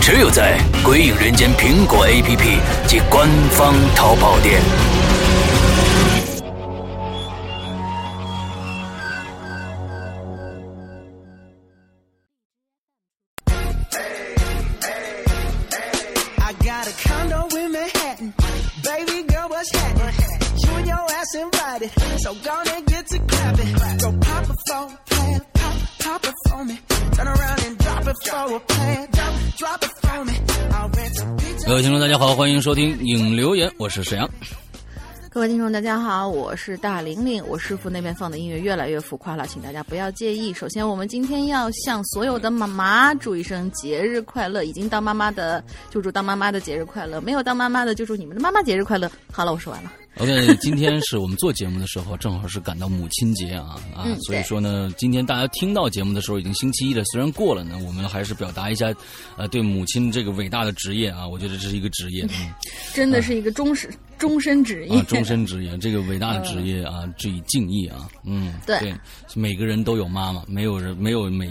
[0.00, 4.99] 只有在《鬼影人间》苹果 APP 及官方淘宝店。
[31.82, 34.28] 听众，大家好，欢迎收听影留言，我是沈阳。
[35.30, 37.42] 各位听众，大家好，我是大玲玲。
[37.46, 40.52] 我师傅那边放的音乐越来越浮夸了，请大家不要介意。
[40.52, 44.64] 首先，我们今天要向所有的妈妈祝一声节日快乐。
[44.64, 49.10] 已经当妈妈的就祝当妈妈的节日快乐，没有当妈妈的就祝你们的妈妈节日快乐。
[49.32, 49.92] 好了，我说完了。
[50.20, 58.92] OK， 今天是我们做节目的时候，正好是赶到母亲节啊啊，嗯所以说呢，今天大家听到节目的时候已经星期一了，虽然过了呢，我们还是表达一下，
[59.38, 62.52] 呃，对母亲这个伟大的职业啊，我觉得这是一个职业，嗯。
[62.92, 65.00] 真的是一个终身终身职业。
[65.00, 68.94] 啊，终身职业，这个伟大的职业啊，致以敬意啊，嗯，对
[69.34, 71.46] 每个人都有妈妈，没有人没有每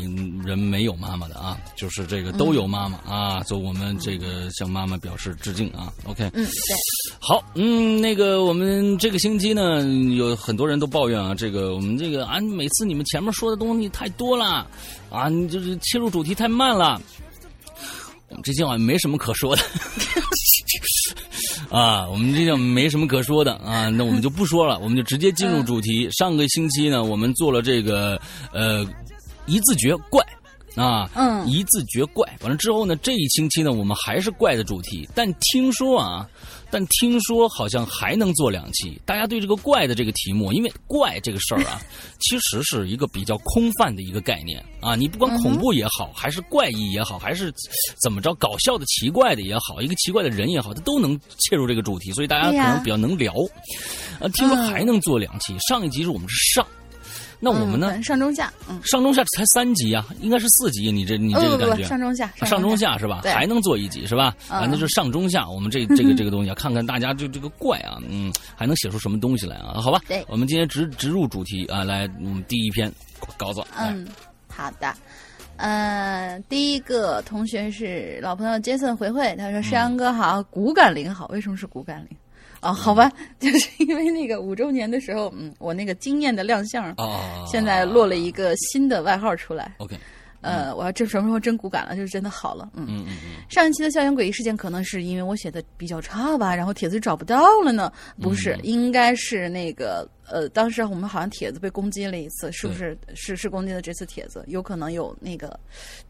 [0.46, 6.76] 人没有妈妈的啊，就是这个都有妈妈啊，所以我们这个向妈妈表示致敬啊，OK，嗯，对，
[7.20, 9.84] 好，嗯，那个我们这个星期呢，
[10.16, 14.68] 有很多人都抱怨啊，这个我们这个啊，每次你们前面说的东西太多了，
[15.10, 17.02] 啊，你就是切入主题太慢了。
[18.30, 19.62] 我们这期好像没什么可说的，
[21.70, 26.10] 啊，我们这叫没什么可说的啊，那我们就不说了，我们就直接进入主题。
[26.12, 28.20] 上个星期呢，我们做了这个
[28.54, 28.86] 呃
[29.46, 30.24] 一字诀怪。
[30.76, 32.26] 啊，嗯一字诀怪。
[32.42, 36.30] 完了之后呢，这一星期呢，我们还是怪的主题，但听说啊，
[36.72, 39.00] 但听说好像还能做两期。
[39.06, 41.82] 大家对这个怪的这个题目，因为怪这个事儿啊，
[42.20, 44.96] 其实是一个比较空泛的一个概念啊。
[44.96, 47.54] 你不管恐怖也好，还是怪异也好，还是
[48.02, 53.34] 怎么着搞笑的、奇怪的也好，一个奇怪的人也好，它都能切入这个主题，所以大家可能比较能聊。
[54.20, 56.68] 啊，听说还能做两期，上一集是我们是上，
[57.40, 57.92] 那我们呢？
[57.96, 60.92] 嗯上中下，嗯，上中下才三集啊，应该是四集。
[60.92, 63.22] 你这你这个感觉，上中下，啊上中下是吧？
[63.24, 64.36] 还能做一集是吧？
[64.50, 65.50] 嗯啊，那就是上中下。
[65.50, 69.80] 我们这这个这个东西啊，看看大家就这个怪啊， 嗯，还能写出什么东西来啊？
[69.82, 72.92] 好吧，对我们今天直直入主题啊，来，嗯，第一篇
[73.38, 74.08] 稿子，嗯，
[74.48, 74.94] 好的。
[75.62, 82.18] 嗯，第一个同学是老朋友 Jason 回回，他说：“山羊哥好，骨感灵好。”为什么是骨感灵？
[82.62, 89.74] 哦，好吧， 就是因为那个五周年的时候，嗯，我那个惊艳的亮相，啊，现在落了一个新的外号出来。
[89.78, 89.98] OK，
[90.42, 92.70] 呃，我要真什么时候真骨感了，就是真的好了。
[92.74, 97.92] 嗯，嗯嗯嗯，上一期的校园诡异事件可能是因为我写的比较差吧，然后帖子找不到了呢？
[98.22, 102.98] 不是，嗯应该是那个呃，当时我们好像帖子被攻击了一次，是不是？
[103.16, 105.60] 是是攻击的这次帖子，有可能有那个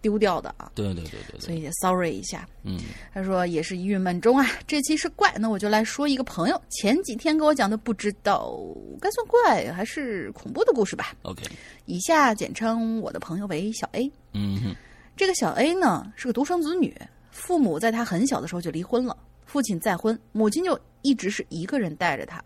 [0.02, 2.48] 丢掉的啊，对对对对对，所以也 sorry 一下。
[2.64, 2.80] 嗯
[3.14, 8.60] 他说也是郁闷中啊，这期是怪，那我就来说一个朋友前几天给我讲的，不知道
[9.00, 11.14] 该算怪还是恐怖的故事吧。
[11.22, 11.44] ，OK，
[11.86, 14.12] 以下简称我的朋友为小 A。
[14.34, 14.76] 嗯哼，
[15.16, 16.96] 这个小 A 呢是个独生子女，
[17.32, 19.16] 父母在他很小的时候就离婚了，
[19.46, 22.44] 父亲再婚，母亲就一直是一个人带着他。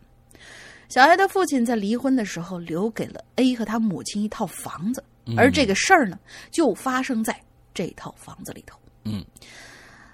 [0.93, 5.03] 小 A 的父亲在离婚的时候留给了 A 和他母亲一套房子，
[5.35, 6.19] 而这个事儿呢
[6.51, 7.35] 就发生在
[7.73, 8.77] 这套房子里头。
[9.03, 9.25] 嗯，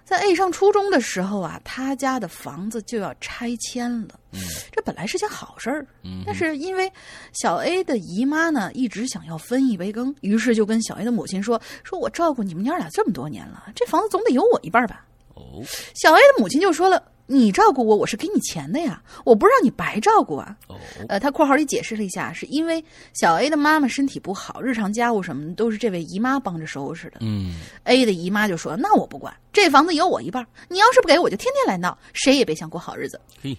[0.05, 4.17] 在 A 上初中的时候啊，他家的房子就要拆迁了。
[4.31, 4.39] 嗯
[4.71, 6.89] 这本来是件好事儿，嗯但是因为
[7.33, 15.61] 小 A 的姨妈呢一直想要分一杯羹，于是就跟小 A 的母亲说：“说我照顾你们娘俩这么多年了，这房子总得有我一半吧。”哦，
[15.93, 20.75] 小 A 的母亲就说了：“你照顾我，我是给你钱的呀，我不让你白照顾啊。”哦，
[21.07, 22.83] 呃，他括号里解释了一下，是因为
[23.13, 27.17] 小 A 的妈妈身体不好，日常家务什么的都是这位姨妈帮着收拾的。
[27.21, 33.21] 嗯 A 的姨妈就说：“那我不管，这房子有我一半，你要是不给我，就天天来闹，谁也别想过好日子。
[33.43, 33.55] 嘿，”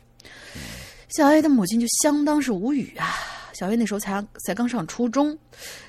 [1.17, 3.07] 小 A 的母亲就相当是无语啊。
[3.53, 5.39] 小 A 那时候才才刚上初中，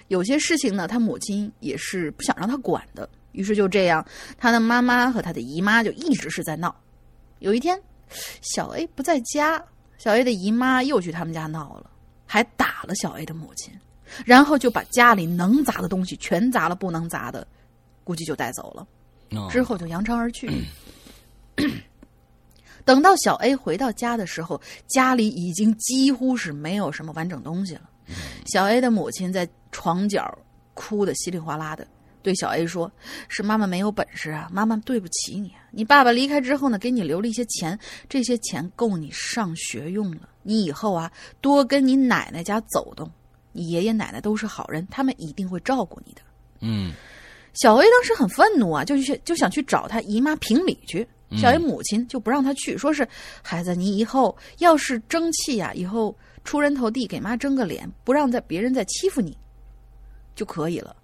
[0.07, 3.09] 有些事情呢，他母亲也是不想让他管的。
[3.31, 4.05] 于是就这样，
[4.37, 6.75] 他的妈妈和他的姨妈就一直是在闹。
[7.41, 7.79] 有一天，
[8.41, 9.63] 小 A 不在家，
[9.97, 11.89] 小 A 的姨妈又去他们家闹了，
[12.27, 13.73] 还打了小 A 的母亲，
[14.25, 17.45] 然后就把家里能砸的东西全砸了，不能砸的
[18.03, 18.87] 估计就带走了。
[19.31, 20.49] 哦之后就扬长而去。
[22.85, 27.89] 等到小 A 回到家的时候，家里已经几乎是没有什么完整东西了。
[28.45, 30.37] 小 A 的母亲在床角
[30.75, 31.87] 哭得稀里哗啦的，
[32.21, 32.91] 对小 A 说
[33.29, 35.60] ：“是妈妈没有本事啊，妈妈对不起你啊。
[35.71, 37.77] 你爸爸离开之后呢，给你留了一些钱，
[38.07, 40.29] 这些钱够你上学用了。
[40.43, 43.09] 你以后啊，多跟你奶奶家走动，
[43.51, 46.21] 你爷爷奶奶都是好人，他们一定会照顾你的。”
[46.61, 46.93] 嗯
[47.53, 51.07] 小 A 当时很愤怒啊，就去就想去找他姨妈评理去。
[51.37, 53.07] 小 A 母亲就不让他去，说是
[53.41, 59.37] 孩子，你以后要是争气呀、以后出人头地，给妈争个脸，不让再别人再欺负你
[60.35, 60.95] 就可以了。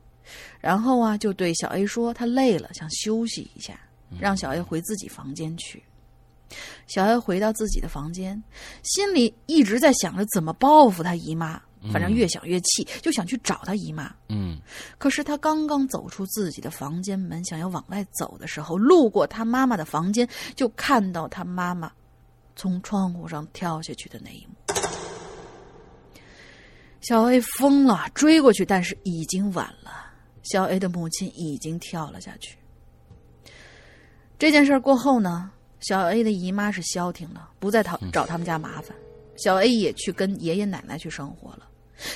[0.59, 3.79] 然后啊，就对小 A 说，他累了，想休息一下，
[4.19, 5.83] 让小 A 回自己房间去。
[6.88, 8.42] 小 A 回到自己的房间，
[8.83, 11.62] 心里一直在想着怎么报复他姨妈，
[11.92, 14.15] 反正越想越气，就想去找他姨妈。
[14.30, 14.57] 嗯
[14.98, 21.92] 可是他刚刚走出自己的房间门，想要往外走的时候，路过他妈妈的房间，就看到他妈妈
[22.56, 24.54] 从窗户上跳下去的那一幕。
[27.01, 29.92] 小 A 疯了，追过去，但是已经晚了。
[30.44, 32.57] 小 A 的母亲已经跳了下去。
[34.39, 35.49] 这件事儿过后呢，
[35.79, 38.95] 小 A 的姨妈是消停了，不再讨找他们家麻烦。
[39.37, 41.67] 小 A 也去跟爷爷奶奶去生活了。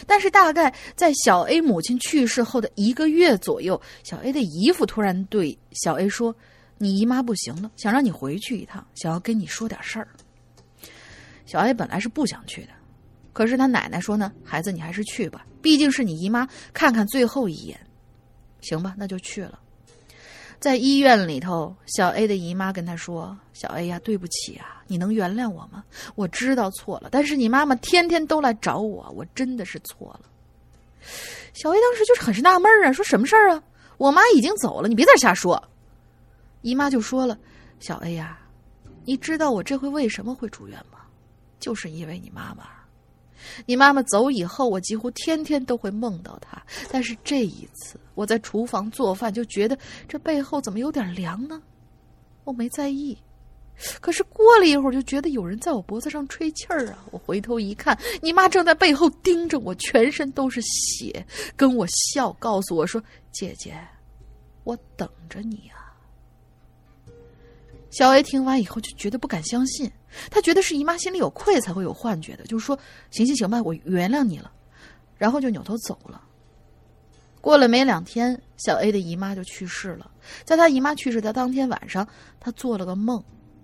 [0.06, 6.36] 但是大概在小 A 母亲去世后的一个月左右，小 A 的姨父突然对小 A 说
[6.78, 10.08] ：“你姨妈不行了，想让你回去一趟，想要跟你说点事儿。”
[11.48, 12.70] 小 A 本来是不想去的，
[13.34, 17.80] 可是他奶奶说呢：“孩子，你还是去吧，毕竟是你姨妈，看看最后一眼。”
[18.62, 19.60] 行吧，那就去了。
[20.62, 25.84] 在医院里头，小 A 的姨妈跟他说：“小 A 呀，对不起啊，你能原谅我吗？
[26.14, 30.22] 我知道错了，但是你妈妈天天都来找我，我真的是错了。”
[31.54, 33.64] 小 A 当时就是很是纳闷啊，说什么事儿啊？
[33.98, 35.62] 我妈已经走了，你别在瞎说。
[36.62, 37.36] 姨妈就说了
[37.82, 38.38] ：“小 A 呀，
[39.04, 41.00] 你知道我这回为什么会住院吗？
[41.60, 42.66] 就是因为你妈妈。
[43.66, 46.62] 你妈妈走以后，我几乎天天都会梦到她。
[46.92, 49.78] 但是这一次，我在厨房做饭，就觉得
[50.08, 51.62] 这背后怎么有点凉呢？
[52.44, 53.18] 我没在意。
[54.00, 57.04] 可是过了一会儿，就觉得有人在我脖子上吹气儿啊！
[57.10, 63.02] 我回头一看，你妈正在背后盯着我，全身都是血，跟我笑，告诉我说
[63.34, 63.76] ：“姐姐，
[64.66, 65.81] 我等着你啊。”
[67.92, 69.92] 小 A 听完以后就觉得不敢相信，
[70.32, 72.78] 他觉得是姨妈心里有愧才会有幻觉的，就是说
[73.12, 74.52] 行行行吧，我原谅你了，
[75.18, 76.20] 然后就扭头走了。
[77.42, 80.10] 过了没两天，小 A 的姨妈就去世了。
[80.46, 82.08] 在她姨妈去世的当天晚上，
[82.40, 83.24] 她做了个梦，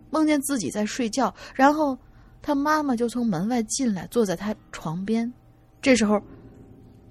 [0.10, 1.98] 梦见自己在睡觉，然后
[2.42, 5.32] 她妈妈就从门外进来，坐在她床边。
[5.82, 6.22] 这时候，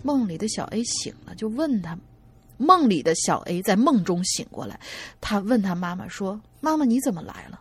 [0.02, 1.98] 梦里的小 A 醒了，就问她。
[2.58, 4.80] 梦里的小 A 在梦中醒过来，
[5.20, 6.40] 他问他妈妈说
[6.72, 7.60] ：“妈妈，你怎么来了？”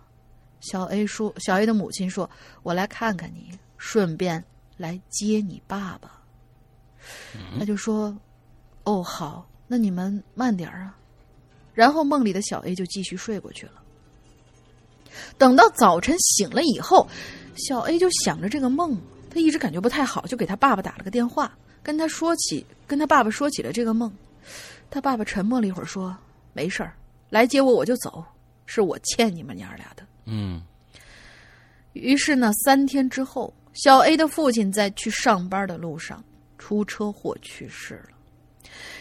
[0.62, 2.28] 小 A 说：“小 A 的母亲说，
[2.63, 4.44] 我来看看你，顺便
[4.78, 6.24] 来接你爸爸。”
[7.60, 8.18] 他就说
[8.84, 10.98] ：“哦，好，那你们慢点儿啊。”
[11.75, 13.74] 然后梦里的小 A 就继续睡过去了。
[15.38, 17.07] 等到早晨醒了以后，
[17.56, 18.98] 小 A 就想着这个梦，
[19.30, 24.12] 他一直感觉不太好，就给他爸爸打了个电话，跟他说起，跟他爸爸说起了这个梦。
[24.90, 26.16] 他爸爸沉默了一会儿，说
[26.54, 26.96] ：“没事儿，
[27.30, 28.24] 来接我我就走，
[28.65, 30.62] 是我欠你们娘儿俩的。”嗯
[31.94, 36.23] 于是呢，三天之后，小 A 的父亲在去上班的路上
[36.57, 38.18] 出车祸去世了。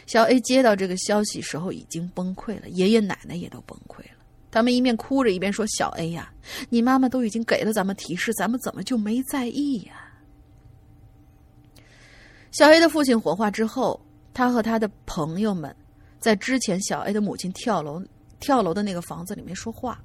[0.07, 4.19] 小 A 接到这个消息时候已经崩溃了，爷爷奶奶也都崩溃了。
[4.51, 6.33] 他们一面哭着一边说：“小 A 呀，
[6.69, 9.95] 你妈妈都已经给了咱们提示，咱们怎么就没在意呀？”
[12.53, 14.01] 小 A 的父亲火化之后，
[14.33, 15.75] 他和他的朋友们
[16.21, 18.01] 在之前小 A 的母亲跳楼
[18.45, 19.99] 跳楼的那个房子里面说话。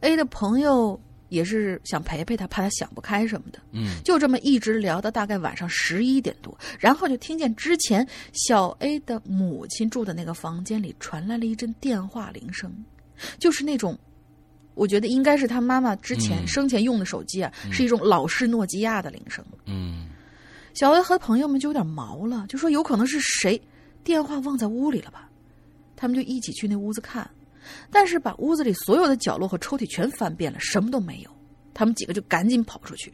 [0.00, 0.98] A 的朋友
[1.28, 3.58] 也是想陪陪他，怕他想不开什么的。
[3.72, 12.72] 嗯就这么一直聊到大概晚上十一点多，然后就听见之前小 A 的母亲住的那个房间里传来了一阵电话铃声，
[13.38, 13.98] 就是那种，
[14.74, 19.44] 我觉得应该是他妈妈之前嗯生前用的手机啊，是一种老式诺基亚的铃声。
[19.66, 20.08] 嗯
[20.72, 23.60] 小 A 和朋友们就有点毛了，就说有可能是谁
[24.02, 25.28] 电话忘在屋里了吧？
[26.04, 27.26] 他们就一起去那屋子看，
[27.90, 31.30] 但是把屋子里所有的角落和抽屉全翻遍了，什么都没有。
[31.72, 33.10] 他们几个就赶紧跑出去。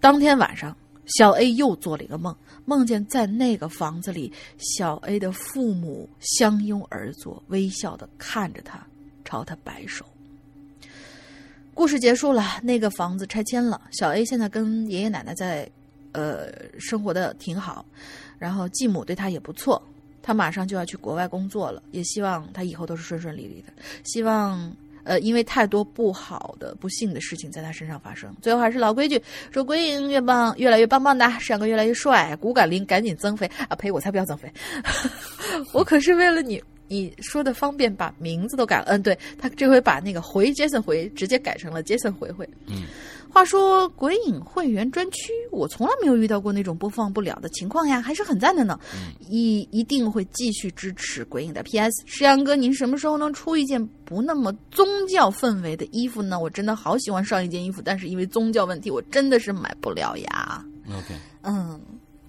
[0.00, 8.84] 当天晚上，小 A 又做了一个梦，梦见在那个房子里，小 A 的父母相拥而坐，微笑的看着他，
[9.24, 10.04] 朝他摆手。
[11.74, 13.80] 故事结束了，那个房子拆迁了。
[13.92, 15.70] 小 A 现在跟爷爷奶奶在，
[16.10, 17.86] 呃，生活的挺好，
[18.36, 19.80] 然后继母对他也不错。
[20.24, 23.72] 他马上就要去国外工作了，也希望他以后都是顺顺利利的。
[24.04, 28.34] 希望呃，因为太多不好的、不幸的事情在他身上发生。
[28.40, 33.76] 最后还是老规矩，说鬼影越棒，越来越棒棒的，上个越来越帅，骨感灵赶紧增肥啊！
[33.76, 34.50] 呸，我才不要增肥，
[35.74, 36.62] 我可是为了你。
[36.86, 38.84] 你说的方便，把名字都改了。
[38.88, 42.46] 嗯，对他这回把那个回杰森回直接改成了杰森回回。
[42.66, 42.82] 嗯，
[43.34, 48.78] 话说鬼影会员专区，我从来没有遇到过那种播放不了的情况呀，还是很赞的呢。
[49.28, 51.60] 一一定会继续支持鬼影的。
[51.64, 52.04] P.S.
[52.06, 56.38] 石阳哥，您什么时候能出一件不那么宗教氛围的衣服呢？
[56.38, 60.64] 我真的好喜欢上一件衣服，但是因为宗教问题，我真的是买不了呀。
[60.88, 61.80] OK，嗯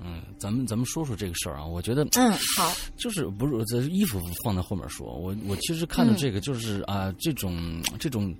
[0.03, 8.33] 嗯，咱们咱们说说这个事儿啊，我觉得嗯，好， 就是不是这衣服放在后面说，我我其实看到这个就是啊、这种这种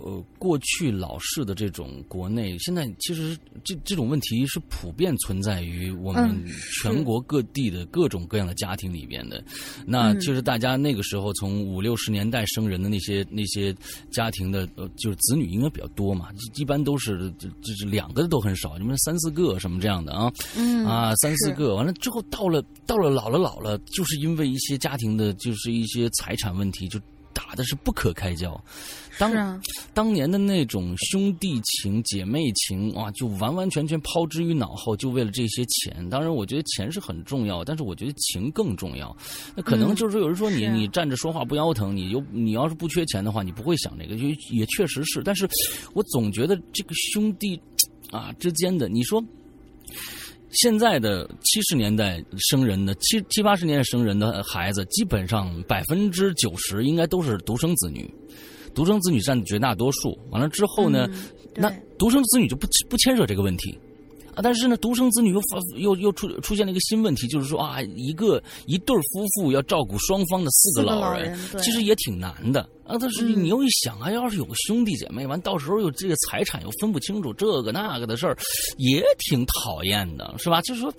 [0.00, 6.50] 呃过去老式的这种国内，现在其实这这种问题是普遍存在于我们嗯
[6.82, 9.42] 全国各地的各种各样的家庭里边的。
[9.86, 13.74] 那嗯其实大家那个时候从五六十年代生人的那些那些
[14.10, 20.32] 家庭的呃，就是子女应该比较多嘛，一一般都是就就是两个都很少，你们三四个什么这样的啊。
[20.56, 27.00] 嗯啊，三四个，完了之后到了到了老了老了，就是因为一些家庭的，就是一些财产问题，就
[27.32, 28.58] 打的是不可开交。
[29.18, 29.58] 当是啊，
[29.94, 36.06] 当年的那种兄弟情、姐妹情啊，就完完全全抛之于脑后，就为了这些钱。
[36.10, 39.16] 当然，我觉得钱是很重要，但是我觉得情更重要。
[39.54, 45.22] 那可能嗯就是说，有人说你、你站着说话不腰疼，你又你要是不缺钱的话，你不会想这个，就也确实是。
[45.22, 45.48] 但是
[45.94, 47.58] 我总觉得这个兄弟
[48.10, 49.22] 啊之间的，你说。
[50.50, 58.08] 现在的七十年代生人的七七八十年代生人的孩子，基本上百分之九十应该都是独生子女，
[58.74, 60.18] 独生子女占绝大多数。
[60.30, 61.18] 完了之后呢，嗯
[61.56, 63.78] 那独生子女就不不牵涉这个问题。
[64.34, 72.96] 啊，但是呢，独生子女又发又又出出现了一个新问题，就是说啊，一个一对夫妇要照顾双方的四个四个老人，其实也挺难的啊。
[73.00, 78.36] 但是嗯你又一想啊，要是有个兄弟姐妹，完到时候又这个财产又分不清楚，这个那个的事儿，
[78.78, 80.60] 也挺讨厌的，是吧？
[80.62, 80.92] 就是说，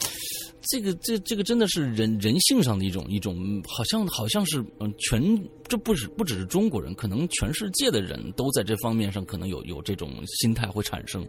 [0.70, 5.22] 这个这这个真的是人人性上的一种一种，好像好像是嗯，全
[5.68, 11.26] 这不止不只是中国人，可能全世界的人都在这方面上可能有有这种心态会产生。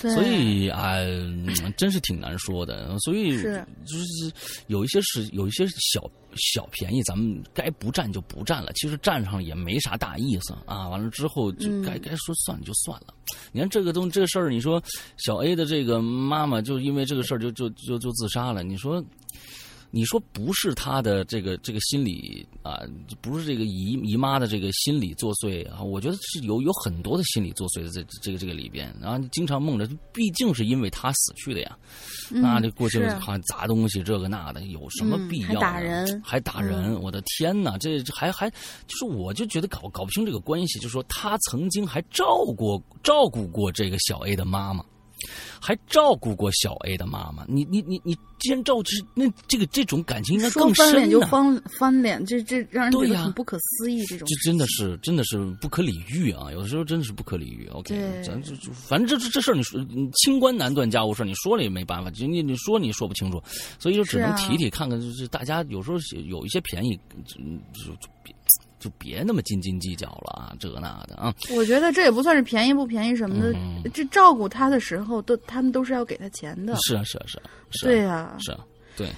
[0.00, 1.46] 对所以啊、嗯
[1.76, 2.96] 真是挺难说的。
[3.00, 4.32] 所以是就是
[4.66, 8.72] 有一些是有一些小小便宜，咱们该不占就不占了。
[8.74, 10.88] 其实占上也没啥大意思啊。
[10.88, 13.14] 完了之后就嗯该、该说算了就算了。
[13.52, 14.82] 你看这个东这个事儿，你说
[15.16, 19.04] 小 A 的这个妈妈就因为这个事儿就就就就自杀了，你说。
[19.94, 22.80] 你说不是他的这个这个心理啊，
[23.20, 31.78] 不是这个姨姨妈的这个心理作祟啊，我觉得是有有很多的心理作祟在这这个这个里边，然后你经常梦着，毕竟是因为他死去的呀，
[32.28, 33.14] 那这过去是。
[33.14, 36.22] 好像砸东西这个那的，有什么嗯必要、还打人。
[36.24, 44.84] 还打人，我的天哪，这这还还就是我就觉得搞搞不清这个关系，就是说他曾经还照顾照顾过这个小 A 的妈妈。
[45.60, 48.82] 还照顾过小 A 的妈妈，你你你你，既然照顾，
[49.14, 54.04] 那这个这种感情应该更说翻脸深呢、就翻翻脸，这这让人觉得很不可思议。
[54.06, 56.50] 这种这真的是真的是不可理喻啊！
[56.52, 57.68] 有的时候真的是不可理喻。
[57.72, 59.80] OK，咱就就反正这这这事儿，你说
[60.22, 63.42] 清官难断家务事，你说了也没办法，就你你说你说不清楚，
[63.78, 67.36] 所以就只能提提看看，就是大家有时候有一些便宜，就
[67.72, 68.34] 就就别
[68.84, 71.34] 就别那么斤斤计较了啊，这那的啊。
[71.56, 76.76] 我觉得这也不算是便宜不便宜什么的，嗯这照顾他的时候都他们都是要给他钱的。
[76.86, 77.88] 是啊是啊是啊是啊。
[77.88, 79.08] 对呀、是啊，对，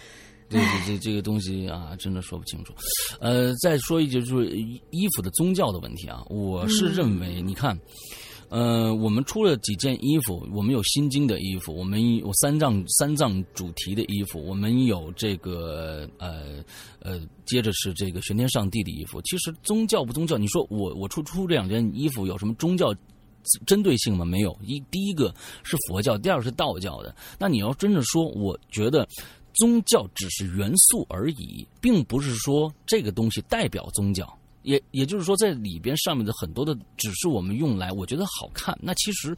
[0.49, 2.73] 这这这这个东西啊，真的说不清楚。
[3.19, 4.57] 呃，再说一句，就是
[4.91, 7.77] 衣服的宗教的问题啊，我是认为，你看。
[8.49, 16.65] 呃，我们出了几件衣服，我们有心经的衣服，我们有三藏三藏主题的衣服，我们有这个呃
[17.01, 19.21] 呃，接着是这个玄天上帝的衣服。
[19.23, 22.95] 其实宗教不宗教，你说我我出出这两件衣服有什么宗教
[23.67, 24.25] 针对性吗？
[24.25, 24.57] 没有。
[24.63, 27.15] 一第一个是佛教，第二个是道教的。
[27.39, 29.07] 那你要真的说，我觉得
[29.55, 34.39] 宗教只是元素而已，并不是说这个东西代表宗教。
[34.67, 38.77] 也也就是说，在里边上面的很多的，只是我们用来我觉得好看。
[38.83, 39.35] 那其实，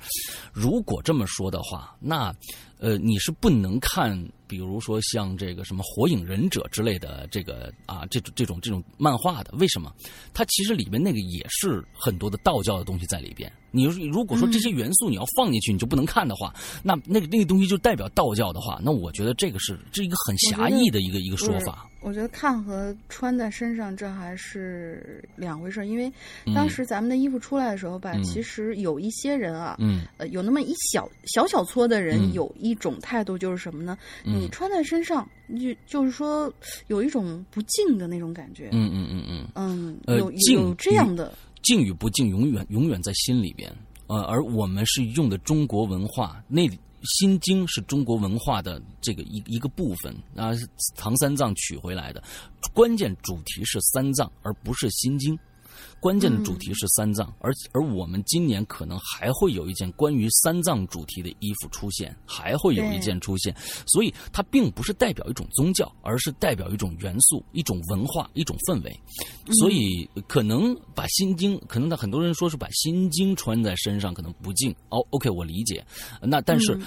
[0.52, 2.34] 如果这么说的话，那
[2.78, 9.54] 呃，你是不能看，比如说像这个什么《火影忍者》之类的这个啊，这种这种这种漫画的。
[9.58, 9.92] 为什么？
[10.34, 13.52] 它其实里面那个也是很多的道教的东西在里边。
[13.70, 21.86] 你如果说这些元素你要放进去，你就不能看的话，那那个那个东西就代表道教的话，那我觉得这个是这一个很狭义的一个一个说法。
[22.00, 26.10] 我觉得看和穿在身上这还是两回事，因为
[26.46, 33.98] 嗯当时咱们的衣服出来的时候吧，嗯其实有一些人啊，嗯呃，有那么一小小小撮的人嗯有一种态度，就是什么呢？
[34.38, 35.28] 嗯你穿在身上，
[35.60, 36.52] 就就是说
[36.86, 38.68] 有一种不敬的那种感觉。
[38.72, 39.48] 嗯嗯嗯嗯。
[39.54, 43.70] 嗯，呃有敬有这样的，敬与不敬，永远永远在心里边。
[44.06, 46.62] 呃，而我们是用的中国文化，那
[47.02, 50.50] 《心经》是中国文化的这个一一个部分啊，
[50.96, 52.22] 唐三藏取回来的，
[52.72, 55.36] 关键主题是三藏，而不是《心经》。
[56.00, 63.54] 关键的主题是三藏，而而我们今年可能还会有一件关于三藏主题的衣服出现，还会有一件出现，
[63.86, 69.00] 所以它并不是代表一种宗教，而是代表一种元素、一种文化、一种氛围。
[69.54, 74.74] 所以可能把心经，可能很多人说是把心经穿在身上可能不敬。
[74.90, 75.84] 哦，OK，我理解。
[76.22, 76.78] 那但是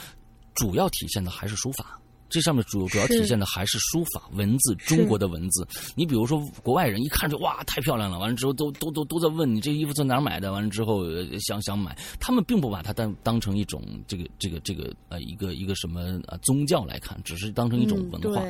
[0.56, 2.01] 主要体现的还是书法。
[2.32, 5.68] 这上面主主要体现的还是书法文字，中国的文字。
[5.96, 8.18] 你比如说，国外人一看就哇，太漂亮了。
[8.18, 10.52] 完了之后，都都都都在问你这衣服在哪儿买的。
[10.52, 11.04] 完了之后，
[11.42, 18.42] 想想买，他们并不把它当当成一种这个这个这个呃一个一个什么呃宗教来看，只是当成一种文化。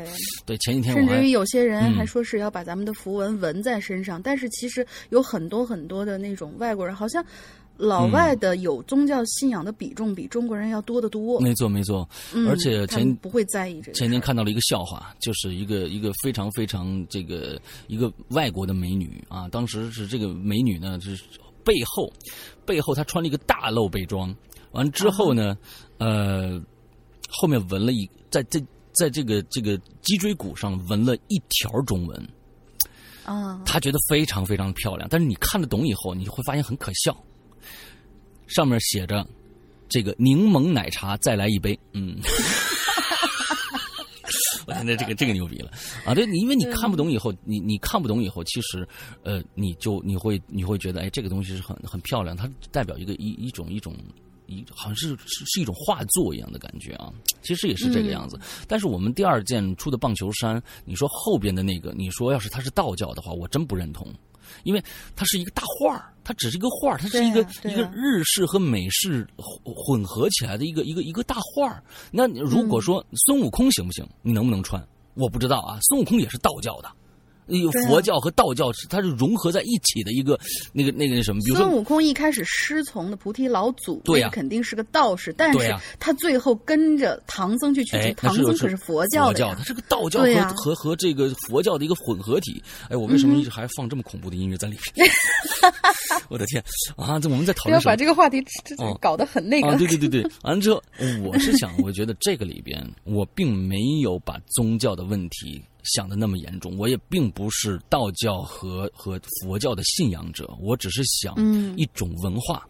[0.46, 7.26] 对，前几天甚至于有些人还说是要把咱们的符文纹在身上，但是其实有很多很多的那种外国人好像。
[7.78, 11.40] 老外的有宗教信仰的比重比中国人要多得多。
[11.40, 12.08] 没错，没错。
[12.48, 13.94] 而且前不会在意这个。
[13.94, 21.20] 前天看到了一个笑话，就是一个一个非常非常这个一个外国的美女啊，当时是这个美女呢是
[21.63, 22.12] 背后
[22.66, 24.36] 背后她穿了一个大露背装，
[24.74, 25.58] 完之后呢，
[25.98, 26.62] 呃，
[27.30, 28.60] 后面纹了一在这
[28.94, 32.30] 在这个这个脊椎骨上纹了一条中文。
[33.25, 33.60] 啊。
[33.66, 37.16] 她觉得非常非常漂亮，但是你看得懂以后，你就会发现很可笑。
[38.53, 39.25] 上面写着
[39.89, 42.17] ：“这个柠檬奶茶再来一杯。”嗯，
[44.67, 45.72] 我现在这个这个牛逼了
[46.05, 46.13] 啊！
[46.13, 48.88] 对，因为你看不懂以后，你你看不懂以后，其实
[49.24, 53.96] 呃，你就你会你会觉得，哎，这个东西是很很漂亮，它代表一个一一种一种
[54.46, 57.12] 一好像是是是一种画作一样的感觉啊。
[57.41, 58.39] 其实也是这个样子。
[58.67, 64.08] 但是我们第二件出的棒球衫，你说后边的那个，你说要是它是道教的话，我真不认同。
[64.63, 64.84] 因为
[65.15, 69.27] 它是一个大画儿，它只是一个画儿，它是一个一个日式和美式
[69.63, 71.84] 混合起来的一个一个一个大画儿。
[72.12, 74.07] 那如果说孙悟空行不行？
[74.22, 74.81] 你能不能穿？
[75.14, 75.77] 我不知道啊。
[75.81, 76.90] 孙悟空也是道教的。
[77.59, 80.40] 有佛教和道教是它是融合在一起的一个
[80.72, 92.61] 那个那个什么，比如说孙悟空一开始师从的菩提老祖，对呀，肯定是个道士，但是他最后跟着唐僧去取经，唐僧可是佛教的，他是个道教和和和这个佛教的一个混合体。
[92.90, 95.09] 哎，我为什么一直还放这么恐怖的音乐在里面？
[96.29, 96.64] 我的天
[96.96, 97.20] 啊！
[97.20, 98.44] 这我们在讨论不要把这个话题
[99.00, 99.77] 搞得很那个。
[99.77, 100.81] 对对对对， 完了之后，
[101.24, 105.61] 我是想，我觉得这个里边我并没有把宗教的问题。
[105.83, 111.35] 想的那么严重，我也并不是道教和和佛教的信仰者，我只是想
[111.77, 112.67] 一种文化。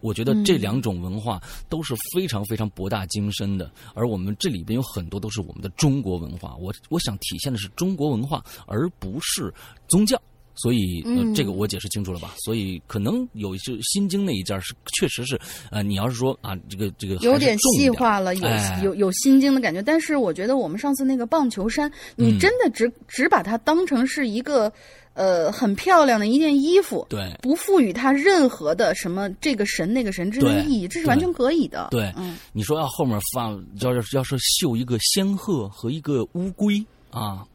[0.00, 6.56] 我觉得这两种文化都是非常非常博大精深的，而我们这里边有很多都是我们的中国文化。
[6.56, 9.54] 我我想体现的是中国文化，而不是
[9.86, 10.20] 宗教。
[10.54, 11.02] 所以，
[11.34, 12.34] 这个我解释清楚了吧？
[12.44, 18.48] 所以可能有一些《心经》那一件是，确实是，呃，你要是说啊，这个这个有点细化了，有
[18.82, 19.80] 有有《心经》的感觉。
[19.80, 24.70] 但是我觉得我们上次那个棒球衫，你真的只只把它当成是一个
[25.14, 31.88] 呃很漂亮的一件衣服，对，不赋予它任何的什么这个神那个神之类的意义，这是完全可以的。
[31.90, 37.46] 对，嗯，你说要后面放，要是要是绣一个仙鹤和一个乌龟啊。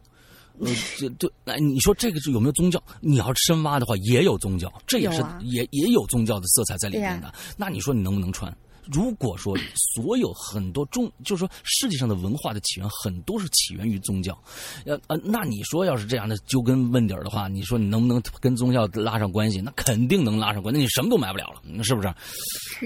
[0.60, 2.82] 呃，这对，哎，你说这个是有没有宗教？
[3.00, 7.34] 你要深挖的话，也有宗教，这也是也也有宗教的色彩在里面的。
[7.56, 8.56] 那你说你能不能穿？
[8.89, 9.54] 如果说
[9.93, 14.41] 所有很多中，就是说世界上的文化的起源很多是起源于宗教，
[14.86, 19.60] 呃呃，那你说要是这样的究根问底儿的话，你说你能不能跟宗教拉上关系？
[19.60, 22.08] 那肯定能拉上关系，那你什么都买不了了，是不是？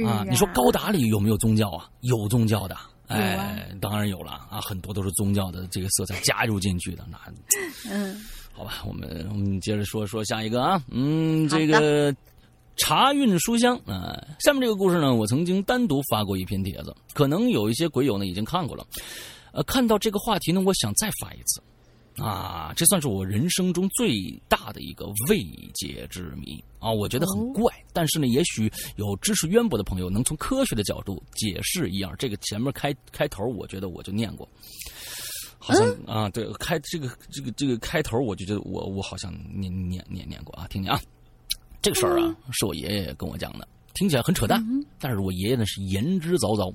[0.03, 1.87] 啊，你说高达里有没有宗教啊？
[2.01, 2.75] 有宗教的。
[3.11, 7.05] 哎，当然有了啊，很多都是宗教的这个色彩加入进去的。
[7.09, 7.17] 那，
[7.89, 12.15] 嗯， 好吧，我们我们接着说说下一个啊，嗯，这个
[12.77, 18.85] 茶韵书香啊，下面这个故事呢，我曾经单独发过一篇帖子，可能有一些鬼友呢已经看过了，
[19.51, 21.61] 呃，看到这个话题呢，我想再发一次。
[22.17, 25.43] 啊，这算是我人生中最大的一个未
[25.73, 26.91] 解之谜啊！
[26.91, 32.13] 我觉得很怪，但是呢，也许有知识渊博的朋友能从科学的角度解释一样。
[32.19, 34.47] 这个前面开开头，我觉得我就念过，
[35.57, 40.99] 好像啊，对，开这个这个这个开头，我就觉得我我好像念念念念过啊，听听啊，
[41.81, 44.61] 这个事儿啊，是我爷爷跟我讲的，听起来很扯淡，
[44.99, 46.73] 但是我爷爷呢是言之凿凿。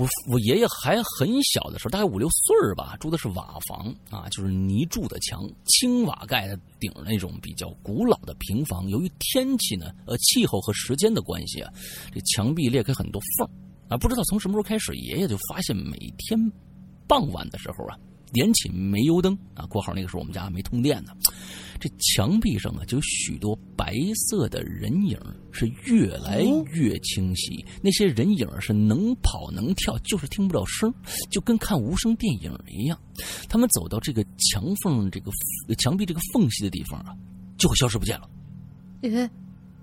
[0.00, 8.88] 我我爷爷还很小的时候，大概五六岁吧，住的是瓦房啊，就是泥筑的墙、青瓦盖的顶那种比较古老的平房。
[8.88, 11.70] 由于天气呢，呃，气候和时间的关系啊，
[12.14, 13.46] 这墙壁裂开很多缝
[13.90, 13.96] 啊。
[13.98, 16.50] 不知道从什么时候开始，爷爷就发现每天
[17.06, 17.94] 傍晚的时候啊，
[18.32, 21.12] 点起煤油灯啊（括号那个时候我们家没通电呢），
[21.80, 25.18] 这墙壁上啊就有许多白色的人影，
[25.50, 27.64] 是越来越清晰。
[27.82, 30.92] 那些人影是能跑能跳，就是听不到声，
[31.30, 33.00] 就跟看无声电影一样。
[33.48, 35.32] 他们走到这个墙缝、这个
[35.78, 37.14] 墙壁这个缝隙的地方啊，
[37.56, 38.28] 就会消失不见了。
[39.02, 39.28] 诶，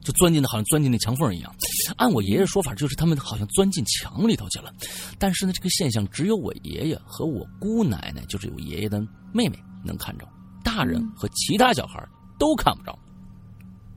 [0.01, 1.53] 就钻进的，好像钻进那墙缝一样。
[1.97, 4.71] 按我爷爷说法，就是他们好像钻进墙里头去了。
[5.17, 9.01] 但是呢，这个现象只有我爷爷和我姑奶奶，就是我爷爷的
[9.33, 10.27] 妹妹能看着，
[10.67, 12.06] 大人和其他小孩
[12.38, 12.99] 都看不着。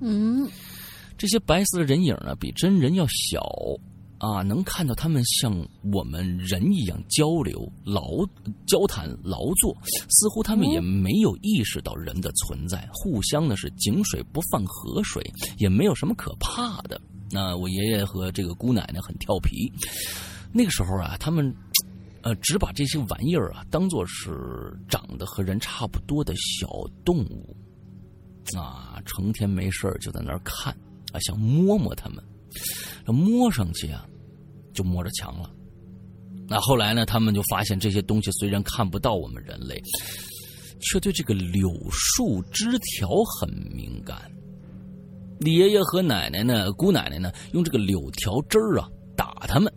[0.00, 0.48] 嗯，
[1.18, 3.42] 这些白色的人影呢，比真人要小
[4.18, 5.52] 啊，能看到他们像
[5.92, 8.24] 我们人一样交流、劳
[8.68, 9.76] 交谈、劳作，
[10.08, 15.20] 似乎他们也没有意识到人的存在，互相呢是井水不犯河水，
[15.58, 17.00] 也没有什么可怕的。
[17.32, 19.72] 那我爷爷和这个姑奶奶很调皮，
[20.52, 21.52] 那个时候啊，他们。
[22.22, 26.68] 呃，只把这些玩意儿啊当做是长得和人差不多的小
[27.04, 27.56] 动物，
[28.54, 30.72] 啊，成天没事就在那儿看，
[31.12, 32.22] 啊，想摸摸它们，
[33.06, 34.06] 摸上去啊，
[34.74, 35.50] 就摸着墙了。
[36.46, 39.80] 那后来呢，他们就发现这些东西虽然看不到我们人类，
[40.80, 44.30] 却对这个柳树枝条很敏感。
[45.38, 49.72] 李爷爷和奶奶呢，姑奶奶呢，用这个柳条枝儿啊打他们，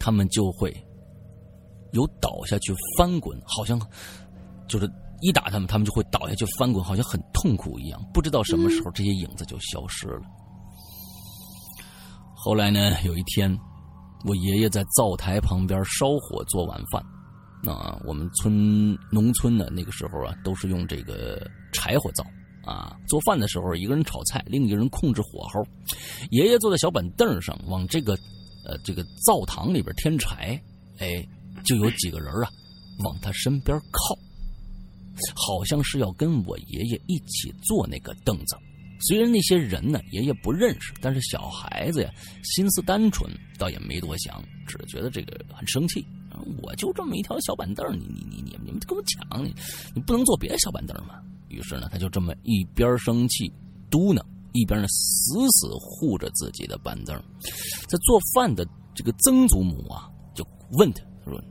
[0.00, 0.74] 他们就会。
[1.94, 3.80] 有倒下去翻滚，好像
[4.68, 8.04] 就是一打他们，他们就会倒下去翻滚，好像很痛苦一样。
[8.12, 10.20] 不知道什么时候这些影子就消失了。
[12.34, 13.56] 后来呢，有一天，
[14.26, 17.02] 我爷爷在灶台旁边烧火做晚饭。
[17.66, 22.22] 啊，我们村农村呢，那个时候啊，都是用这个柴火灶
[22.62, 22.94] 啊。
[23.08, 25.62] 做饭的时候，一个人炒菜，另一个人控制火候。
[26.30, 28.12] 爷爷坐在小板凳上，往这个
[28.66, 30.60] 呃这个灶堂里边添柴，
[30.98, 31.26] 哎。
[31.64, 32.50] 就有几个人啊，
[33.04, 34.16] 往他身边靠，
[35.34, 38.56] 好像是要跟我爷爷一起坐那个凳子。
[39.00, 42.10] 虽然那些人呢，爷爷不认识，但是小孩子呀，
[42.42, 46.04] 心思单纯，倒也没多想，只觉得这个很生气。
[46.62, 49.54] 我就这么一条小板凳，你你你你你们跟我抢，你
[49.94, 51.20] 你不能坐别的小板凳吗？
[51.48, 53.52] 于是呢，他就这么一边生气
[53.90, 54.22] 嘟囔，
[54.52, 57.14] 一边呢死死护着自己的板凳。
[57.88, 61.42] 在做饭的这个曾祖母啊，就问他说。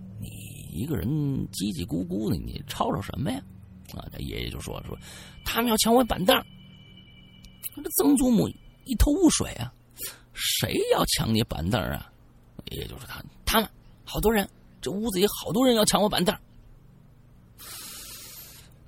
[0.74, 1.08] 一个人
[1.52, 3.42] 叽叽咕咕的，你吵吵什么呀？
[3.94, 4.98] 啊，这爷爷就说说，
[5.46, 6.36] 他们要抢我板凳。
[7.76, 8.50] 这曾祖母
[8.86, 9.72] 一头雾水啊，
[10.34, 12.12] 谁要抢你板凳啊？
[12.72, 13.70] 爷爷就说他他们
[14.04, 14.50] 好多人，
[14.82, 16.36] 这屋子里好多人要抢我板凳。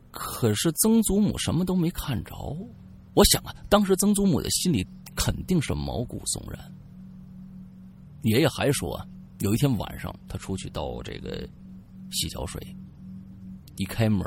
[0.10, 2.34] 可是曾祖母什么都没看着。
[3.14, 4.84] 我想啊，当时曾祖母的心里
[5.16, 6.74] 肯定是毛骨悚然。
[8.24, 9.06] 爷爷还说啊，
[9.40, 11.48] 有一天晚上他出去到这个。
[12.12, 12.62] 洗脚水，
[13.78, 14.26] 一开门，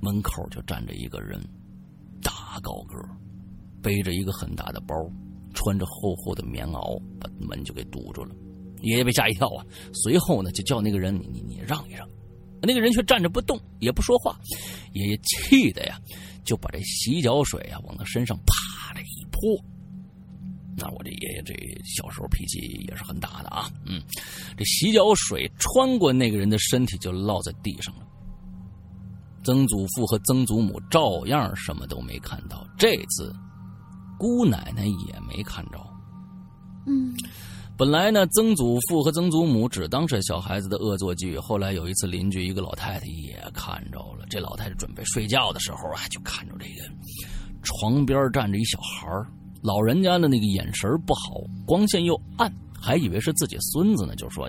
[0.00, 1.40] 门口就站着一个人，
[2.22, 2.96] 大高个，
[3.82, 4.94] 背着一个很大的包，
[5.54, 8.34] 穿着厚厚的棉袄，把门就给堵住了。
[8.82, 9.66] 爷爷被吓一跳啊！
[9.92, 12.08] 随后呢，就叫那个人：“你你你让一让。”
[12.62, 14.38] 那个人却站着不动，也不说话。
[14.92, 16.00] 爷爷气的呀，
[16.44, 19.62] 就把这洗脚水啊往他身上啪的一泼。
[20.76, 21.54] 那我这爷爷这
[21.84, 24.02] 小时候脾气也是很大的啊，嗯，
[24.56, 28.06] 这洗脚水穿过那个人的身体就落在地上了。
[29.42, 33.34] 曾祖父和曾祖母照样什么都没看到，这次
[34.18, 35.78] 姑奶奶也没看着。
[36.86, 37.14] 嗯，
[37.76, 46.90] 本来呢，曾祖父和曾祖母只当是小孩子的恶作剧，后来有一次邻居一个老太太也看着了，这老太太准备睡觉的时候啊，就看着这个
[47.62, 49.26] 床边站着一小孩儿。
[49.62, 54.48] 老人家的那个眼神不好，光线又暗，还以为是自己孙子呢，就说：“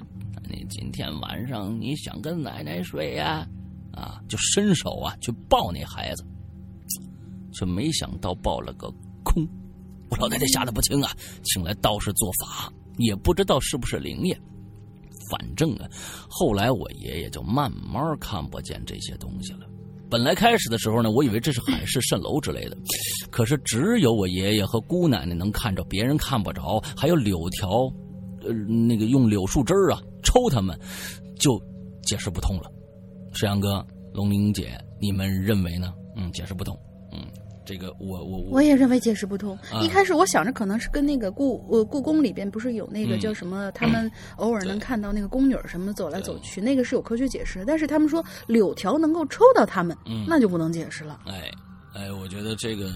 [0.49, 3.47] 你今天晚上你想跟奶奶睡呀？”
[3.91, 6.23] 啊，就伸手啊去抱那孩子，
[7.51, 8.89] 却没想到抱了个
[9.21, 9.45] 空。
[10.09, 11.11] 我老太太吓得不轻啊，
[11.43, 14.41] 请来道士做法，也不知道是不是灵验。
[15.29, 15.89] 反正啊，
[16.29, 19.67] 后来我爷爷就慢慢看不见这些东西了。
[20.11, 22.75] 本来开始的时候呢，我以为这是海市蜃楼之类的，
[23.29, 26.83] 可是只有我爷爷和姑奶奶能看着，别人看不着。
[26.97, 27.89] 还有柳条，
[28.43, 30.77] 呃，那个用柳树枝啊抽他们，
[31.39, 31.57] 就
[32.03, 32.69] 解释不通了。
[33.33, 35.93] 沈阳哥、龙玲姐，你们认为呢？
[36.17, 36.77] 嗯，解释不通。
[37.65, 39.57] 这个我我我也认为解释不通。
[39.81, 47.63] 一开始我想着可能是跟那个故呃故宫里边不是有那个叫什么，他们 偶尔能看到那个宫女什么走来走去，那个是有科学解释。
[47.65, 49.95] 但是他们说柳条能够抽到他们，
[50.27, 51.19] 那就不能解释了。
[51.27, 51.51] 哎
[51.93, 52.89] 哎，我觉得这个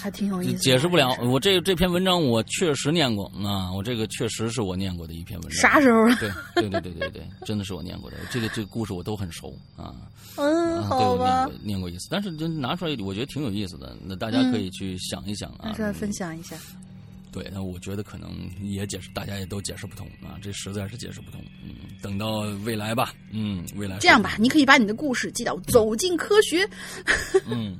[0.00, 0.58] 还挺有意思。
[0.58, 1.14] 解释不了。
[1.22, 5.60] 我这这篇文章我确实念过啊，我这个确实是我念过的一篇文章。
[5.60, 6.18] 啥时候啊？
[6.20, 8.16] 对对对对对对，真的是我念过的。
[8.30, 9.94] 这个这个故事我都很熟啊。
[10.36, 13.96] 嗯，啊，对我念过，念过一次，但是就拿出来，我觉得挺有意思的。
[14.04, 15.72] 那大家可以去想一想啊拿。
[15.72, 16.56] 出来分享一下。
[17.30, 18.30] 对，那我觉得可能
[18.62, 21.38] 也解释，大家也都解释不通啊，这实在是解释不通。
[21.62, 26.64] 嗯，等到未来吧，嗯，未来这样吧，你可以把你的故事寄到《走进科学》，
[27.46, 27.76] 嗯，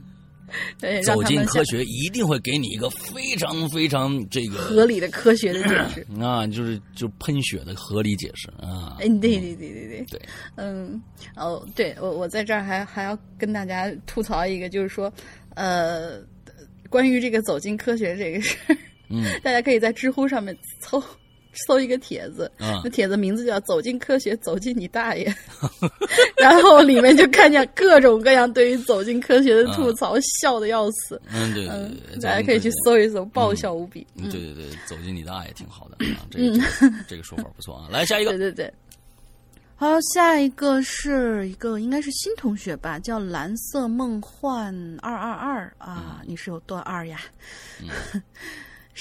[0.80, 6.06] 对，走进科学一定会给你一个非常非常这个合理的科学的解释。
[6.22, 8.96] 啊，就是就喷血的合理解释啊。
[9.00, 10.20] 哎，对对对对对，对，
[10.56, 11.00] 嗯，
[11.37, 15.12] 哦，对我我在这儿还还要跟大家吐槽一个，就是说，
[15.54, 16.20] 呃，
[16.88, 18.76] 关于这个走进科学这个事儿，
[19.11, 21.02] 嗯 大家可以在知乎上面 搜
[21.66, 25.35] 搜一个帖子，嗯那帖子名字叫“走进科学，走进你大爷”，
[26.37, 31.21] 然后里面就看见各种各样对于走进科学的吐槽，笑的要死。
[31.33, 34.07] 嗯，对对嗯对，，大家可以去搜一搜，爆笑无比。
[34.14, 34.31] 嗯。
[34.31, 37.88] 对对对，走进你大爷挺好的啊， 这个这个这个说法不错啊。
[37.90, 38.73] 来下一个对，对对。
[39.81, 47.21] 好，下一个是一个应该是新同学吧，叫蓝色梦幻二二二啊，你是有多二呀？
[47.79, 48.21] 世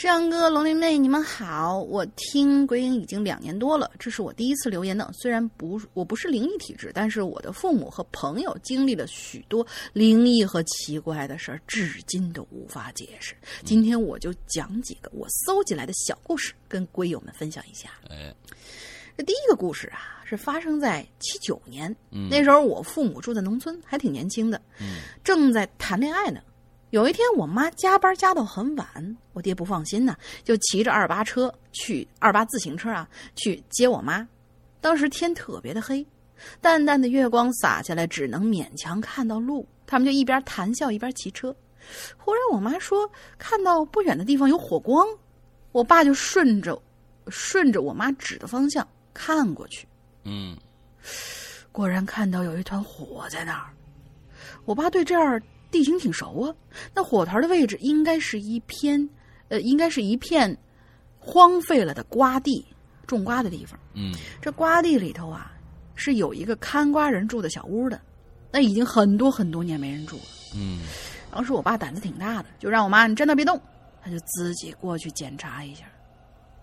[0.05, 1.79] 阳哥、龙鳞妹，你们好！
[1.79, 5.09] 我听鬼影已经两年多了，这是我第一次留言呢。
[5.11, 13.33] 虽然不我不是灵异体质，但是我的父母和朋友经历了许多灵异和奇怪的事儿，至今都无法解释。
[13.65, 17.89] 今天我就讲几个我搜集来的小故事，跟鬼友们分享一下。
[18.09, 18.31] 哎，
[19.17, 26.39] 这第一个故事啊，是发生在七九年，嗯那时候我父母住在农村，还挺年轻的，嗯正在谈恋爱呢。
[26.91, 34.27] 有一天，我妈加班加到很晚，我爹不放心呢，就骑着二八车去二八自行车啊去接我妈。
[34.79, 36.05] 当时天特别的黑，
[36.61, 39.67] 淡淡的月光洒下来，只能勉强看到路。
[39.85, 41.53] 他们就一边谈笑一边骑车。
[42.17, 45.05] 忽然，我妈说看到不远的地方有火光，
[45.71, 46.81] 我爸就顺着
[47.27, 49.87] 顺着我妈指的方向看过去，
[50.23, 50.57] 嗯
[51.71, 53.69] 果然看到有一团火在那儿。
[54.65, 56.55] 我爸对这儿地形挺熟啊，
[56.93, 59.09] 那火团的位置应该是一片，
[59.49, 60.57] 呃，应该是一片
[61.19, 62.65] 荒废了的瓜地，
[63.05, 63.79] 种瓜的地方。
[63.93, 65.51] 嗯这瓜地里头啊，
[65.95, 67.99] 是有一个看瓜人住的小屋的，
[68.51, 70.23] 那已经很多很多年没人住了。
[70.55, 70.79] 嗯
[71.29, 73.59] 当时我爸胆子挺大的，就让我妈你站那别动，
[74.01, 75.83] 他就自己过去检查一下。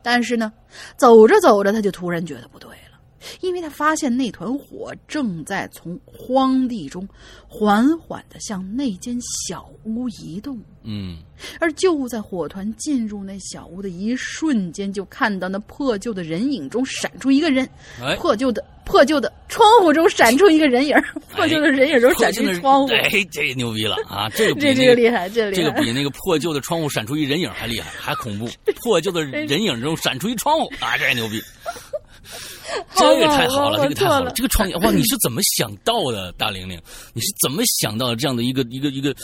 [0.02, 0.52] 但是呢，
[0.96, 2.93] 走着走着他就突然觉得不对了，
[3.40, 7.08] 因为他发现那团火正在从荒地中
[7.48, 9.16] 缓缓的向那间
[9.48, 10.58] 小屋移动。
[10.86, 11.18] 嗯
[11.58, 17.68] 而就在火团进入那小屋的一瞬间，就看到那破旧的人影中闪出一个人，
[18.02, 22.92] 哎破旧的破旧的窗户中闪出一个人影儿，破旧的人影中闪出一窗户。
[22.92, 24.28] 哎，这牛逼了啊！
[24.30, 25.52] 这这这个厉害，这个。
[25.52, 28.46] 这个比那个破旧的窗户闪出一人影还厉害，还恐怖。
[28.82, 31.42] 破旧的人影中闪出一窗户啊，这还牛逼！
[32.96, 34.90] 这个太好了，这个太好了，这个创意哇！
[34.92, 36.80] 你是怎么想到的，大玲玲？
[37.12, 39.14] 你是怎么想到这样的一个一个一个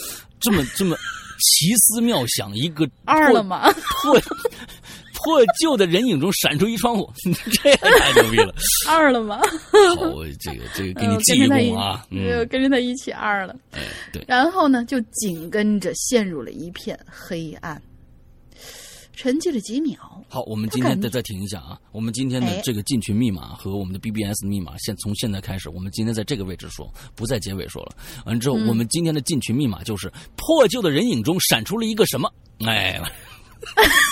[0.40, 0.96] 这么这么
[1.38, 3.72] 奇思妙想一个二了吗？
[4.02, 4.20] 破
[5.22, 7.10] 破旧的人影中闪出一窗户，
[7.62, 8.54] 这也太牛逼了！
[8.88, 9.38] 二了吗？
[9.98, 12.06] 好，这个这个给嗯你记一功啊，
[12.48, 13.54] 跟着他一起二了。
[13.72, 13.80] 哎，
[14.12, 17.80] 对，然后呢，就紧跟着陷入了一片黑暗，
[19.20, 19.98] 沉寂了几秒。
[20.30, 21.78] 好，我们今天再再停一下啊！
[21.92, 27.94] 我们今天的哎这个进群密码和我们的 BBS 密码，现从现在开始，我们今天在这个位置说，不在结尾说了。
[28.24, 32.32] 完之后，嗯我们今天的进群密码就是破旧的人影中闪出了一个什么？
[32.64, 32.98] 哎，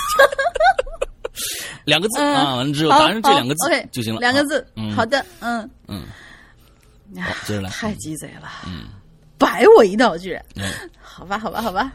[1.86, 2.56] 两个字嗯啊！
[2.56, 4.20] 完之后好答上这两个字就行了。
[4.20, 4.66] 两个字。
[4.76, 6.02] 嗯好的，嗯，嗯，
[7.16, 7.70] 啊好，接着来。
[7.70, 8.88] 太鸡贼了，嗯
[9.38, 10.44] 摆我一道居然。
[10.56, 11.90] 嗯好吧，好吧，好吧。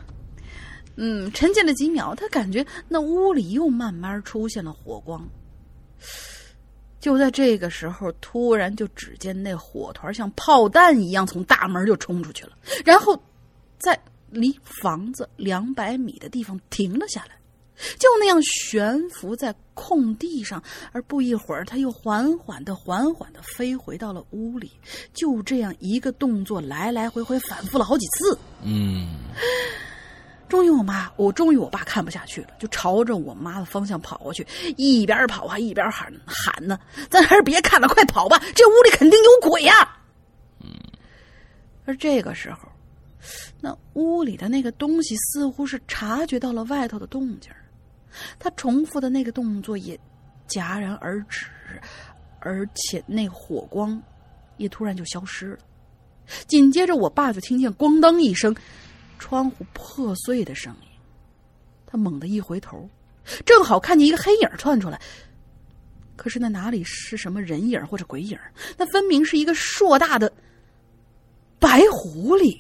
[0.95, 5.27] 嗯，沉寂了几秒，他感觉那屋里又慢慢出现了火光。
[6.99, 12.53] 就在这个时候，突然就只见那火团像炮弹一样从大门就冲出去了，
[12.85, 13.21] 然后
[13.77, 17.35] 在离房子两百米的地方停了下来，
[17.99, 20.63] 就那样悬浮在空地上。
[20.93, 24.71] 而不一会儿，他又缓缓的、缓缓的飞回到了屋里。
[25.13, 28.37] 就这样一个动作来来回回反复了好几次。
[28.63, 29.09] 嗯
[30.53, 34.45] 终于，我妈，我终于我爸看不下去了，就朝着我妈的方向跑过去，
[34.77, 38.39] 一边跑啊一边喊喊呢：“咱还是别看了，快跑吧！
[38.53, 39.73] 这屋里肯定有鬼呀、
[40.59, 40.69] 嗯。
[41.85, 42.69] 而这个时候，
[43.59, 47.51] 那屋里的那个东西似乎是察觉到了外头的动静，
[48.37, 49.99] 他重复的那个动作也
[50.47, 51.47] 戛然而止，
[52.41, 53.99] 而且那火光
[54.57, 55.57] 也突然就消失了。
[56.45, 58.55] 紧接着，我爸就听见“咣当”一声。
[59.23, 60.87] 窗户破碎的声音，
[61.85, 62.89] 他猛地一回头，
[63.45, 64.99] 正好看见一个黑影窜出来。
[66.17, 68.37] 可是那哪里是什么人影或者鬼影？
[68.77, 70.29] 那分明是一个硕大的
[71.57, 72.59] 白狐狸，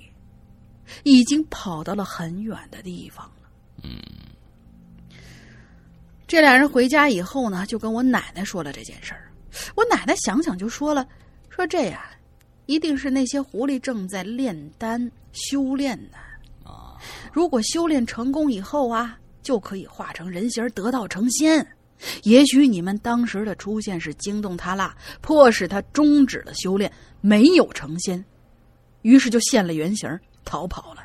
[1.03, 3.49] 已经跑到了很远的地方了。
[3.83, 3.99] 嗯，
[6.25, 9.29] 这俩人回家以后呢，就跟我奶奶说了这件事儿。
[9.75, 11.05] 我奶奶想想就说了
[11.51, 12.09] ：“说这呀，
[12.67, 16.17] 一定是那些狐狸正在炼丹修炼呢。
[17.33, 21.67] 如果修炼成功以后啊，就可以化成人形，得道成仙。
[22.21, 26.91] 也许你们当时的出现是惊动他了，迫使他终止了修炼，
[27.21, 28.23] 没有成仙，
[29.01, 30.07] 于是就现了原形，
[30.45, 31.02] 逃跑了。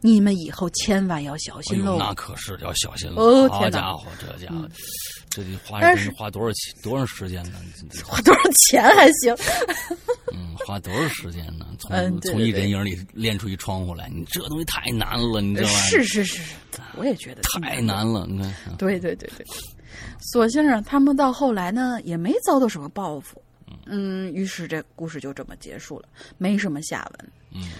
[0.00, 1.96] 你们以后千万要小心喽！
[1.98, 3.20] 那可是要小心了。
[3.20, 4.68] 哦，好家伙，这家伙，
[5.28, 5.80] 这得花
[6.16, 6.82] 花多少钱？
[6.82, 7.58] 多长时间呢？
[8.04, 9.34] 花多少钱还行？
[10.32, 11.66] 嗯，花多少时间呢？
[11.78, 15.78] 从从一人影里练出一窗户来，你这东西太难了，你知道吗？
[15.80, 16.40] 是是是，
[16.96, 18.26] 我也觉得太难了。
[18.28, 19.46] 你看，对对对对。
[20.20, 23.42] 索性啊，他们到后来呢，也没遭到什么报复。
[23.86, 27.32] 嗯，于是这故事就这么结束了，没什么下文。
[27.52, 27.72] 嗯。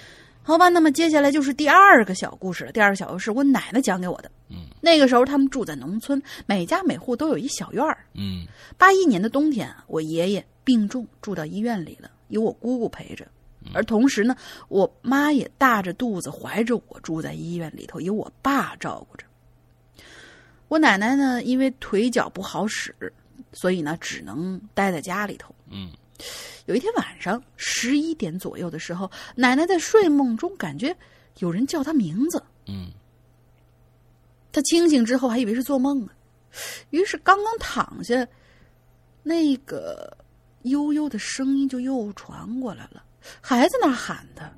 [0.46, 2.70] 好吧，那么接下来就是第二个小故事了。
[2.70, 4.30] 第二个小故事，我奶奶讲给我的。
[4.48, 8.06] 嗯，那个时候他们住在农村，每家每户都有一小院儿。
[8.14, 8.46] 嗯，
[8.78, 13.26] 八一年的冬天，我爷爷病重，住到医院里了，有我姑姑陪着，
[13.74, 14.36] 而同时呢，
[14.68, 19.24] 我妈也大着肚子怀着我住在医院里头，有我爸照顾着。
[20.68, 22.94] 我奶奶呢，因为腿脚不好使，
[23.52, 25.52] 所以呢，只能待在家里头。
[25.68, 25.90] 嗯。
[26.66, 30.96] 有一天晚上十一点左右的时候，奶奶在睡梦中感觉
[31.38, 32.42] 有人叫她名字。
[32.66, 32.90] 嗯，
[34.52, 36.12] 她清醒之后还以为是做梦啊，
[36.90, 38.26] 于是刚刚躺下，
[39.22, 40.16] 那个
[40.62, 43.04] 悠悠的声音就又传过来了，
[43.40, 44.50] 还在那喊她。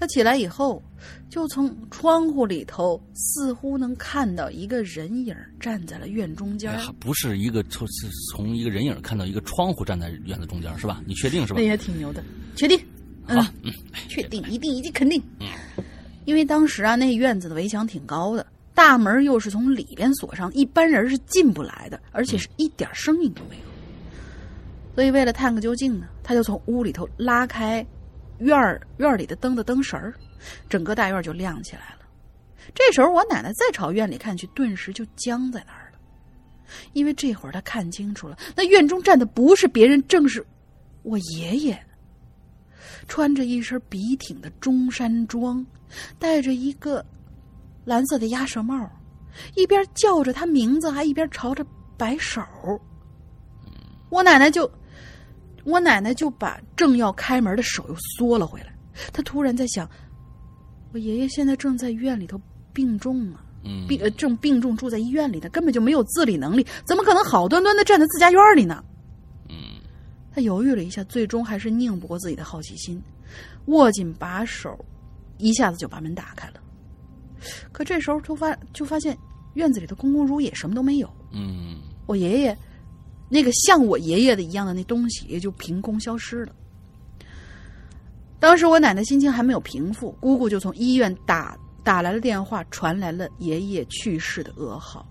[0.00, 0.80] 他起来以后，
[1.28, 6.72] 就从窗户里头似乎能看到一个人影站在了院中间。
[7.00, 11.02] 不是一个从是从一个人影看到一个窗户站在院子中间，是吧？
[11.04, 11.58] 你确定是吧？
[11.58, 12.22] 那也挺牛的，
[12.54, 12.78] 确定。
[13.26, 13.72] 好，嗯，
[14.08, 15.20] 确定，一定，一定，肯定。
[15.40, 15.48] 嗯，
[16.24, 23.62] 因为当时啊，那院子的围墙挺高的，大门又是从里边锁上，一般人是进不来的，而且是一点声音都没有。
[24.94, 27.84] 所以为了探个究竟呢，他就从屋里头拉开。
[28.38, 30.14] 院儿院里的灯的灯绳儿，
[30.68, 32.06] 整个大院就亮起来了。
[32.74, 35.98] 这时候我奶奶再朝院里看去，顿时就僵在那儿了，
[36.92, 40.44] 因为这会儿她看清楚了，那院中站的不是别人，正是
[41.02, 41.78] 我爷爷。
[43.06, 45.64] 穿着一身笔挺的中山装，
[46.18, 47.04] 戴着一个
[47.84, 48.88] 蓝色的鸭舌帽，
[49.54, 51.64] 一边叫着他名字，还一边朝着
[51.96, 52.42] 摆手。
[54.10, 54.70] 我奶奶就。
[55.68, 58.74] 我奶奶就把正要开门的手又缩了回来。
[59.12, 59.88] 她突然在想：
[60.92, 62.40] 我爷爷现在正在医院里头
[62.72, 63.44] 病重啊，
[63.86, 68.82] 病正病重住在医院里呢，根本就没有自理能力，怎么可能好端端的站在自家院里呢？
[69.50, 69.54] 嗯，
[70.32, 73.00] 他犹豫了一下，最终还是拧不过自己的好奇心，
[73.66, 74.82] 握紧把手，
[75.36, 76.54] 一下子就把门打开了。
[77.72, 79.16] 可这时候突发就发现
[79.52, 81.08] 院子里的空空如也，什么都没有。
[81.30, 81.76] 嗯，
[82.06, 82.56] 我爷爷。
[83.28, 86.52] 那个像我爷爷的一样的那东西也就凭空消失了。
[88.40, 95.06] 当时我奶奶心情还没有平复，姑姑就从医院打打来了电话，传来了爷爷去世的噩耗。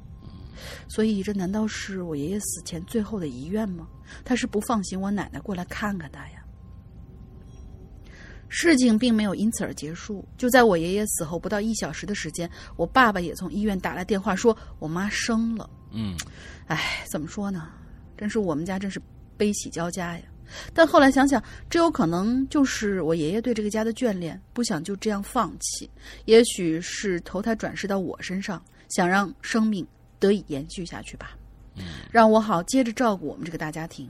[0.87, 3.87] 所以这难道是我爷爷死前最后的遗愿吗？
[4.23, 6.43] 他是不放心我奶奶过来看看他呀。
[8.49, 10.25] 事情并没有因此而结束。
[10.37, 15.69] 就在我爷爷死后不到一小时的时间，我爸爸也从医院打来电话，说我妈生了。
[15.91, 16.15] 嗯，
[16.67, 17.69] 哎，怎么说呢？
[18.17, 18.99] 真是我们家真是
[19.37, 20.23] 悲喜交加呀！
[20.73, 25.89] 但后来想想，这有可能就是我爷爷对这个家的眷恋，不想就这样放弃。
[26.25, 29.85] 也许是投胎转世到我身上，想让生命
[30.19, 31.31] 得以延续下去吧，
[32.11, 34.09] 让我好接着照顾我们这个大家庭。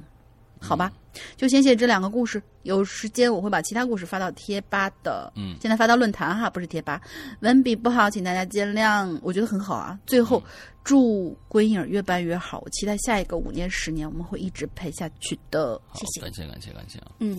[0.59, 0.91] 好吧，
[1.35, 2.41] 就先写这两个故事。
[2.63, 5.31] 有时间我会把其他故事发到贴吧的。
[5.35, 6.99] 嗯，现在发到论坛哈，不是贴吧。
[7.41, 9.19] 文笔不好，请大家见谅。
[9.21, 9.99] 我觉得很好啊。
[10.07, 10.43] 最后，
[10.87, 12.61] 祝归影越办越好。
[12.63, 15.79] 我期待下一个五年、十年，我们会一直陪下去的。
[15.93, 17.11] 谢谢，感谢，感谢，感谢啊。
[17.19, 17.37] 嗯，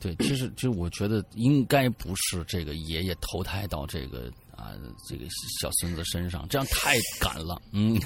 [0.00, 4.72] 对，其实，其实我觉得应该不是这个爷爷投胎到这个啊
[5.06, 5.26] 这个
[5.60, 7.60] 小孙子身上，这样太赶了。
[7.70, 8.00] 嗯，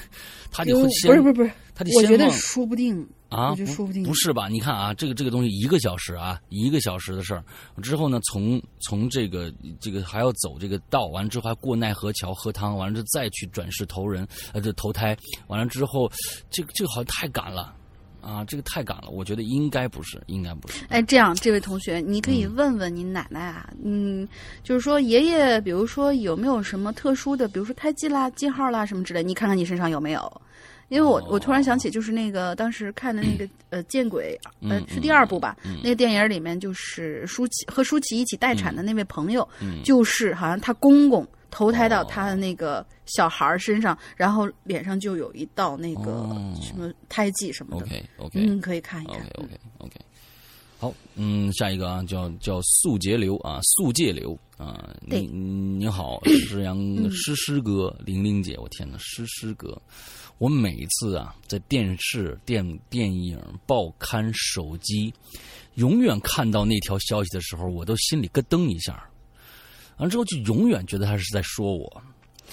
[0.50, 3.08] 他得先不是不是不是，他得我觉得说不定。
[3.30, 4.48] 啊，说不定不是吧？
[4.48, 7.42] 你看啊，这个这个东西一个小时啊，一个小时的事儿
[7.80, 15.16] 之后呢，从从这个这个还要走这个道，完了之后还过奈何桥喝汤，完了之后再去转世投人，呃，这投胎，
[15.46, 16.10] 完了之后，
[16.50, 17.72] 这个这个好像太赶了，
[18.20, 20.84] 啊，这个太赶了，我觉得应该不是，应该不是。
[20.88, 24.26] 哎，这样，这位同学，你可以嗯问问你奶奶啊，嗯，
[24.64, 30.42] 就是说爷爷，比如说有没有什么特殊的，比如说胎记啦、记号啦什么之类，你看看你身上有没有？
[30.90, 34.38] 因为我我突然想起，就是那个当时看的那个 呃《见鬼》，
[34.68, 35.56] 呃嗯是第二部吧？
[35.64, 35.78] 嗯。
[35.82, 39.82] 那个电影里面就是舒淇和舒淇一起待产的那位朋友，嗯。
[39.82, 46.54] 就是好像她公公投胎到哦他的那个小孩儿身上，然后脸上就有一道那个哦。
[46.60, 47.84] 什么胎记什么的。
[47.86, 49.16] OK OK 嗯，可以看一看。
[49.16, 49.30] OK。
[49.44, 49.94] OK OK，
[50.78, 55.22] 好，嗯，下一个啊，叫叫素节流啊，素界流啊，对。
[55.22, 55.28] 你
[55.78, 56.76] 你好， 诗阳
[57.10, 59.76] 诗诗哥，玲玲姐，我天呐，诗诗哥，
[60.40, 65.12] 我每次啊，在电视、电电影、报刊、手机，
[65.74, 69.06] 永远看到那条消息的时候，我都心里咯噔一下，
[69.98, 72.02] 完了之后就永远觉得他是在说我。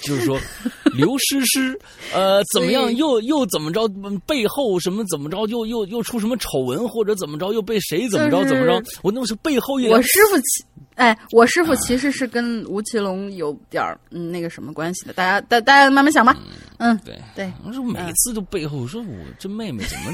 [0.01, 0.39] 就是说，
[0.93, 1.77] 刘诗诗，
[2.13, 2.93] 呃，怎么样？
[2.95, 3.87] 又又怎么着？
[4.03, 5.45] 嗯背后什么怎么着？
[5.47, 7.53] 又又又出什么丑闻，或者怎么着？
[7.53, 8.43] 又被谁怎么着？
[8.43, 8.83] 就是怎么着？
[9.01, 16.35] 我那是背后一我师傅其，哎，我师傅其实是跟吴奇隆有点儿嗯那个什么关系的，大家大大家慢慢想吧。
[16.79, 20.11] 嗯，对对，我说每次都背后说，我这妹妹怎么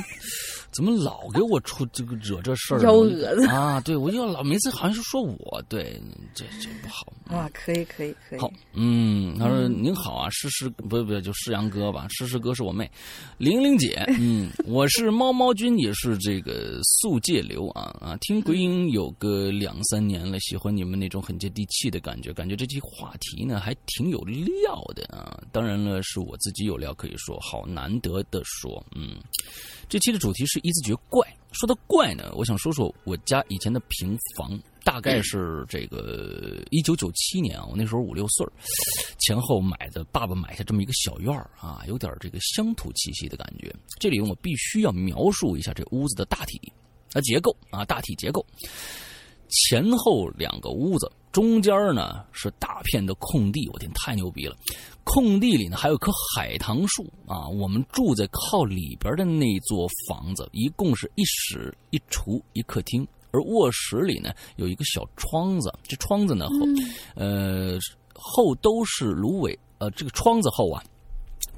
[0.73, 2.83] 怎么老给我出这个惹这事儿呢？
[2.83, 3.79] 幺蛾子啊！
[3.81, 6.01] 对，我就老每次好像是说我，对，
[6.33, 7.13] 这这不好。
[7.27, 8.39] 啊，可以可以可以。
[8.39, 12.89] 好，嗯，他说您好啊，诗诗不不就诗阳哥吧，诗诗哥是我妹，
[13.37, 29.15] 玲玲姐， 嗯，我是猫猫君，也是这个素界流啊啊，听鬼影有个两三年了，喜欢你们那种很接地气的感觉，感觉这期话题呢还挺有料的啊，当然了，是我自己有料可以说，好难得的说，嗯，
[29.87, 34.59] 这期的主题是一字诀怪，说到怪呢，我想说说我家以前的平房。
[34.85, 38.45] 大概是这个一九九七年啊，我那时候五六岁
[39.17, 43.73] 前后买的，爸爸买下这么一个小院儿啊，有点这个乡土气息的感觉。
[43.97, 46.59] 这里我必须要描述一下这屋子的大体
[47.13, 48.45] 啊结构啊大体结构。
[49.47, 54.57] 前后两个屋子，中间呢是大片的空地，我天，太牛逼了！
[55.03, 57.47] 空地里呢还有棵海棠树啊。
[57.47, 63.07] 我们住在靠里边的那座房子，一共是一室一厨一客厅。
[63.31, 66.55] 而卧室里呢有一个小窗子，这窗子呢后、
[67.15, 67.79] 呃
[68.15, 70.83] 后都是芦苇，呃这个窗子后啊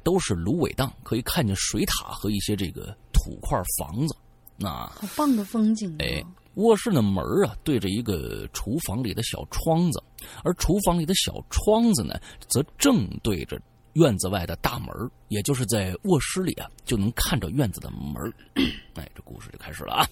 [0.04, 4.16] 都是芦苇荡，可以看见水塔和一些这个土块房子。
[4.58, 5.96] 那好棒的风景、哦！
[6.00, 6.24] 哎，
[6.56, 10.02] 卧室的门啊对着一个厨房里的小窗子，
[10.44, 13.60] 而厨房里的小窗子呢则正对着
[13.94, 14.90] 院子外的大门，
[15.30, 18.34] 也就是在卧室里啊就能看着院子的门。
[18.96, 20.08] 哎，这故事就开始了啊！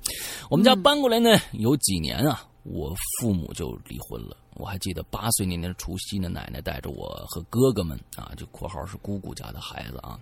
[0.50, 4.38] 我们家搬过来呢有几年啊，我父母就离婚了。
[4.56, 10.20] 我还记得八岁那年除夕呢，奶奶带着我和哥哥们啊，就括号是姑姑家的孩子啊，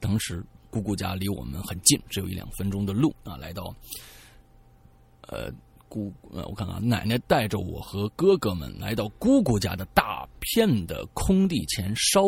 [0.00, 3.74] 当时姑姑家离我们很近，只有一两分钟的路啊，来到
[5.28, 5.50] 呃
[5.88, 12.22] 姑呃，我看看啊，奶奶带着我和哥哥们来到姑姑家的大片的空地前烧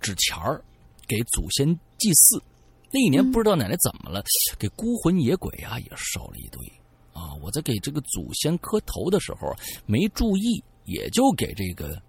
[0.00, 0.62] 纸钱儿，
[1.06, 2.42] 给祖先祭祀。
[2.90, 4.22] 那一年不知道奶奶怎么了，
[4.58, 6.60] 给孤魂野鬼啊也烧了一堆
[7.12, 7.34] 啊！
[7.42, 12.00] 我在给这个祖先磕头的时候没注意，也就给这个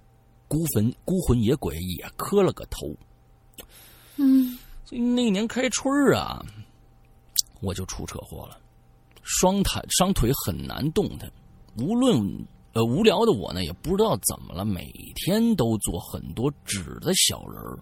[0.48, 2.96] 孤坟孤魂野鬼也磕了个头。
[4.16, 6.46] 嗯，所以那年开春儿啊，
[7.62, 8.58] 我就出车祸了，
[9.32, 11.32] 双腿双腿很难动弹，
[11.78, 12.20] 无论
[12.74, 17.80] 呃无聊的我呢，也不知道怎么了，每天都做很多纸的小人儿，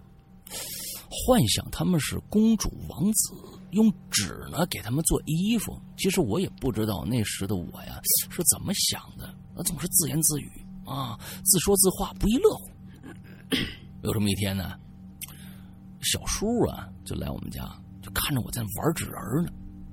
[1.08, 3.34] 幻想他们是公主王子，
[3.70, 5.80] 用纸呢给他们做衣服。
[5.96, 7.98] 其实我也不知道那时的我呀
[8.30, 10.52] 是怎么想的，我总是自言自语
[10.84, 12.70] 啊，自说自话，不亦乐乎。
[14.04, 14.78] 有这么一天呢，
[16.02, 17.64] 小叔啊就来我们家，
[18.02, 19.50] 就看着我在玩纸人呢，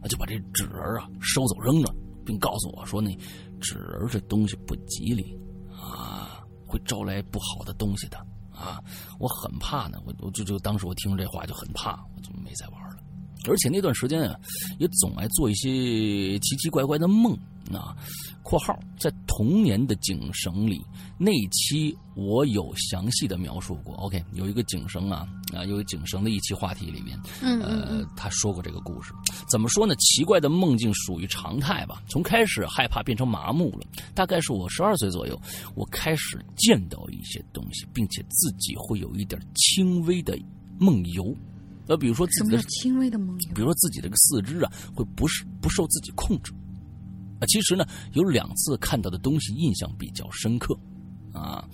[0.07, 1.93] 就把这纸人啊收走扔了，
[2.25, 3.15] 并告诉我说那
[3.59, 5.37] 纸人这东西不吉利
[5.71, 8.17] 啊，会招来不好的东西的
[8.51, 8.81] 啊。
[9.19, 12.97] 我很怕呢，我我就就当时我听这话就很怕，我就没再玩了。
[13.47, 14.39] 而且那段时间啊，
[14.79, 17.37] 也总爱做一些奇奇怪怪的梦
[17.73, 17.95] 啊。
[18.43, 20.79] 括号在童年的警绳里，
[21.17, 23.95] 那期我有详细的描述过。
[23.95, 29.11] OK，有一个警绳啊啊，有警绳的一期话题里面，嗯呃，他说过这个故事。
[29.49, 29.95] 怎么说呢？
[29.95, 32.03] 奇怪的梦境属于常态吧。
[32.07, 35.41] 从开始害怕变成麻木了，大概是我十二岁左右，
[35.73, 40.37] 我开始见到一些东西，并且自己会有一点轻微的
[40.77, 41.35] 梦游。
[41.87, 43.53] 呃，比如说自己的什么叫轻微的梦游？
[43.55, 46.53] 比如说自己这个四肢啊，会不是不受自己控制。
[47.39, 50.77] 啊，其实呢，有两次看到的东西印象比较深刻，
[51.33, 51.67] 啊。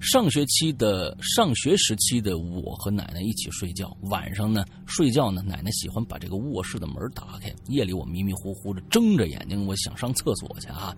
[0.00, 7.54] 上学期的上学时期的我和奶奶一起睡觉，晚上呢睡觉呢，奶奶喜欢把这个卧室的门打开。
[7.68, 10.94] 夜里我迷迷糊糊的睁着眼睛，我想上厕所去啊。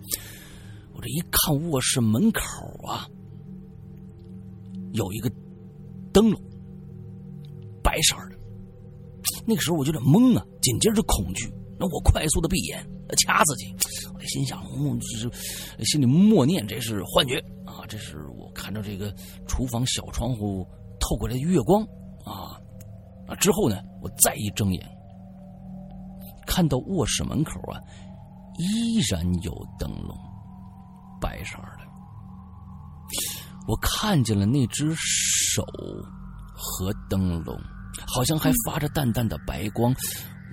[0.93, 2.41] 我这一看卧室门口
[2.85, 3.07] 啊，
[4.93, 5.31] 有一个
[6.11, 6.41] 灯笼，
[7.83, 8.37] 白色的。
[9.45, 11.47] 那个时候我就有点懵啊，紧接着恐惧。
[11.79, 12.83] 那我快速的闭眼，
[13.15, 13.75] 掐自己。
[14.13, 15.29] 我心想，嗯，是
[15.85, 17.85] 心里默念，这是幻觉啊！
[17.87, 19.13] 这是我看着这个
[19.47, 20.67] 厨房小窗户
[20.99, 21.81] 透过来的月光
[22.25, 22.59] 啊
[23.27, 23.35] 啊！
[23.35, 24.85] 之后呢，我再一睁眼，
[26.45, 27.79] 看到卧室门口啊，
[28.57, 30.17] 依然有灯笼，
[31.21, 31.87] 白色的。
[33.67, 35.63] 我看见了那只手
[36.53, 37.57] 和灯笼，
[38.07, 39.93] 好像还发着淡淡的白光。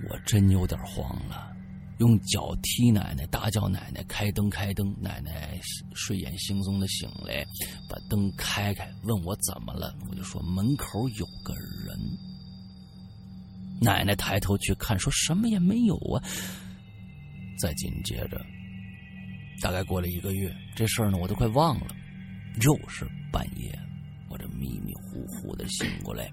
[0.09, 1.54] 我真有点慌了，
[1.99, 4.93] 用脚踢奶奶，大叫奶奶开灯开灯。
[4.99, 5.59] 奶奶
[5.93, 7.45] 睡眼惺忪的醒来，
[7.89, 9.95] 把灯开开，问我怎么了。
[10.09, 11.97] 我就说门口有个人。
[13.79, 16.21] 奶奶抬头去看，说什么也没有啊。
[17.57, 18.45] 再紧接着，
[19.61, 21.87] 大概过了一个月，这事儿呢我都快忘了。
[22.61, 23.77] 又是半夜，
[24.29, 26.29] 我这迷迷糊糊的醒过来。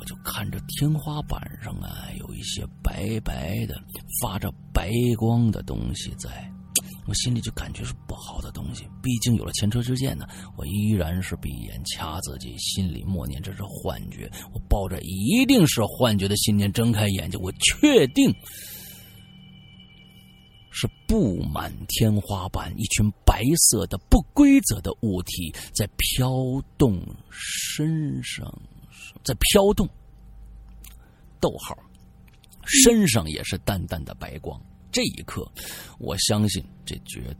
[0.00, 3.78] 我就看着天花板上啊，有一些白白的、
[4.22, 6.50] 发着白光的东西在，
[7.06, 8.86] 我心里就感觉是不好的东西。
[9.02, 10.26] 毕竟有了前车之鉴呢，
[10.56, 14.30] 我依然是闭眼掐自己，心里默念这是幻觉。
[14.54, 18.34] 我抱着一定是幻觉的信念睁开眼睛，我确定
[20.72, 26.32] 是布满天花板一群白色的不规则的物体在飘
[26.78, 26.98] 动
[27.30, 28.50] 身上。
[29.24, 29.88] 在飘动，
[31.40, 31.76] 逗号，
[32.64, 34.60] 身上也是淡淡的白光。
[34.92, 35.50] 这一刻，
[35.98, 37.34] 我相信这绝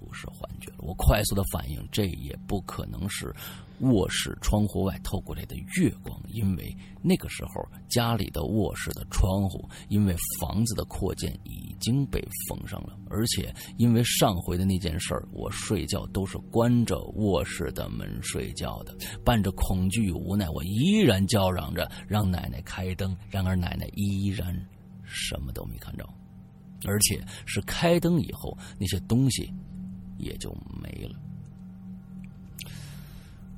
[0.00, 0.78] 不是幻觉了。
[0.78, 3.32] 我快速的反应，这也不可能是。
[3.80, 18.94] 卧室窗户外透过来的月光，因为那个时候家里的卧室的窗户因为房子的扩建已经被封上了，而且因为上回的那件事儿，我睡觉都是关着卧室的门睡觉的，
[19.24, 24.54] 伴着恐惧与无奈，我依然叫嚷着让奶奶开灯，然而奶奶依然
[25.04, 26.06] 什么都没看着，
[26.84, 29.50] 而且是开灯以后那些东西
[30.22, 31.14] 也就没了。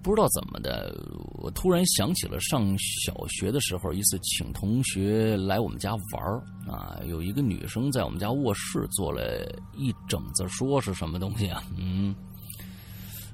[0.02, 0.92] 不知道怎么的，
[1.34, 6.22] 我突然想起了上小学的时候，一次请同学来我们家玩
[6.66, 9.46] 啊，有一个女生在我们家卧室做了
[9.76, 11.62] 一整子说是什么东西啊？
[11.78, 12.12] 嗯，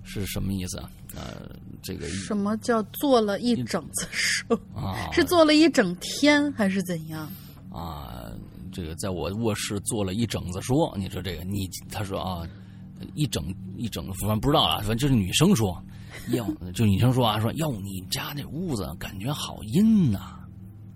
[0.04, 0.90] 是什么意思啊？
[1.14, 1.48] 呃，
[1.82, 4.94] 这个什么叫做了一整子说啊？
[5.10, 7.26] 是做了一整天还是怎样？
[7.72, 8.30] 啊，
[8.70, 12.46] 这个在我卧室做了一整子说，你说这个你他说啊，
[13.14, 13.44] 一整
[13.76, 15.80] 一整，反正不知道啊，反正就是女生说。
[16.30, 16.44] 哟，
[16.74, 20.34] 就女生说啊，说要，你家那屋子感觉好阴呐。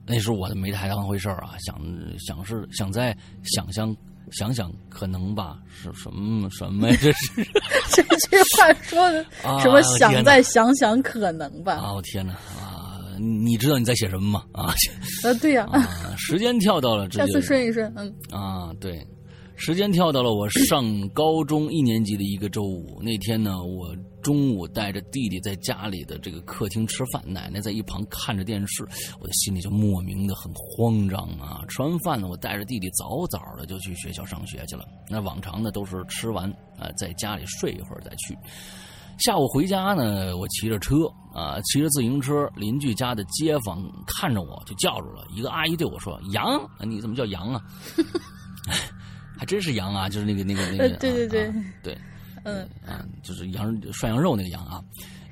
[0.04, 1.80] 那时候我都没太当回事啊，想
[2.18, 3.96] 想是想再想想
[4.32, 6.96] 想想可能吧，是什么什么呀？
[7.00, 7.44] 这是
[7.94, 9.24] 这句话说的
[9.60, 9.80] 什么？
[9.98, 11.74] 想再想想可能吧？
[11.80, 12.32] 啊，我天哪！
[12.60, 14.44] 啊，你知道你在写什么吗？
[14.52, 14.64] 啊，
[15.24, 15.66] 啊，对呀。
[16.18, 18.12] 时间跳到了，下次顺一顺，嗯。
[18.30, 19.06] 啊，对。
[19.56, 28.82] 时间跳到了我上高中一年级的一个周五，那天呢，我中午带着弟弟在家里的这个客厅吃饭，奶奶在一旁看着电视，
[29.20, 31.62] 我的心里就莫名的很慌张啊。
[31.68, 34.84] 吃完饭呢，我带着弟弟早早的就去学校上学去了。
[35.08, 38.36] 那往常呢都是吃完啊，在家里睡一会儿再去。
[39.18, 40.96] 下午回家呢，我骑着车
[41.32, 47.62] 啊，骑着自行车，邻居家的街坊看着我就叫住了，一个阿姨对我说：“杨，你怎么叫杨啊？”
[49.42, 51.52] 还真是羊啊，就是那个那个那个，对对对。
[51.82, 51.98] 对，
[52.44, 52.62] 嗯。
[52.86, 54.80] 啊，就是羊涮羊肉那个羊啊，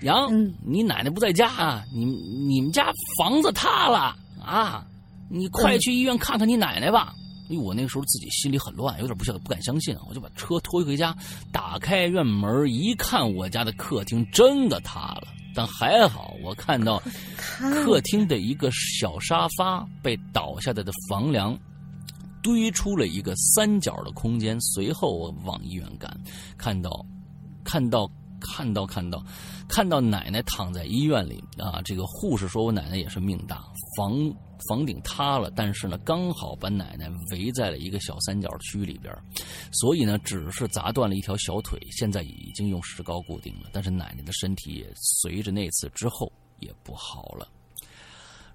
[0.00, 0.28] 羊，
[0.66, 4.84] 你奶奶不在家啊，你你们家房子塌了啊，
[5.28, 7.14] 你快去医院看看你奶奶吧。
[7.48, 11.14] 因为我那个时候自己心里很乱，有点不晓得不敢相信，我就把车拖回家，
[11.52, 17.00] 打开院门一看，我家的客厅真的塌了，但还好我看到
[17.84, 21.56] 客厅的一个小沙发被倒下来的房梁。
[22.42, 24.60] 堆出了一个三角的空间。
[24.60, 26.14] 随后我往医院赶，
[26.56, 27.04] 看到，
[27.64, 28.10] 看到，
[28.40, 29.24] 看到，看到，
[29.68, 31.80] 看到奶奶躺在医院里啊！
[31.84, 33.64] 这个护士说我奶奶也是命大，
[33.96, 34.14] 房
[34.68, 39.14] 房顶塌了，但是呢，刚好把奶奶围在了一个小三角区里边，
[39.72, 43.68] 所以呢，只是砸断了一条小腿，现在已经用石膏固定了。
[43.72, 47.46] 但是奶奶的身体也随着那次之后也不好了。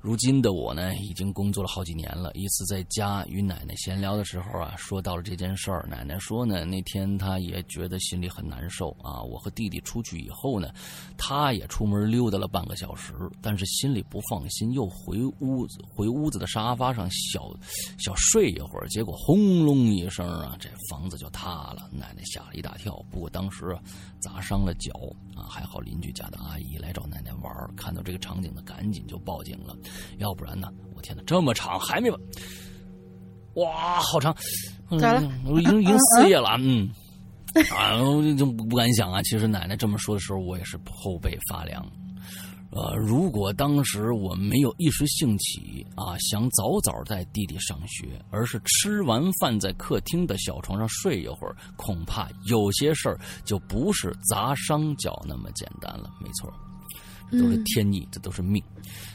[0.06, 2.32] 如今的我呢，已经工作了好几年了。
[2.36, 5.84] 一次在家与奶奶闲聊的时候啊，说到了这件事儿。
[5.90, 9.20] 奶奶说呢，那天她也觉得心里很难受啊。
[9.24, 10.70] 我和弟弟出去以后呢，
[11.18, 17.52] 她也出门溜达了半个小时，但是心里不放心，又回屋子回屋子的沙发上小
[17.98, 18.88] 小睡一会儿。
[18.90, 21.90] 结果轰隆一声啊，这房子就塌了。
[21.92, 23.76] 奶奶吓了一大跳，不过当时
[24.20, 24.94] 砸伤了脚
[25.36, 29.76] 啊，还好邻居家的阿姨来找奶奶玩，看到这个场景呢，赶紧就报警了。
[30.18, 30.68] 要不然呢？
[30.96, 32.20] 我天哪，这么长还没完！
[33.56, 34.36] 哇，好长！
[35.00, 35.32] 咋了？
[35.46, 36.90] 我已经已经四页了，嗯，
[37.72, 39.22] 啊，我就不敢想啊。
[39.24, 41.86] 其实奶奶这么说的时候，我也是后背发凉。
[42.72, 56.10] 呃，如果当时我没有一时兴起啊，想早早带弟弟上学，而是吃完饭在客厅的小床上睡一会儿，恐怕有些事儿就不是砸伤脚那么简单了。
[56.22, 56.52] 没错。
[57.36, 58.64] 这都是天意，这都是命。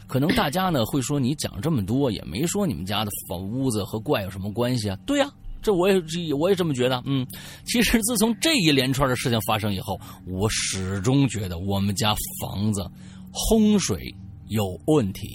[0.06, 4.98] 可能大家呢会说，你讲这么多也没说你们家的房屋子和怪有什么关系啊？
[5.06, 5.30] 对呀，
[5.62, 7.00] 这我也我也这么觉得。
[7.06, 7.26] 嗯，
[7.64, 12.84] 其实自从这一连串的事情发生以后，我始终觉得我们家房子
[13.32, 14.12] 洪水
[14.48, 15.28] 有问题。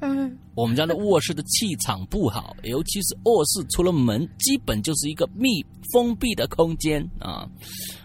[0.00, 7.48] 嗯，我们家的卧室的气场不好，尤其是卧室出了门，基本就是一个密封闭的空间啊。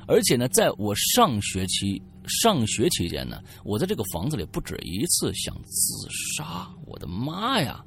[0.08, 2.02] 而且呢，在我上学期。
[2.28, 6.08] 上学期间呢，我在这个房子里不止一次想自
[6.38, 6.68] 杀。
[6.86, 7.84] 我的妈呀！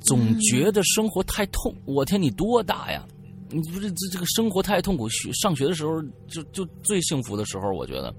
[0.00, 1.74] 总觉得生活太痛。
[1.84, 3.04] 我天，你多大呀？
[3.50, 5.08] 你不是这这个生活太痛苦。
[5.08, 8.14] 学上学的时候就就最幸福的时候，我觉得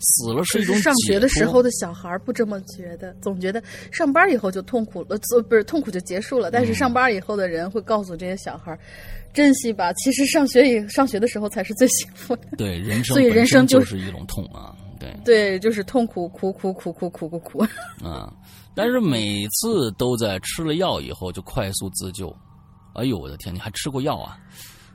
[0.00, 6.50] 死了是一种上学的时候的小孩不这么觉得，总觉得上班以后就痛苦了，不是痛苦就结束了。
[6.50, 8.78] 但是上班以后的人会告诉这些小孩。
[9.32, 12.42] 珍惜吧，其实上学以上学的时候才是最幸福的。
[12.56, 17.58] 对， 人生所以人生就是一种痛啊，对对，就是痛苦，苦苦苦苦苦苦苦
[18.04, 18.32] 啊！
[18.74, 22.34] 但是每次都在吃了药以后就快速自救。
[22.94, 24.38] 哎呦，我的天，你还吃过药啊？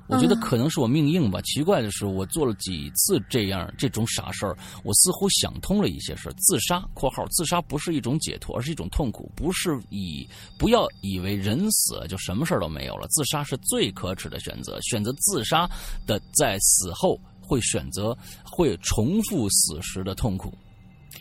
[0.08, 1.42] 我觉得可能是我命硬吧。
[1.42, 6.34] 奇怪的是，我做了几次这样这种傻事儿，我似乎想通了一些事儿。
[6.34, 9.32] 自杀（括号自杀不是一种解脱，而是一种痛苦）。
[9.36, 10.28] 不是以
[10.58, 13.08] 不要以为人死了就什么事儿都没有了。
[13.10, 14.80] 自杀是最可耻的选择。
[14.82, 15.70] 选择自杀
[16.06, 20.54] 的，在死后会选择会重复死时的痛苦。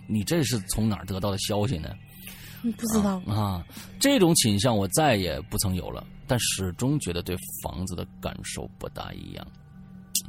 [0.07, 1.91] 你这是从哪儿得到的消息呢？
[2.73, 3.65] 不知道啊，
[3.99, 9.47] 这种倾向我再也不曾有了，但始终觉得对房子的感受不大一样。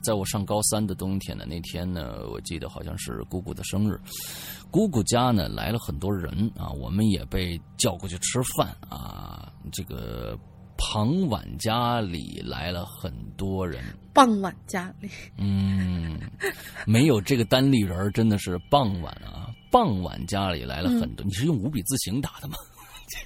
[0.03, 3.99] 在我上高三的冬天呢，那天呢，我记得好像是姑姑的生日，
[4.69, 9.51] 姑姑家呢来了很多人啊，我们也被叫过去吃饭啊。
[9.71, 10.37] 这个
[10.77, 13.83] 傍晚家里来了很多人，
[14.13, 16.19] 傍晚家里，嗯，
[16.85, 19.46] 没有这个单立人真的是傍晚啊。
[19.69, 22.55] 傍晚家里来了很多，你是用五笔字形打的吗？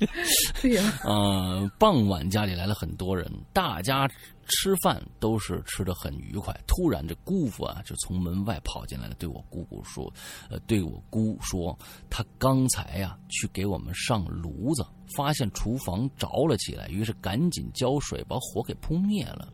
[0.62, 1.00] 对呀。
[1.04, 4.08] 呃，傍晚家里来了很多人，大家
[4.48, 6.56] 吃饭都是吃的很愉快。
[6.68, 10.12] 突然，这姑父啊就从门外跑进来了，对我姑姑说
[10.50, 11.78] ：“呃，对我姑说，
[12.10, 14.86] 他刚才呀去给我们上炉子，
[15.16, 19.52] 发现厨房着了起来，于是赶紧浇水把火给扑灭了。”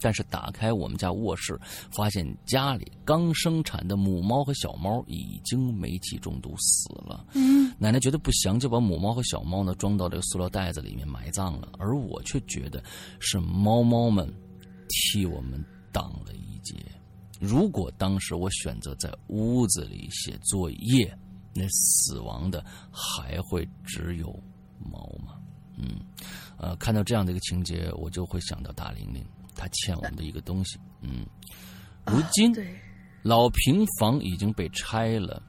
[0.00, 1.58] 但是打开我们家卧室，
[1.90, 7.26] 发现家里刚生产的母猫和小猫已经煤气中毒死了。
[7.34, 11.68] 嗯，奶奶觉得不祥，就把母猫和小猫呢装到这个塑料袋子里面埋葬了。
[11.78, 12.82] 而我却觉得
[13.18, 14.32] 是猫猫们
[14.88, 16.74] 替我们挡了一劫。
[17.38, 21.16] 如果当时我选择在屋子里写作业，
[21.54, 24.26] 那死亡的还会只有
[24.78, 25.34] 猫吗？
[25.76, 26.00] 嗯，
[26.58, 29.24] 呃，看到这样的一个情节，我就会想到大玲玲。
[29.60, 31.26] 他欠我们的一个东西，嗯，
[32.06, 32.50] 如今
[33.22, 35.42] 老平房已经被拆了，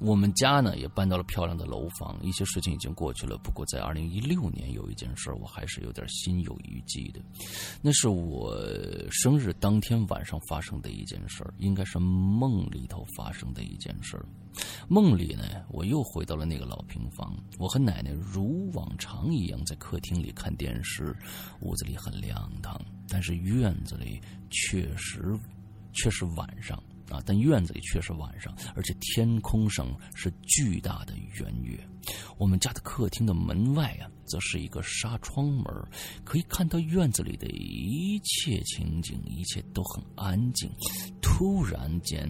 [0.00, 3.38] 我们家呢也搬到了漂亮的楼房，一些事情已经过去了。
[3.38, 7.20] 不过在二零一六年有一件事我还是有点心有余悸的，
[7.80, 8.54] 那是我
[9.10, 14.20] 生日当天晚上发生的一件事应该是梦里头发生的一件事
[14.88, 21.16] 梦里呢，我又回到了那个老平房，我和奶奶如往常一样在客厅里看电视，
[21.60, 22.80] 屋子里很亮堂。
[23.08, 24.20] 但是院子里
[24.50, 25.36] 确实
[25.92, 26.80] 却是晚上
[27.24, 31.78] 但院子里却是晚上，而且天空上是巨大的圆月。
[32.38, 35.64] 我们家的客厅的门外啊，则是一个纱窗门，
[36.24, 40.70] 可以看到院子里的一切情景，一切都很安静。
[41.22, 42.28] 突然间，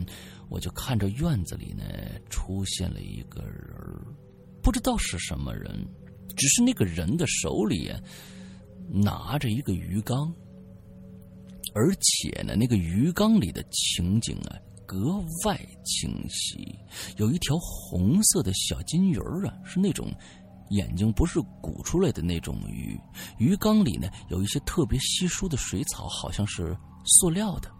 [0.49, 1.85] 我就看着院子里呢
[2.31, 3.75] 出现了一个人
[4.63, 5.87] 不知道是什么人，
[6.37, 7.93] 只是那个人的手里
[8.89, 10.33] 拿着一个鱼缸。
[11.75, 14.57] 而且呢，那个鱼缸里的情景啊，
[14.87, 16.79] 格外清晰，
[17.17, 20.13] 有一条红色的小金鱼儿啊，是那种
[20.71, 22.99] 眼睛不是鼓出来的那种鱼。
[23.39, 27.71] 鱼缸里呢有一些特别稀疏的水草，好像是塑料的。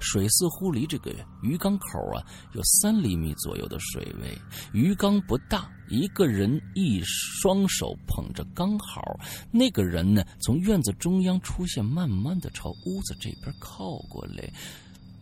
[0.00, 2.22] 水似乎离这个鱼缸口啊
[2.54, 4.38] 有三厘米左右的水位。
[4.72, 9.02] 鱼缸不大，一个人一双手捧着刚好。
[9.50, 14.48] 那个人呢，从院子中央出现，慢慢的朝屋子这边靠过来。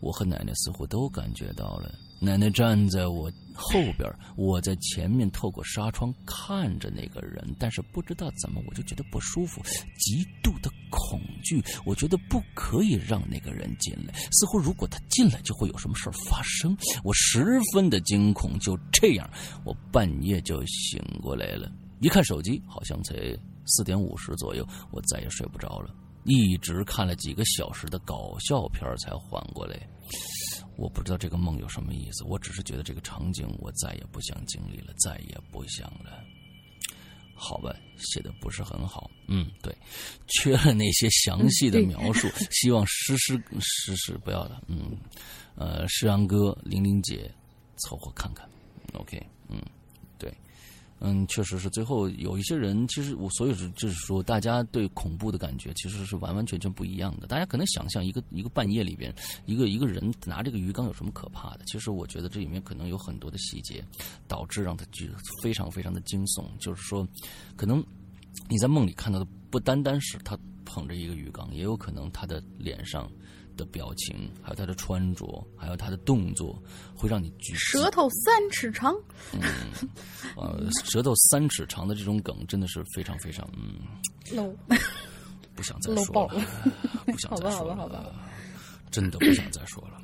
[0.01, 1.95] 我和奶奶似乎都感觉到了。
[2.23, 9.63] 奶奶站在我后边，我在前面，透过纱窗看着那个人，但是不知道怎么，我就觉得不舒服，
[9.97, 11.63] 极度的恐惧。
[11.87, 16.77] 我觉得不可以让那个人进来，似乎如果他进来，就会有什么事儿发生。
[17.03, 18.59] 我十分的惊恐。
[18.59, 19.31] 就这样，
[19.65, 23.15] 我半夜就醒过来了，一看手机，好像才
[23.65, 25.95] 四点五十左右，我再也睡不着了，
[26.25, 29.77] 一直看了几个小时的搞笑片才缓过来。
[30.77, 36.25] 我不知道这个梦有什么意思，我只是觉得这个场景我再也不想经历了，再也不想了。
[37.35, 39.75] 好吧，写的不是很好，嗯，对，
[40.27, 44.97] 缺了那些详细的描述， 希望诗诗诗诗不要了，嗯，
[45.55, 47.31] 呃，诗阳哥、玲玲姐
[47.79, 48.49] 凑合看看
[48.95, 49.19] ，OK，
[49.49, 49.59] 嗯。
[51.01, 51.69] 嗯，确实是。
[51.71, 57.27] 最后有一些人，其实我所以是就是说，大家对恐怖的感觉其实是完完全全不一样的。
[57.27, 59.15] 大家可能想象一个一个半夜里边，
[59.47, 61.65] 一个一个人拿这个鱼缸有什么可怕的？
[61.65, 63.83] 其实我觉得这里面可能有很多的细节，
[64.29, 66.45] 导致让他觉得非常非常的惊悚。
[66.59, 67.09] 就是说，
[67.57, 67.83] 可能
[68.49, 73.11] 你在梦里看到的不单单是他捧着一个鱼缸，也有可能他的脸上。
[73.61, 76.61] 的表情，还有他的穿着，还有他的动作，
[76.95, 78.97] 会让你举舌头三尺长。
[79.35, 79.41] 嗯，
[80.37, 83.75] 呃，舌头三尺长的这种梗真的是非常非常嗯
[84.35, 84.53] ，low，
[85.55, 86.43] 不想再说了，
[87.05, 88.17] 不想再说了，好吧，好吧，好吧，
[88.91, 90.01] 真的不想再说了。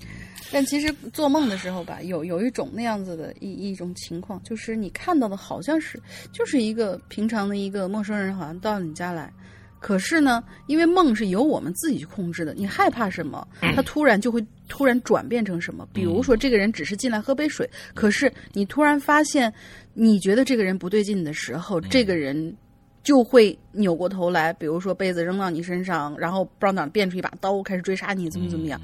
[0.52, 6.00] 但其实做梦的时候吧，有有一种那样子的一一种情况，就是你看到的好像是
[6.32, 9.32] 就是一个平常的一个陌生人，好像到你家来。
[9.78, 15.86] 可是呢，因为梦是由我们自己去控制的，你害怕什么，他突然就会突然转变成什么。
[15.92, 19.52] 比如说，这个人只是进来喝杯水，可是你突然发现，
[19.94, 22.56] 你觉得这个人不对劲的时候，这个人
[23.02, 28.80] 就会扭过头来，比如说杯子扔到你身上，然后不知道哪变出一把刀，开始追杀你，怎么怎么样。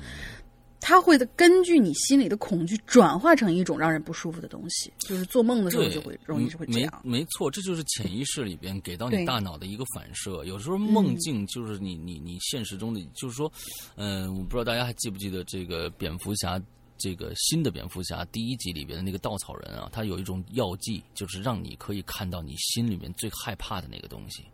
[0.84, 7.00] 他会根据你心里的恐惧转化成一种让人不舒服的东西，就是做梦的时候就会容易就会这样。
[7.04, 10.44] 没没错，这就是潜意识里边给到你大脑的一个反射。
[10.44, 13.50] 有时候梦境就是你你你现实中的，就是说，
[13.94, 16.60] 嗯，我不知道大家还记不记得这个蝙蝠侠，
[16.98, 24.44] 这个新的蝙蝠侠第一集里边的那个稻草人啊，他有一种药剂，就是让你可以看到你心里面最害怕的那个东西，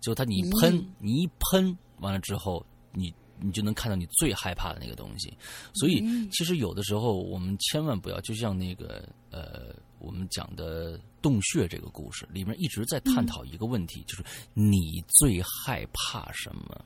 [0.00, 3.12] 就他你喷你一喷完了之后你。
[3.40, 5.36] 你就能看到你最害怕的那个东西，
[5.74, 14.24] 所以其实有的时候我们千万不要，就像那个呃，我们讲的洞穴这个故事里面一直在探讨一个问题，就是
[14.54, 16.84] 你最害怕什么？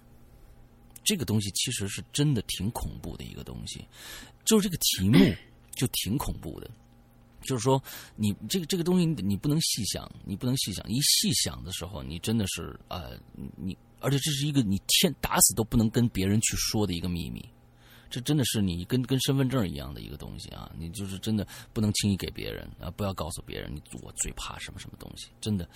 [1.05, 3.87] 这个东西其实是真的挺恐怖的一个东西，
[4.45, 5.19] 就是这个题目
[5.77, 6.71] 就挺恐怖的，
[7.43, 7.83] 就是说
[8.17, 13.19] 你这个这个东西你不能细想，你不能细想，一细想的时候，你真的是呃
[13.57, 13.77] 你。
[14.01, 17.45] 而且这是一个你天打死都不能跟别人去说的一个秘密，
[18.11, 20.71] 这真的是你跟跟身份证一样的一个东西啊！
[20.79, 25.69] 你就是真的不能轻易给别人啊，不要告诉别人你我最怕什么什么东西，真的，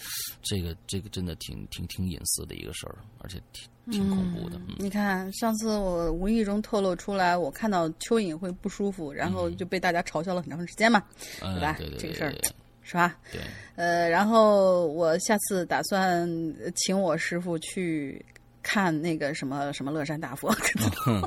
[0.42, 4.60] 这个这个真的挺挺挺隐私的一个事儿，而且挺挺恐怖的。
[4.78, 11.04] 你看上次我无意中透露出来，我看到蚯蚓会不舒服，然后就被大家嘲笑了很长时间嘛，
[11.40, 11.76] 对吧？
[11.98, 12.34] 这个事儿。
[12.82, 13.16] 是吧？
[13.30, 13.40] 对，
[13.76, 16.28] 呃，然后我下次打算
[16.74, 18.24] 请我师傅去
[18.62, 20.54] 看那个什么什么乐山大佛。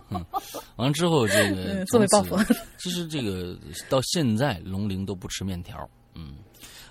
[0.75, 2.37] 完了之后，这个作为报复。
[2.77, 3.57] 其实这个
[3.89, 5.89] 到现在龙陵都不吃面条。
[6.13, 6.35] 嗯，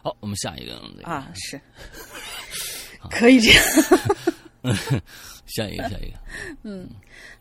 [0.02, 0.80] 好，我们下一个。
[1.02, 1.60] 啊，是，
[3.10, 3.62] 可以这样。
[5.46, 6.18] 下一个，下一个。
[6.62, 6.88] 嗯，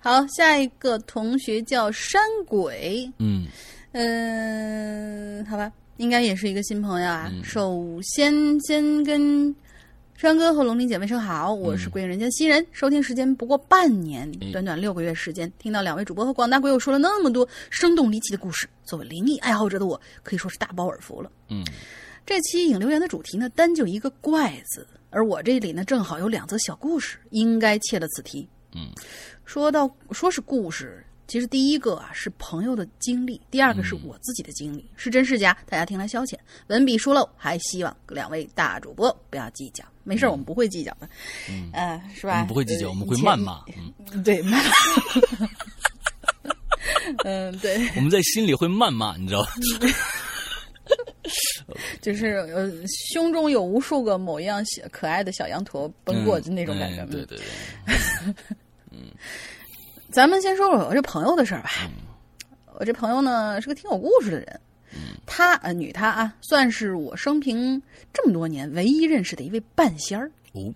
[0.01, 3.09] 好，下一个同学叫山鬼。
[3.17, 3.47] 嗯
[3.93, 5.71] 嗯，好吧。
[5.97, 7.31] 应该也是一个新朋友啊！
[7.43, 9.55] 首先，先跟
[10.15, 21.31] 山哥和龙鳞姐妹说好，我是鬼影人间新人，收听时间不过半年，短短六个月时间，听到两位主播和广大鬼友说了那么多生动离奇的故事，作为灵异爱好者的我，可以说是大饱耳福了。
[21.49, 21.63] 嗯，
[22.25, 28.47] 这期影留言的主题呢，单就一个“怪”字，而我这里呢，正好有两则小故事，应该切了此题。
[28.75, 28.89] 嗯，
[29.45, 31.05] 说到说是故事。
[31.33, 36.35] 其实第一个啊是朋友的经历，第二个是我自己的经历，是真是假，大家听来消遣。
[36.67, 39.83] 文笔疏漏，还希望两位大主播不要计较。
[40.03, 41.09] 没事，我们不会计较的，
[41.49, 42.33] 嗯，是吧？
[42.33, 43.63] 我们不会计较，我们会谩骂。
[44.23, 44.59] 对，谩骂。
[47.23, 49.55] 嗯，对，我们在心里会谩骂，你知道吧？
[51.99, 52.71] 就是呃，
[53.11, 57.03] 胸中有无数个某一样小可爱的小羊驼奔过，就那种感觉。
[57.07, 57.47] 对对对
[58.91, 58.99] 对，
[60.13, 61.71] 咱们先说说我这朋友的事儿吧。
[62.75, 64.59] 我这朋友呢是个挺有故事的人，
[65.25, 67.81] 她呃女她啊，算是我生平
[68.13, 70.29] 这么多年唯一认识的一位半仙儿。
[70.51, 70.71] 哦，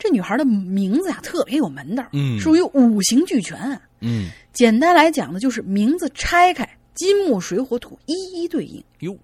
[0.00, 3.80] 这女孩的名字呀特别有门道，嗯属于五行俱全啊。
[4.00, 9.16] 嗯，简单来讲呢，就是名字拆开，金木水火土一一对应，哟，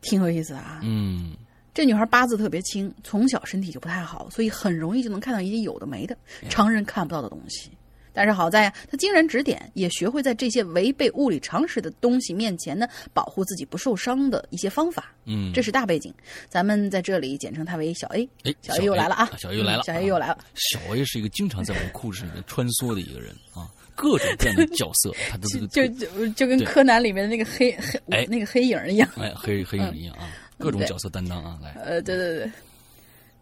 [0.00, 0.80] 挺有意思啊。
[0.82, 1.34] 嗯
[1.74, 6.16] 这女孩八字特别轻，从小身体就不太好，所以很容易就能看到一些有的没的、
[6.48, 7.70] 常人看不到的东西。
[8.16, 15.12] 但是好在呀，他经人指点，也学会在这些违背物理常识的东西面前呢，保护自己不受伤的一些方法。
[15.26, 16.14] 嗯，这是大背景，
[16.48, 18.26] 咱们在这里简称他为小 A。
[18.44, 19.30] 哎，小 A 又来了啊！
[19.36, 20.38] 小 A 又来了，嗯小 A 又来了。
[20.54, 29.06] 小 A 是一个经常在我们故事里面穿梭的一个人啊，各种各样的角色，他的这个就就就跟柯南里面的那个黑黑、哎那个黑影一样。
[29.16, 32.50] 哎黑黑影一样啊，各种角色担当啊，来，呃，对对对，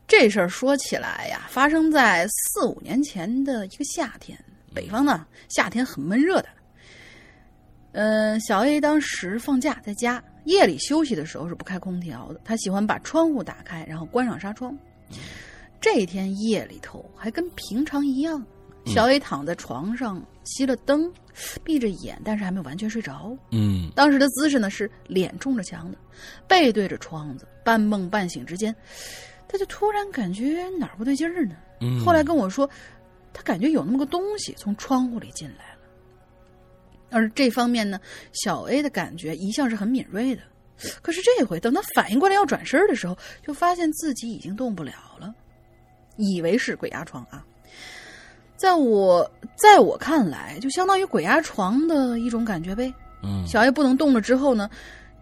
[0.08, 4.38] 这事儿说起来呀，发生在四五年前的一个夏天，
[4.74, 6.48] 北方呢夏天很闷热的。
[7.92, 14.76] 嗯、小 A 当时放假在家，夜里休息的时候是不开空调的，他喜欢把窗户打开，然后关上纱窗。
[15.80, 18.44] 这天夜里头还跟平常一样，
[18.86, 21.12] 小 A 躺在床上熄了灯，
[21.62, 23.36] 闭着眼，但是还没有完全睡着。
[23.52, 25.98] 嗯当时的姿势呢是脸冲着墙的，
[26.48, 28.74] 背对着窗子，半梦半醒之间，
[29.46, 31.54] 他就突然感觉哪儿不对劲儿呢。
[31.80, 32.68] 嗯，后来跟我说，
[33.34, 35.80] 他感觉有那么个东西从窗户里进来了。
[37.10, 38.00] 而这方面呢，
[38.32, 40.42] 小 A 的感觉一向是很敏锐的，
[41.02, 43.16] 可是这回等他反应过来要转身的时候，
[43.46, 45.32] 就发现自己已经动不了了，
[46.16, 47.44] 以为是鬼压床啊。
[48.56, 52.92] 在我在我看来，就相当于鬼压床的一种感觉呗。
[53.22, 54.68] 嗯小 A 不能动了之后呢，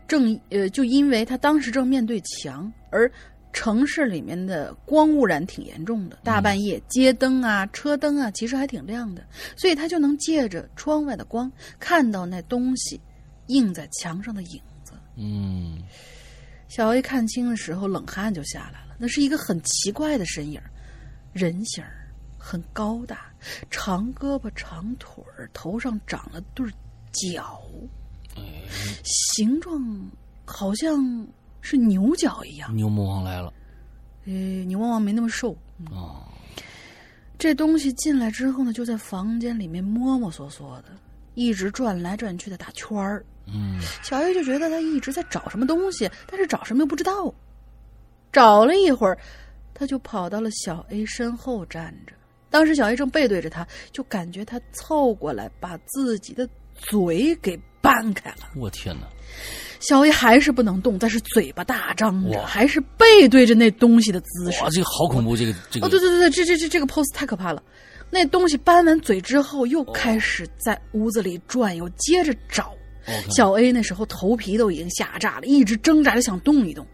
[0.09, 3.11] 正呃，就因为他当时正面对墙，而
[3.53, 9.25] 城市里面的光污染挺严重的，大半夜街灯啊、车灯啊，其实还挺亮的，
[9.57, 13.01] 所以他就能借着窗外的光看到那东西
[13.49, 14.93] 映在墙上的影子。
[15.17, 15.79] 嗯
[16.69, 18.97] 小 A 看清的时候，冷汗就下来了。
[18.99, 20.59] 那是一个很奇怪的身影，
[21.35, 23.31] 人形儿，很高大，
[23.71, 26.73] 长胳膊长腿儿，头上长了对儿
[27.13, 27.61] 角，
[29.05, 30.11] 形状
[30.47, 31.27] 好像
[31.63, 32.77] 是牛角一样。
[32.77, 33.51] 牛魔王来了
[34.27, 34.33] 呃，
[34.67, 35.57] 牛魔王没那么瘦。
[35.91, 36.23] 哦，
[37.39, 40.91] 这东西进来之后呢，就在房间里面摸摸索索的，
[41.35, 43.25] 一直转来转去的打圈儿。
[43.47, 47.35] 嗯小 A 就觉得他一直在找什么东西，但是找什么又不知道。
[48.31, 49.19] 找了一会儿，
[49.75, 52.15] 他就跑到了小 A 身后站着。
[52.49, 58.49] 当时小 A 正背对着他，就感觉他凑过来把自己的嘴给掰开了。
[58.55, 59.09] 我天哪，
[59.81, 64.69] 小 A 还是不能动，但是嘴巴大张着，还是背对着那东西的姿势哇，。
[64.71, 67.63] 这个好恐怖，这个这个哦，对对对对，这这这这个 pose 太可怕了。
[68.11, 72.73] 那东西搬完嘴之后，又开始在屋子里转悠，接着找。
[73.35, 76.87] 小 A 那时候头皮都已经吓炸了，一直挣扎着想动一动，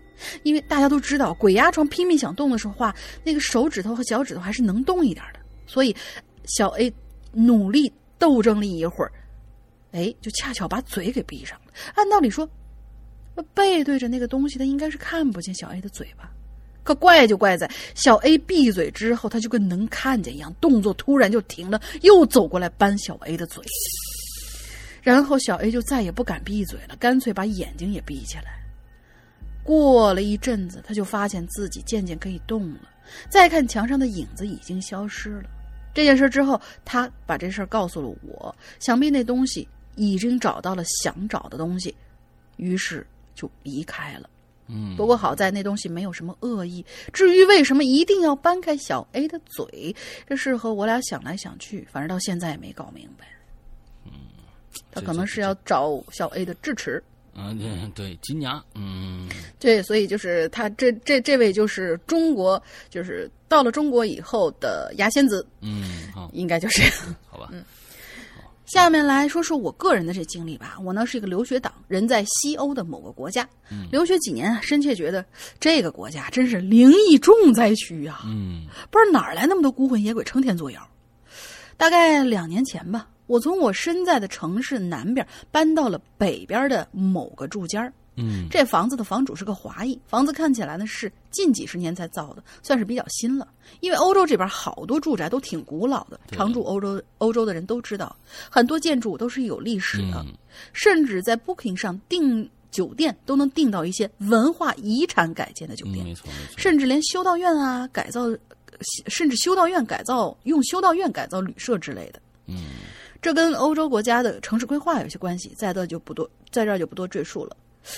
[0.43, 5.95] 因为大家都知道，鬼压床拼命想动的时候话，那个手指头和脚趾头还是能动一点的，所以
[6.47, 6.91] 小 A
[7.32, 9.12] 努力斗争了一会儿，
[9.93, 11.67] 哎，就恰巧把嘴给闭上了。
[11.94, 12.48] 按道理说，
[13.54, 16.30] 背对着那个东西，他应该是看不见小 A 的嘴巴。
[16.82, 23.62] 可怪就怪在小 A 闭嘴之后，他就跟能看见一样，动作突然就停了，又走过来扳小 A 的嘴。
[25.02, 28.58] 然后小 A 就再也不敢闭嘴了，干脆把眼睛也闭起来。
[29.62, 32.80] 过了一阵子，他就发现自己渐渐可以动了。
[33.28, 35.44] 再看墙上的影子已经消失了。
[35.94, 39.68] 这件事之后，他把这事儿告诉了我，想必那东西
[39.99, 41.94] 已经找到了想找的东西，
[42.57, 44.30] 于是就离开了。
[44.68, 46.84] 嗯，不过好在那东西没有什么恶意。
[47.12, 49.94] 至于为什么一定要搬开小 A 的嘴，
[50.26, 53.26] 这事后我俩想来想去，反正到现在也没搞明白。
[54.05, 54.12] 嗯，
[54.92, 57.03] 他可能是要找小 A 的智齿。
[57.40, 59.28] 嗯，对对，金牙，嗯
[59.61, 67.14] 对，所以就是他这这这位就是中国，就是到了中国以后的牙仙子，嗯，好，应该就是这样。
[67.28, 67.49] 好吧，
[68.68, 70.76] 下面来说说我个人的这经历吧。
[70.84, 73.48] 我呢是一个留学党，人在西欧的某个国家，
[73.90, 75.24] 留学几年啊，深切觉得
[75.58, 78.20] 这个国家真是灵异重灾区啊！
[78.26, 80.80] 嗯不知道哪儿来那么多孤魂野鬼成天作妖。
[81.76, 93.46] 大概两年前吧，我从我身在的城市南边搬到了北边的某个住家儿嗯这房子的房主是个华裔，房子看起来呢是近几十年才造的，算是比较新了。
[93.80, 98.14] 因为欧洲这边好多住宅都挺古老的，常住欧洲欧洲的人都知道，
[98.50, 100.34] 很多建筑都是有历史的，嗯
[100.72, 108.28] 甚至在 Booking 上订酒店都能订到一些文化遗产改建的酒嗯，店，没错没错，甚至连修道院啊改造，
[109.06, 112.20] 甚至修道院改造用修道院改造旅社之类的。
[112.46, 112.66] 嗯
[113.20, 117.56] 这跟欧洲国家的城市规划有些关系，在这就不多，在这儿就不多赘述了。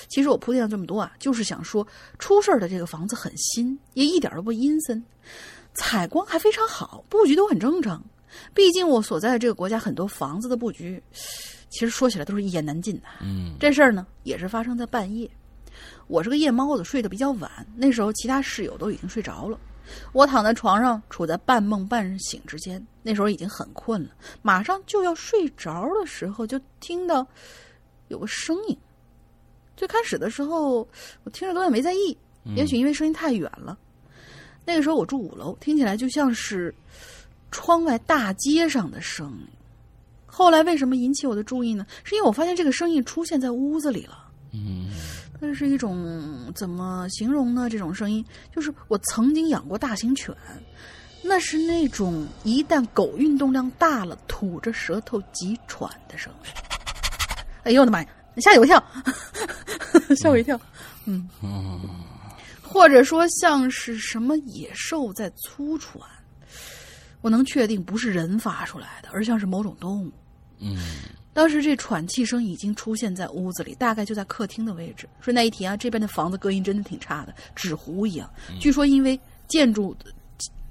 [0.08, 1.86] 其实我铺垫了这么多啊，就是想说，
[2.18, 5.02] 出事儿的这个房子很新，也一点都不阴森，
[5.74, 8.02] 采光还非常好，布局都很正常。
[8.54, 11.02] 毕竟我所在的这个国家很多房子的布局，
[11.68, 13.02] 其实说起来都是一言难尽的。
[13.20, 15.28] 嗯这事儿呢，也是发生在半夜。
[16.06, 19.58] 我是个夜猫子，睡得比较晚，那时候其他室友都已经睡着了。
[20.12, 22.84] 我躺在床上，处在半梦半醒之间。
[23.02, 24.10] 那时候已经很困了，
[24.42, 27.26] 马上就要睡着的时候，就听到
[28.08, 28.78] 有个声音。
[29.80, 30.86] 最开始的时候，
[31.24, 32.14] 我听着根本没在意，
[32.54, 33.78] 也许因为声音太远了。
[34.66, 36.74] 那个时候我住五楼，听起来就像是
[37.50, 39.48] 窗外大街上的声音。
[40.26, 41.86] 后来为什么引起我的注意呢？
[42.04, 44.30] 是因为我发现这个声音出现在屋子里了。
[44.52, 44.90] 嗯
[45.40, 47.70] 它是一种怎么形容呢？
[47.70, 48.22] 这种声音
[48.54, 50.36] 就是我曾经养过大型犬，
[51.22, 56.50] 那是那种一旦狗运动量大了，吐着舌头急喘的声音。
[57.62, 58.08] 哎呦我的妈呀！
[58.36, 58.82] 吓我一跳，
[60.16, 60.60] 吓我一跳。
[61.06, 61.28] 嗯
[62.62, 66.00] 或者说像是什么野兽在粗喘，
[67.20, 70.12] 我能确定不是人发出来的，而像是某种动物。
[70.60, 70.78] 嗯
[71.32, 75.08] 当时这喘气声已经出现在屋子里，大概就在客厅的位置。
[75.20, 78.28] 顺带一提啊，这边的房子隔音真的挺差的，纸糊一样。
[78.60, 79.18] 据说因为
[79.48, 79.96] 建筑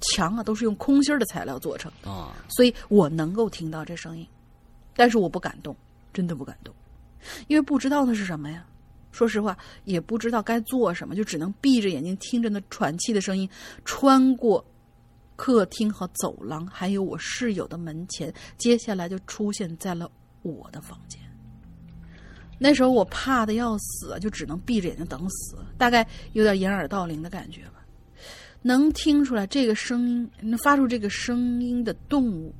[0.01, 4.27] 墙啊都是用空心的材料做成，啊所以我能够听到这声音，
[4.95, 5.75] 但是我不敢动，
[6.13, 6.73] 真的不敢动，
[7.47, 8.65] 因为不知道那是什么呀。
[9.11, 13.49] 说实话，也不知道该做什么，就只能闭着眼睛听着那喘气的声音
[13.83, 14.63] 穿过
[15.35, 20.09] 客厅和走廊，还有我室友的门前，接下来就出现在了
[20.43, 21.19] 我的房间。
[22.59, 27.83] 那时候我怕的要死，就只能闭着眼睛等死，大概有点掩耳盗铃的感觉吧。
[28.61, 32.53] 能听出来这个声音，发出这个声音的动物，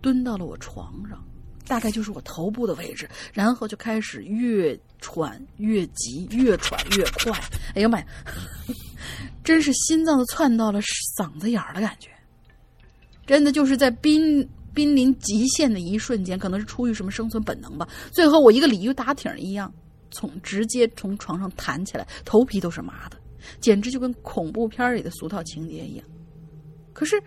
[0.00, 1.22] 蹲到了我床上，
[1.66, 7.32] 大概就是我头部的位置，然后就开始越喘越急，越喘越快。
[7.74, 8.06] 哎呀妈呀，
[9.42, 10.80] 真是心脏都窜到了
[11.16, 12.10] 嗓子眼儿的感觉，
[13.26, 17.88] 真的就是在濒濒临极限的一瞬间，可能是出于什么生存本能吧。
[18.12, 19.72] 最后我一个鲤鱼打挺一样，
[20.10, 23.16] 从直接从床上弹起来，头皮都是麻的。
[23.60, 26.06] 简直就跟恐怖片里的俗套情节一样。
[26.94, 27.22] 可是，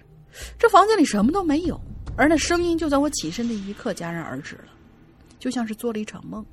[0.58, 1.80] 这房间里什么都没有，
[2.18, 4.66] 而那声音就在我起身的一刻戛然而止了，
[5.40, 6.44] 就像是做了一场梦。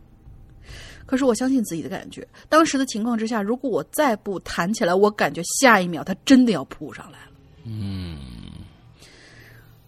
[1.06, 7.32] 可是我相信自己的感觉，当时的情况之下，如果我再不弹起来，我感觉下一秒他真的要扑上来了。
[7.64, 8.16] 嗯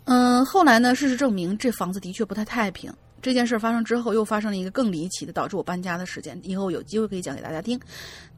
[0.05, 0.95] 嗯，后来呢？
[0.95, 2.93] 事实证明，这房子的确不太太平。
[3.21, 6.39] 这件事发生之后，又发生了一个更离奇的，导致我搬家的事件。
[6.43, 7.81] 以后有机会可以讲给大家听。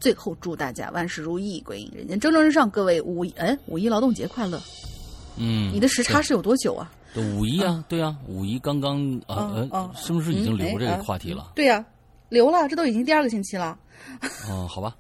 [0.00, 2.70] 最后，祝大家万事如意，归隐人间，蒸蒸日上。
[2.70, 4.58] 各位五一哎，五一劳动节快乐！
[5.36, 6.90] 嗯，你的时差是有多久啊？
[7.14, 11.52] 对五一啊，对啊，五一刚刚啊嗯呃，是不是已经留这个话题了？
[11.54, 11.84] 对呀、
[12.28, 13.78] 留了，这都已经第二个星期了。
[14.48, 14.96] 哦，好吧，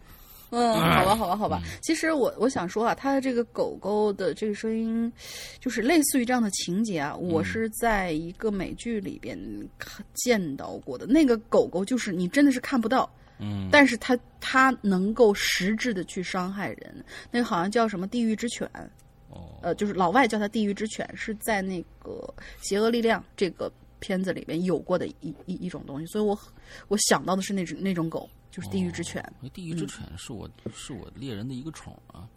[0.50, 1.62] 嗯，好吧，好吧，好吧。
[1.82, 5.12] 其实我我想说啊，它的这个狗狗的这个声音，
[5.60, 9.38] 就是类似于这样的情节啊，我是在一个美剧里边
[9.78, 11.06] 看见到过的。
[11.06, 17.04] 那个狗狗就是你真的是看不到，嗯但是它它能够实质的去伤害人。
[17.30, 18.80] 那个好像叫什么地狱之犬，哦
[19.62, 26.38] 呃，就是老外叫它地狱之犬，是在那个《邪恶力量》这个片子里面有过的一一一种东西，所以我
[26.88, 29.24] 我想到的是那只那种狗，就是地狱之犬。
[29.40, 32.28] 那地狱之犬是我是我猎人的一个宠啊，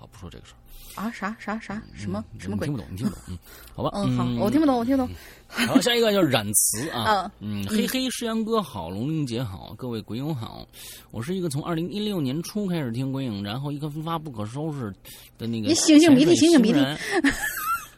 [0.00, 0.54] 好不说这个事
[0.96, 2.74] 儿，啊，啥啥啥什么嗯什么鬼听？
[2.74, 3.38] 不懂，你听不懂， 嗯，
[3.74, 5.10] 好吧，嗯，好，我听不懂，我听不懂。
[5.46, 10.66] 好，下一个叫染词啊啊， 嗯，嘿嘿，诗阳哥好，龙玲姐好，各位鬼友好，
[11.10, 14.90] 我是一个从二零一六年初开始听鬼影，然后一个发不可收拾
[15.36, 16.78] 的那个你醒醒鼻涕醒醒鼻涕。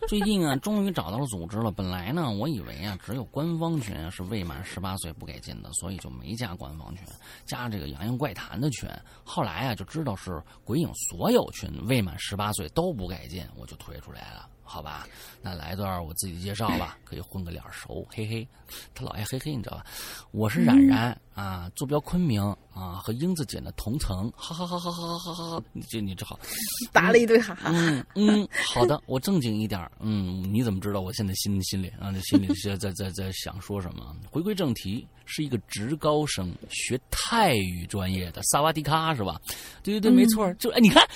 [0.08, 1.70] 最近啊，终于找到了组织了。
[1.70, 7.04] 本来呢，我以为啊，只有官方群啊是未满十八岁不给进的，所以就没加官方群，
[7.46, 8.88] 加这个洋洋怪谈的群。
[9.24, 14.48] 后来啊，就知道是鬼影所有群未满十八岁都不给进，我就退出来了。
[14.64, 15.06] 好吧？
[15.42, 18.46] 那来段我自己介绍吧，可以混个脸熟，嘿嘿。
[18.94, 19.84] 他老爱嘿嘿，你知道吧？
[20.30, 22.42] 我是冉冉、啊，坐标昆明
[22.74, 25.64] 啊，和英子姐呢同层，哈哈哈哈哈哈哈哈！
[25.72, 26.38] 你这你这好，
[26.92, 27.70] 打了一堆哈哈。
[27.72, 29.90] 嗯嗯，好的，我正经一点。
[30.00, 32.10] 嗯，你怎么知道我现在心心里啊？
[32.12, 34.14] 这心里在在在在想说什么？
[34.30, 39.40] 回归正题，是一个职高生，学泰语专业的，萨瓦迪卡是吧？
[39.82, 41.06] 对对对，没错，就哎，你看，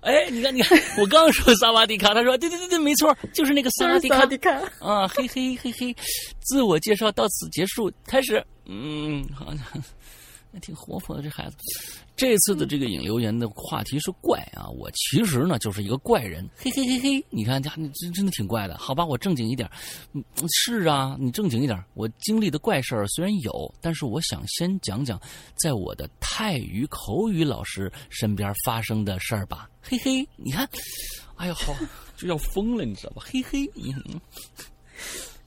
[0.00, 4.50] 哎，你看你看，我刚说萨瓦迪卡，他说对对对对，没错，就是那个萨瓦迪卡迪卡。
[4.80, 5.94] 啊，嘿嘿嘿嘿，
[6.40, 8.44] 自我介绍到此结束，开始。
[8.66, 9.58] 嗯，好像
[10.54, 11.56] 还挺活泼的这孩子。
[12.14, 18.78] 这次的这个引留言的话题是怪啊，我其实呢就是一个怪人，嘿嘿嘿嘿，你看他，你真真的挺怪的。
[18.78, 19.68] 好吧，我正经一点。
[20.12, 21.76] 嗯，是啊，你正经一点。
[21.94, 25.20] 我经历的怪事儿虽然有，但是我想先讲讲
[25.56, 29.68] 在我的泰语口语老师身边发生的事儿吧。
[29.82, 30.68] 嘿嘿，你看，
[31.34, 31.74] 哎呦，好，
[32.16, 33.24] 就要疯了，你知道吧？
[33.26, 34.20] 嘿嘿，嗯。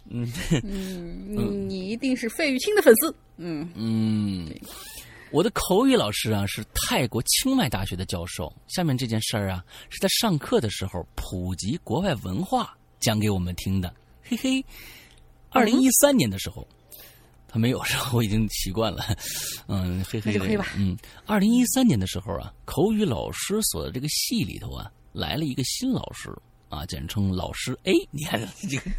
[0.09, 0.31] 嗯
[0.63, 3.13] 嗯，你你一定是费玉清的粉丝。
[3.35, 4.49] 嗯嗯，
[5.31, 8.51] 我的口语老师啊是泰国清迈大学的教授。
[8.67, 13.93] 下面这件事儿啊是在上课的时候普及国外文化讲给我们听的。
[14.23, 14.63] 嘿嘿，
[15.49, 16.65] 二零一三年的时候，
[17.47, 19.03] 他没有时候我已经习惯了。
[19.67, 20.65] 嗯，嘿嘿，嘿吧。
[20.75, 26.33] 嗯，二零一三年的时候啊，口语老师所的这个系里头啊来了一个新老师
[26.69, 27.93] 啊，简称老师 A。
[28.11, 28.91] 你看这个。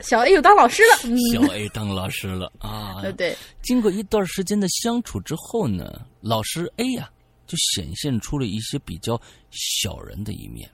[0.00, 0.96] 小 A 又当老师了，
[1.32, 3.00] 小 A 当老师了啊！
[3.00, 3.36] 对对。
[3.62, 7.10] 经过一段时间的相处之后呢，老师 A 呀
[7.46, 9.20] 就显现出了一些比较
[9.50, 10.68] 小人的一面。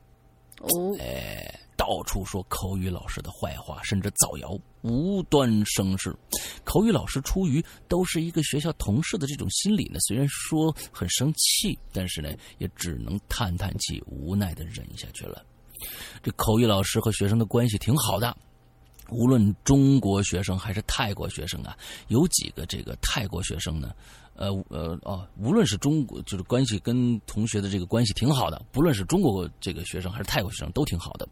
[0.61, 0.97] 哦。
[0.99, 6.15] 哎，到处说口语老师的坏话，甚至造谣，无端生事。
[6.65, 15.45] 口语老师出于都是一个学校同事的这种心理呢，虽然说很生气，但是呢，也只能叹叹气，无奈的忍下去了。
[16.23, 18.37] 这口语老师和学生的关系挺好的。
[19.11, 21.77] 无论中国学生还是泰国学生啊，
[22.09, 23.93] 有几个这个泰国学生呢？
[24.37, 31.29] 呃呃哦，无论是中国就是关系跟同学的这个关系挺好的，不论是中国这个学生还是泰国学生都挺好的。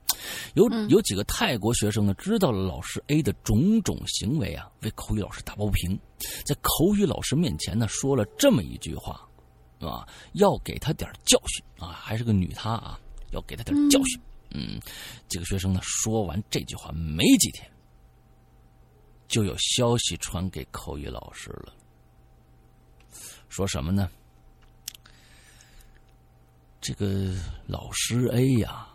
[0.52, 5.98] 有有几个泰国学生呢，知道了老师 A 的种种行为啊，为口语老师打抱不平，
[6.44, 9.26] 在口语老师面前呢说了这么一句话，
[9.80, 13.00] 啊，要给他点教训啊，还是个女他啊，
[13.30, 14.20] 要给他点教训。
[14.20, 14.80] 嗯，嗯
[15.28, 15.80] 几个学生呢？
[15.82, 17.70] 说完这句话没几天，
[19.26, 21.74] 就有消息传给口语老师了。
[23.48, 24.10] 说什么呢？
[26.80, 27.34] 这个
[27.66, 28.86] 老师 A 呀，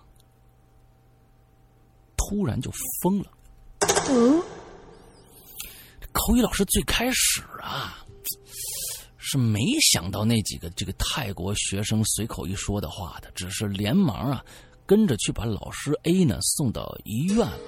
[2.15, 3.31] 突然就疯了。
[4.09, 4.41] 嗯，
[6.11, 8.05] 口语老师最开始啊，
[9.17, 9.59] 是没
[9.91, 14.45] 想到那几个这个泰国学生随口一说的话的，只是连忙啊。
[14.85, 17.59] 跟着去把老师 A 呢送到医院了。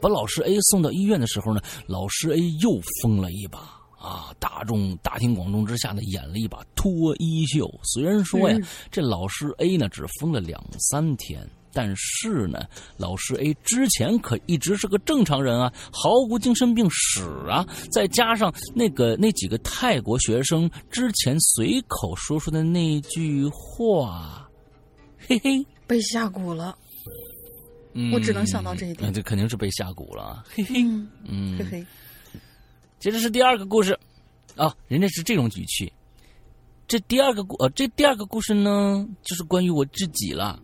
[0.00, 3.58] 把老师 A 送到医院的时候呢，老师 A 又疯了一把
[3.98, 4.34] 啊！
[4.38, 7.70] 大众大庭广众之下呢，演了一把脱衣秀。
[7.82, 8.56] 虽然说呀，
[8.90, 12.64] 这老师 A 呢只疯了两三天，但是呢，
[12.96, 17.66] 老师 A 之前可一直是个正常人啊，毫无精神病史啊。
[17.92, 24.48] 再加上那个那几个泰国学生之前随口说出的那句话，
[25.18, 25.62] 嘿嘿。
[25.90, 26.78] 被下蛊了，
[28.12, 29.12] 我只能想到这一点。
[29.12, 30.84] 这肯定是被下蛊了，嘿嘿，
[31.24, 31.86] 嗯， 嘿嘿。
[33.00, 33.98] 接着是第二个故事，
[34.54, 35.92] 啊，人家是这种语气。
[36.86, 40.62] 这第二个故，呃，这第二个故事呢，就是关于我自己了。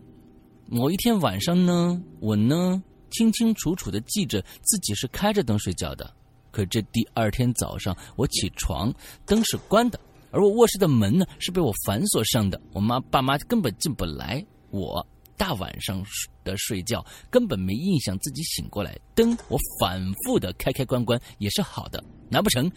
[0.69, 6.09] 某一天晚上呢，我呢清清楚楚的记着自己是开着灯睡觉的，
[6.53, 9.99] 可这第二天早上我起床，灯是关的，
[10.31, 15.05] 而我卧室的门呢是被我反锁上的，我妈爸妈根本进不来，我。
[15.37, 16.05] 大晚上
[16.45, 22.71] 的睡觉根本没印象，自己醒过来，灯我反复的开开关关也是好的，难不成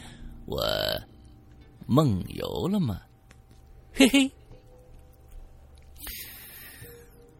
[0.45, 0.61] 我
[1.87, 3.01] 梦游了吗？
[3.93, 4.31] 嘿嘿。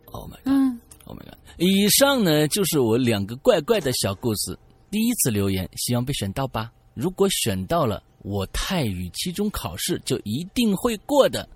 [0.05, 1.37] Oh my god！Oh my god！
[1.57, 4.57] 以上呢就是我两个怪怪的小故事。
[4.89, 6.73] 第一次留言，希望被选到吧。
[6.95, 11.47] 如果选到了，我泰语期中考试就一定会过的。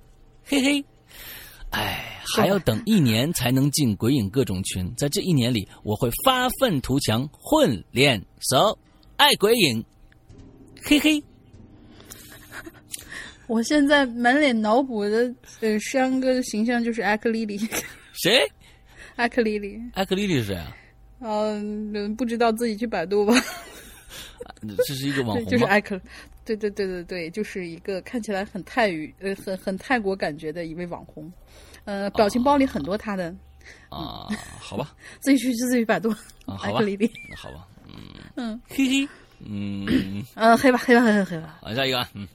[0.44, 0.86] 嘿嘿。
[1.74, 4.94] 哎，还要等一年才能进鬼影各种群。
[4.96, 8.78] 在这一年里，我会发愤图强，混练手，
[9.18, 9.84] 爱鬼影。
[10.84, 11.24] 嘿嘿。
[13.48, 17.58] 我现在满脸脑补的呃，山哥的形象就是艾克丽丽。
[18.14, 18.48] 谁？
[19.16, 19.80] 艾克丽丽。
[19.94, 20.78] 艾克丽丽是谁啊？
[21.20, 23.34] 嗯，不知道自己去百度吧。
[24.86, 26.00] 这是一个网红 就是艾克。
[26.46, 31.32] 对对对对对，就是一个看起来很泰语呃很很泰国感觉的一位网红，
[31.86, 33.34] 呃，表情包里很多他的
[33.90, 34.28] 啊，
[34.60, 36.10] 好吧， 自己去自己百度，
[36.46, 36.80] 啊，好吧。
[37.38, 37.96] 好吧，嗯。
[38.36, 39.08] 嗯，嘿嘿，
[39.46, 41.60] 嗯， 呃，黑吧黑吧黑吧黑吧。
[41.62, 42.28] 好，下一个啊，嗯。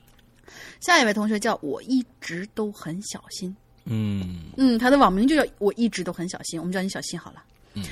[0.81, 3.55] 下一位同学叫我一直都很小心，
[3.85, 4.45] 嗯。
[4.57, 7.43] 嗯，他的网名就叫我一直都很小心，我们叫你小心好了。
[7.75, 7.83] 嗯，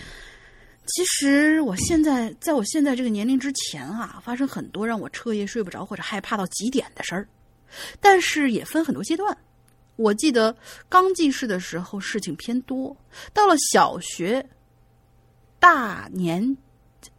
[0.86, 7.26] 其实我现在在我现在这个年龄之前啊，发生很多让我彻夜睡不着或者害怕到极点的事儿，
[8.00, 9.36] 但是也分很多阶段。
[9.96, 10.54] 我记得
[10.88, 12.96] 刚记事的时候事情偏多，
[13.32, 14.46] 到了小学
[15.58, 16.56] 大年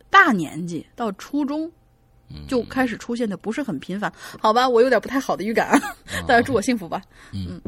[0.10, 1.72] 大年纪到初中。
[2.46, 5.96] 就开始出现的不是很频繁，好吧，我有点不太好的预感啊，
[6.28, 7.02] 大家祝我幸福吧。
[7.32, 7.62] 嗯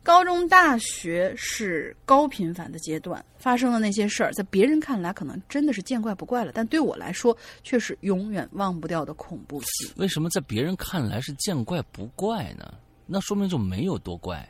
[0.00, 10.00] 高中、大学是高频繁的阶段，发生的那些事儿，在别人看来可能真的是见怪不怪了，但对我来说却是永远忘不掉的恐怖记忆。
[10.00, 12.72] 为什么在别人看来是见怪不怪呢？
[13.06, 14.46] 那说明就没有多怪。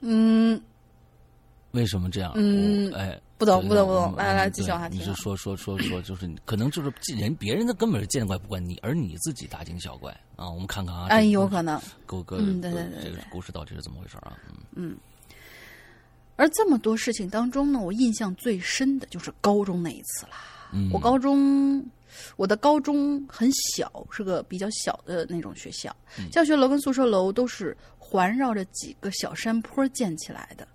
[0.00, 0.60] 嗯，
[1.72, 2.32] 为什么这样？
[2.36, 10.48] 嗯哎，不懂不懂不懂嗯来来继续往下听啊你是说说说说，就是可能就是人别人的根本是见怪不怪，你而你自己大惊小怪啊！
[10.48, 11.80] 我们看看啊，哎，有可能。
[12.06, 14.36] 狗哥，嗯对对对这个故事到底是怎么回事啊？
[14.74, 14.96] 嗯
[16.36, 20.32] 而这么多事情当中呢，我印象最深的就是高中那一次啦。
[20.72, 21.84] 嗯，我高中，
[22.36, 30.66] 我的高中很小，是个比较小的那种学校，嗯教学楼跟宿舍楼都是环绕着几个小山坡建起来的。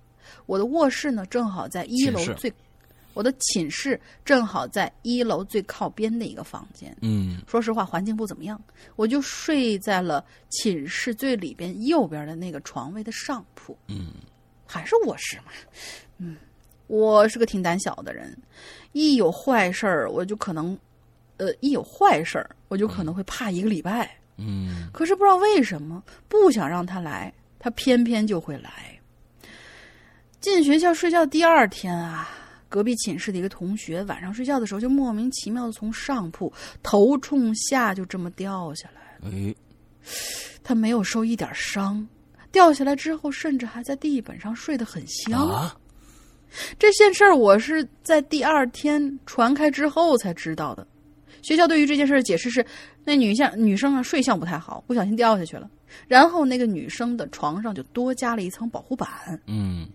[0.46, 2.52] 我的卧室呢，正好在一楼最，
[3.14, 6.96] 我的寝室正好在一楼最靠边的一个房间。
[7.02, 8.62] 嗯说实话，环境不怎么样，
[8.96, 13.78] 我就睡在了寝室最里边右边的那个床位的上铺。
[13.88, 14.14] 嗯
[14.66, 15.52] 还是卧室嘛。
[16.18, 16.36] 嗯，
[16.88, 18.36] 我是个挺胆小的人，
[18.92, 20.78] 一有坏事儿我就可能，
[21.44, 24.10] 呃，一有坏事儿我就可能会怕一个礼拜。
[24.38, 28.98] 嗯可是不知道为什么，不想让他来，他偏偏就会来。
[30.40, 32.30] 进学校睡觉第二天啊，
[32.70, 36.52] 隔壁寝室的一个同学晚上睡觉的时候就莫名其妙的从上铺
[36.82, 39.30] 头冲下就这么掉下来。
[39.30, 39.54] 哎
[40.64, 42.08] 他没有受一点伤，
[42.52, 45.48] 掉下来之后甚至还在地板上睡得很香。
[45.48, 45.78] 啊，
[46.80, 50.88] 这件事儿我是在第二天传开之后才知道的。
[51.44, 52.66] 学校对于这件事的解释是，
[53.04, 55.70] 那女相女生啊睡相不太好，不小心掉下去了。
[56.08, 59.08] 然后那个女生的床上就多加了一层保护板。
[59.46, 59.88] 嗯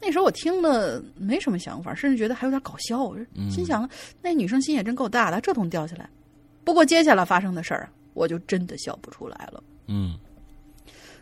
[0.00, 3.88] 那时候我听了没什么想法，甚至觉得还有点搞笑，嗯心想
[4.22, 6.08] 那女生心也真够大的，这都能掉下来。
[6.64, 9.62] 不过接下来发生的事儿啊，我就真的笑不出来了。
[9.88, 10.16] 嗯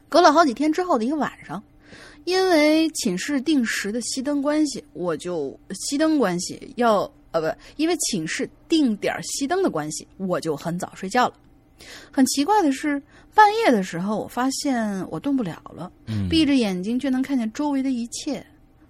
[0.09, 1.63] 隔了好几天之后的一个晚上，
[2.25, 11.35] 因为寝室定时的熄灯关系，我就熄灯关系要呃不，因为寝室定点熄灯的关系，我就很早睡觉了。
[12.13, 13.03] 很奇怪的是，
[13.35, 18.45] 半夜的时候，我发现我动不了了，嗯，闭着眼睛却能看见周围的一切。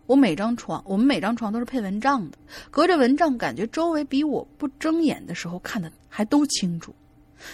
[0.04, 2.36] 我每张床，我们每张床都是配蚊帐的，
[2.70, 6.94] 隔着蚊帐，感觉周围比我不睁眼的时候看的还都清楚。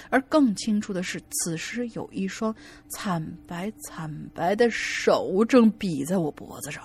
[0.08, 2.54] 而更清楚的是，此时有一双
[2.88, 6.82] 惨白惨白的手正比在我脖子上，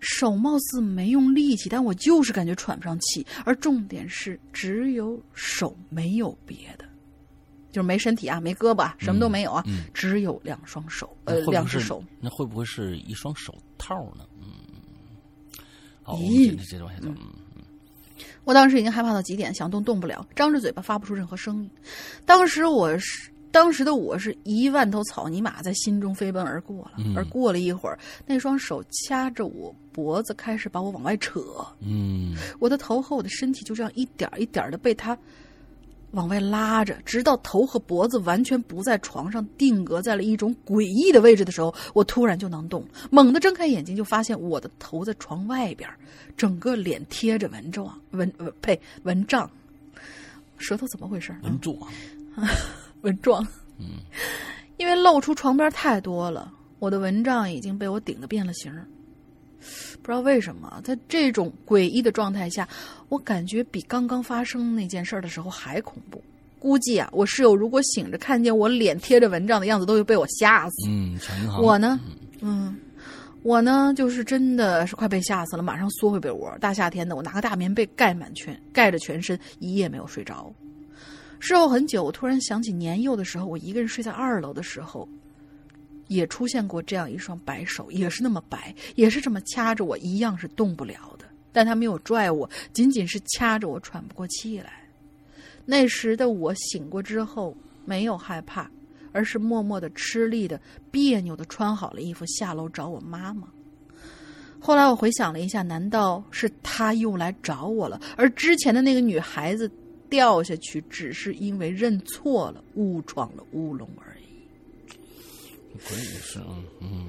[0.00, 3.26] 手貌似没用力气，但我就是感觉喘不上气。
[3.44, 6.84] 而重点是，只有手，没有别的，
[7.70, 12.02] 就是没身体啊，没胳膊啊，什么都没有啊，嗯只有两双手，呃会，会两只手。
[12.20, 14.24] 那会不会是一双手套呢？
[14.40, 14.46] 嗯，
[16.02, 17.08] 好，我们咦接着接着往下走。
[17.08, 17.16] 嗯
[18.44, 21.70] 我当时已经害怕到极点，想动动不了，张着嘴巴发不出任何声音。
[22.24, 27.14] 当时我是当时的我是一万头草泥马在心中飞奔而过了，嗯。
[27.16, 31.42] 而过了一会儿，那双手掐着我脖子，开始把我往外扯，
[31.80, 32.34] 嗯。
[32.58, 35.16] 我的头和我的身体就这样一点一点的被他
[36.12, 45.88] 往外拉着，直到头和脖子完全不在床上，定格在了一种诡异的位置的时候，我突然就能动，猛地睁开眼睛，就发现我的头在床外边，
[46.36, 49.50] 整个脸贴着蚊帐，蚊呃呸蚊帐，
[50.56, 51.34] 舌头怎么回事？
[51.42, 51.78] 蚊柱
[53.00, 53.46] 啊，蚊帐，
[53.78, 54.00] 嗯
[54.76, 58.72] 因为露出床边太多了，我的蚊帐已经被我顶的变了形。
[60.00, 62.66] 不知道为什么，在这种诡异的状态下，
[63.08, 66.22] 我感觉比刚刚发生那件事的时候还恐怖。
[66.60, 70.88] 估计啊，我室友如果醒着看见我脸贴着蚊帐的样子，都会被我吓死。
[70.88, 71.18] 嗯。
[71.60, 71.98] 我呢，
[72.40, 72.76] 嗯，
[73.42, 76.56] 我呢，就是真的是快被吓死了，马上缩回被窝。
[76.60, 80.52] 大夏天的，我拿个大棉被盖满全，盖着全身，一夜没有睡着。
[81.40, 85.08] 事后很久，我突然想起年幼的时候，我一个人睡在二楼的时候，
[86.08, 91.24] 也出现过这样一双白手，也是那么白，也是这么掐着我，一样是动不了的。
[91.52, 94.72] 但他没有拽我，仅仅是掐着我喘不过气来。
[95.64, 98.70] 那时的我醒过之后，没有害怕，
[99.12, 100.60] 而是默默的、吃力的、
[100.90, 103.48] 别扭的穿好了衣服，下楼找我妈妈。
[104.60, 108.00] 后来我回想了一下，难道是他又来找我了？
[108.16, 109.70] 而之前的那个女孩子
[110.10, 114.92] 掉下去，只是因为认错了，误闯了乌龙而已。
[115.86, 117.08] 鬼也是啊，嗯，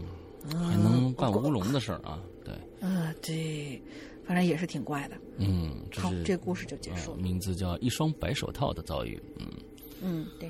[0.51, 3.81] 还能办乌龙的事儿啊，对，呃，对，
[4.25, 5.15] 反正也是挺怪的。
[5.37, 7.23] 嗯，这好，这故事就结束啊了。
[7.23, 9.15] 名字叫《一双白手套的遭遇》。
[9.39, 9.47] 嗯，
[10.01, 10.49] 嗯，对，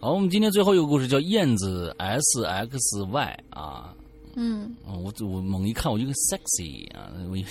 [0.00, 3.96] 好，我们今天最后一个故事叫燕子 S X Y 啊。
[4.36, 7.44] 嗯，啊，我我猛一看，我就个 sexy 啊，我以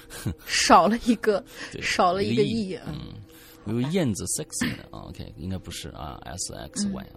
[0.46, 1.44] 少了一个，
[1.82, 2.86] 少了一个一 e 啊。
[2.88, 3.20] 嗯，
[3.64, 7.16] 我以为燕子 sexy 的啊，OK，应该不是啊，S X Y 啊。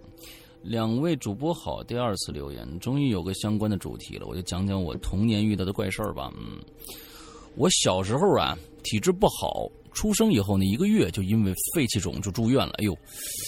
[0.62, 6.32] 两位主播好，第二次留言，终于有个相关的主题了，我就讲讲我童年遇到的怪事儿吧。
[6.38, 6.58] 嗯，
[7.56, 12.72] 我小时候啊，体质不好，出生以后呢，一个月就因为肺气肿就住院了。
[12.78, 12.96] 哎呦，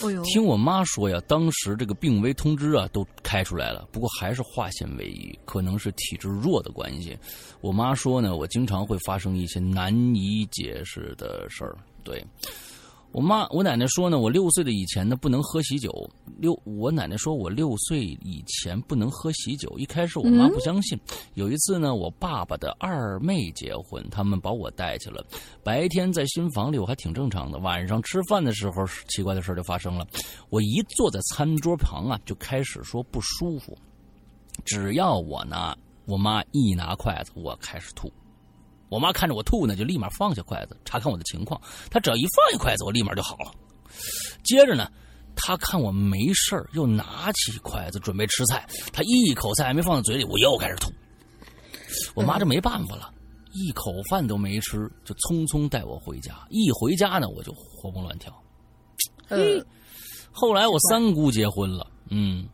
[0.04, 7.16] 哎呦，听我妈说呀，当时这个病危通知啊都开出来了，不过还是化险为夷，可能是体质弱的关系。
[7.62, 11.76] 我妈说呢，我经常会发生一些难以解释的事儿。
[12.04, 12.22] 对
[13.16, 15.90] 我妈，我奶奶说呢，我六岁的以前呢不能喝喜酒。
[16.36, 19.74] 六，我奶奶说我六岁以前不能喝喜酒。
[19.78, 21.00] 一开始我妈不相信。
[21.32, 25.24] 有一次呢，我爸爸的二妹结婚，他们把我带去了。
[25.64, 30.06] 白天在新房里我还挺正常的，晚上吃饭的时候，奇怪的事儿就发生了。
[30.50, 33.74] 我一坐在餐桌旁啊，就开始说不舒服。
[34.62, 35.74] 只要我拿
[36.04, 38.12] 我妈一拿筷子，我开始吐。
[38.88, 41.60] 我妈看着我吐呢，就立马放下筷子，查看我的情况。
[41.90, 43.50] 她只要一放下筷子，我立马就好了。
[44.44, 44.90] 接着呢，
[45.34, 48.66] 她看我没事儿，又拿起筷子准备吃菜。
[48.92, 50.90] 她一口菜还没放在嘴里，我又开始吐。
[52.14, 53.12] 我妈这没办法了，
[53.52, 56.46] 一口饭都没吃，就匆匆带我回家。
[56.50, 58.32] 一回家呢，我就活蹦乱跳。
[59.28, 59.64] 呃，
[60.30, 62.48] 后来我三姑结婚了，嗯，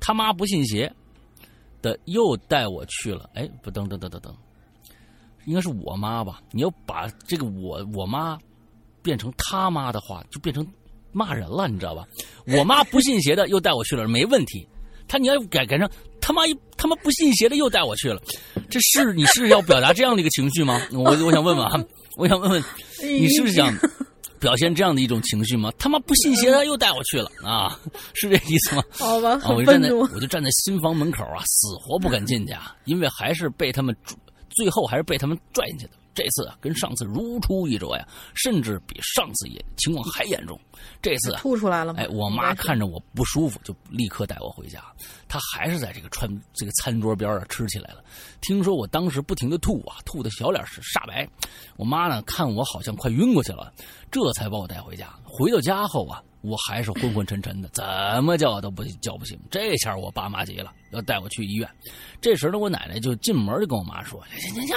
[0.00, 0.92] 他妈不信邪
[1.82, 3.30] 的又带我去了。
[3.34, 4.36] 哎，不，等等等等等，
[5.46, 6.40] 应该是我妈吧？
[6.50, 8.38] 你要把这个我我妈
[9.02, 10.66] 变成他妈的话，就变成
[11.12, 12.04] 骂人了，你知道吧？
[12.46, 14.66] 我妈不信邪的又带我去了，没问题。
[15.06, 15.88] 他你要改改成
[16.18, 18.20] 他妈一他妈不信邪的又带我去了，
[18.70, 20.80] 这是你是要表达这样的一个情绪吗？
[20.92, 21.72] 我我想问问啊，
[22.16, 22.64] 我想问问
[23.02, 23.70] 你是不是想
[24.40, 25.70] 表现这样的一种情绪吗？
[25.78, 27.78] 他妈不信邪的又带我去了啊，
[28.14, 28.82] 是这意思吗？
[28.92, 29.92] 好吧，我就站在。
[29.92, 34.16] 我就站在新房门口啊，死活不敢进去啊，因为还是被他们拽
[34.54, 35.92] 最后还是被他们拽进去的。
[36.14, 38.06] 这次啊，跟上次如出一辙呀，
[38.36, 40.56] 甚至比上次也情况还严重。
[41.02, 42.00] 这次啊，吐出来了吗？
[42.00, 44.80] 哎，我妈看着我不舒服，就立刻带我回家。
[45.26, 48.04] 她还是在这个餐这个餐桌边啊吃起来了。
[48.42, 51.28] 听说我当时不停的吐啊，吐的小脸是煞白。
[51.76, 53.72] 我妈呢看我好像快晕过去了，
[54.12, 55.12] 这才把我带回家。
[55.24, 59.38] 回到家后啊，我还是昏昏沉沉的，怎么叫都不叫不醒。
[59.50, 61.66] 这下我爸妈急了，要带我去医院。
[62.20, 64.76] 这时呢，我奶奶就进门就跟我妈说：“行行行，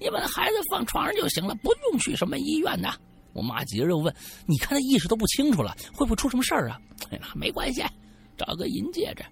[0.00, 2.90] 你把孩子放床上就行了，不用去什么医院的。”
[3.34, 4.14] 我妈急着又问
[4.46, 7.82] ：“你看他意识都不清楚了，会不会出什么事儿啊？”哎呀，没关系，
[8.38, 9.22] 找个银戒指，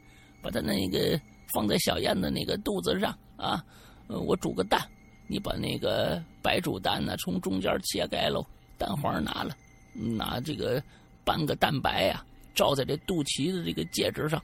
[0.43, 1.19] 把他那个
[1.55, 3.65] 放在小燕子那个肚子上啊。
[4.09, 4.87] 呃，我煮个蛋，
[5.27, 8.45] 你把那个白煮蛋呢从中间切开喽，
[8.77, 9.57] 蛋黄拿了，
[9.95, 10.83] 拿这个
[11.25, 12.25] 半个蛋白呀、
[12.55, 14.43] 照在这肚脐的这个戒指上，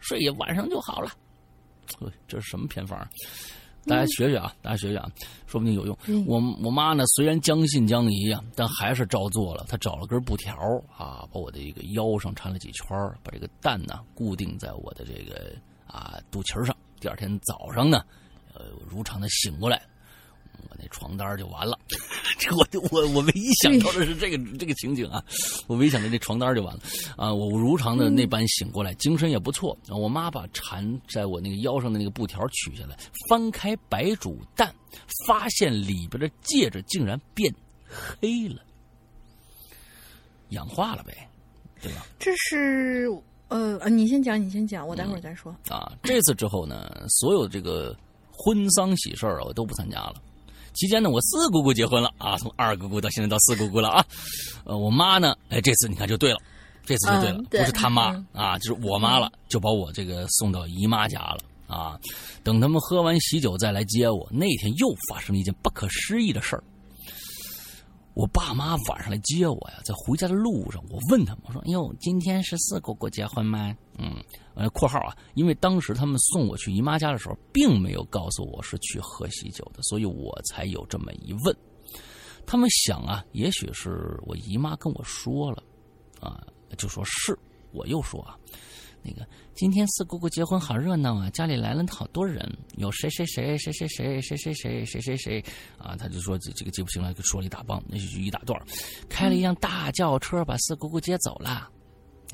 [0.00, 1.10] 睡一晚上就好了。
[2.26, 3.08] 这是什么偏方啊？
[3.86, 5.06] 大家学学啊，大家学学啊，
[5.46, 5.94] 说不定有用。
[6.06, 9.66] 嗯我我妈呢，虽然将信将疑啊，但还是照做了。
[9.68, 10.56] 她找了根布条
[10.96, 15.54] 啊，把我的一个腰上缠了几圈把这个蛋呢固定在我的这个
[15.86, 16.74] 啊肚脐上。
[16.98, 18.02] 第二天早上呢，
[18.54, 19.82] 呃，如常的醒过来，
[20.68, 21.78] 我那床单儿就完了。
[22.38, 25.24] 这我我我唯一想到的是这个这个情景啊，
[25.66, 26.82] 我唯一想到这床单儿就完了
[27.16, 27.32] 啊。
[27.32, 29.76] 我如常的那般醒过来，精神也不错。
[29.88, 32.96] 我妈把缠在我那个腰上的那个布条取下来，
[33.28, 34.74] 翻开白煮蛋，
[35.26, 37.54] 发现里边的戒指竟然变
[38.20, 38.60] 黑了，
[40.50, 41.28] 氧化了呗，
[41.80, 42.04] 对吧？
[42.18, 43.08] 这是
[43.48, 45.54] 呃，呃你先讲，你先讲，我待会儿再说。
[45.68, 47.96] 啊，这次之后呢，所有这个
[48.32, 50.16] 婚丧喜事儿啊，我都不参加了。
[50.74, 54.04] 期间呢，我四姑姑结婚了啊，从二姑姑到现在到四姑姑了啊。
[54.64, 56.38] 呃，我妈呢，哎，这次你看就对了，
[56.84, 61.98] 这次就对了，嗯对不是他妈、嗯啊，就是我妈了，就把我这个送到姨妈家了啊。
[62.42, 66.64] 等他们喝完喜酒再来接我，那天又发生了一件不可思议的事儿。
[68.14, 74.14] 我爸妈晚上来接我呀，在回家的路上，我问他们，我说：“哟，今天是四姑姑结婚吗？”嗯，
[74.54, 81.56] 呃，括号啊，因为当时他们送我去姨妈家的时候，并没有告诉我是去喝喜酒的，所以我才有这么一问。
[82.46, 85.62] 他们想啊，也许是我姨妈跟我说了，
[86.20, 87.36] 啊，就说是，
[87.72, 88.36] 我又说啊，
[89.02, 95.44] 那个今天四姑姑结婚好热闹啊，家里来了好多人，有谁谁谁谁谁谁谁谁谁谁谁谁
[95.78, 98.60] 啊，他就说这这个记不清了，说了一大帮，那就一大段，
[99.08, 101.70] 开了一辆大轿车把四姑姑接走了。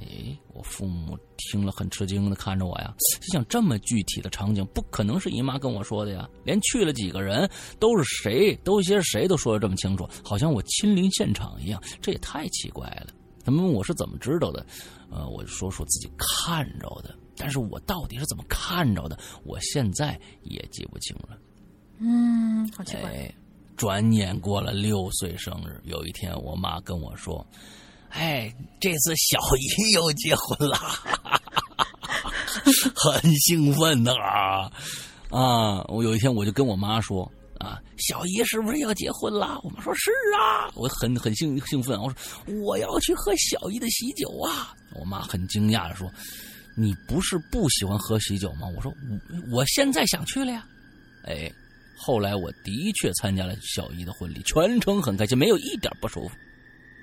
[0.01, 7.49] 哎，我父母听了很吃惊的看着我呀，心想这么具体的场景不可能是姨妈跟我说的呀，连去了几个人
[7.79, 13.09] 都是谁，都些谁都说的这么清楚，好像我亲临现场一样，这也太奇怪了。
[13.45, 14.65] 他们问我是怎么知道的，
[15.11, 21.39] 呃，我就说说自己看着的，但是我到底是怎么看着的，我现在也记不清了。
[21.99, 23.11] 嗯，好奇怪。
[23.11, 23.35] 哎，
[23.77, 27.47] 转眼过了六岁生日，有一天我妈跟我说。
[28.11, 30.77] 哎，这次小姨又结婚了，
[32.95, 34.70] 很兴奋的啊！
[35.31, 39.61] 啊，我有一天我就跟我妈说啊，小姨是不是要结婚了？
[39.62, 42.16] 我妈说是啊，我很很兴兴奋，我说
[42.62, 44.74] 我要去喝小姨的喜酒啊！
[44.99, 46.11] 我妈很惊讶的说，
[46.77, 48.66] 你不是不喜欢喝喜酒吗？
[48.77, 50.66] 我说我我现在想去了呀！
[51.24, 51.51] 哎，
[51.97, 56.35] 后来我的确参加了小姨的婚礼，全程很开心，没有一点不舒服。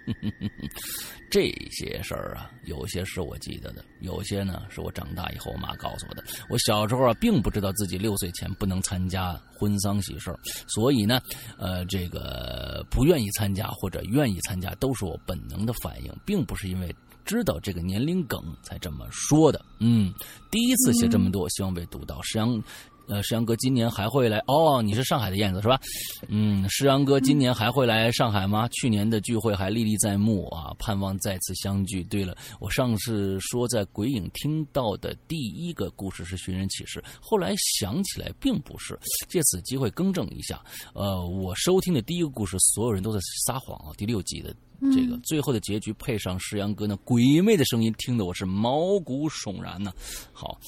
[1.30, 6.24] 这些事儿啊，有些是我记得的，有些呢是我长大以后我妈告诉我的。
[6.50, 11.20] 我小时候啊，并不知道自己六岁前不能参加婚丧喜事儿所以呢，
[11.58, 19.64] 呃，这个不愿意参加或者愿意参加，都是我本能的反应，并不是因为知道这个年龄梗才这么说的。
[19.80, 20.14] 嗯，
[20.50, 22.22] 第一次写这么多，希望被读到。
[22.22, 22.64] 石阳。
[23.08, 24.82] 呃，石阳哥今年还会来哦？
[24.82, 25.80] 你是上海的燕子是吧？
[26.28, 28.68] 嗯，石阳哥今年还会来上海吗？
[28.74, 32.04] 去年的聚会还历历在目啊，盼望再次相聚。
[32.04, 40.62] 对了，我上次说在鬼影听到的第一个故事是寻人启事，后来想起来并不是，借此机会更正一下。
[40.94, 44.54] 呃，我收听的第一个故事，所有人都在撒谎啊，第六集的。
[44.94, 49.92] 这个最后的结局配上石阳哥那鬼魅的声音，听得我是毛骨悚然呢。
[50.32, 50.60] 好，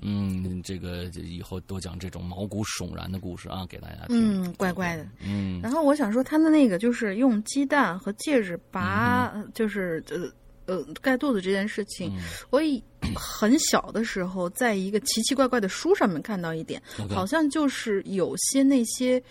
[0.00, 4.42] 嗯，这个以后多讲这种毛骨悚然的故事啊，给大家听。
[4.44, 5.06] 嗯，怪怪的。
[5.22, 12.10] 嗯，然后我想说，他的那个就是用鸡蛋和戒指拔，就是呃呃盖肚子这件事情，
[12.48, 12.82] 我以
[13.14, 19.22] 很小的时候在一个奇奇怪怪的书上面看到一点，好像就是有些那些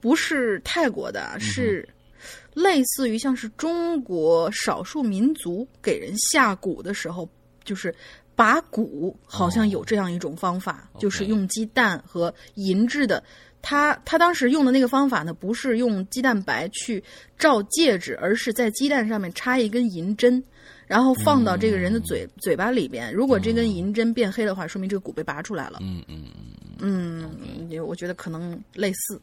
[0.00, 1.88] 不是泰国的，是。
[2.54, 7.28] 类似于像是中国少数民族给人下蛊的时候，
[7.64, 7.94] 就是
[8.34, 13.22] 拔蛊，好像有这样一种方法，就是用鸡蛋和银制的。
[13.62, 17.02] 他他当时用的那个方法呢，不是用鸡蛋白去
[17.38, 20.42] 照戒指，而是在鸡蛋上面插一根银针，
[20.86, 23.12] 然后放到这个人的嘴嘴巴里边。
[23.12, 25.78] 如果这根银针变黑的话，说明这个蛊被拔出来了。
[25.82, 26.24] 嗯嗯
[26.78, 27.30] 嗯
[27.68, 29.20] 嗯，我觉得可能类似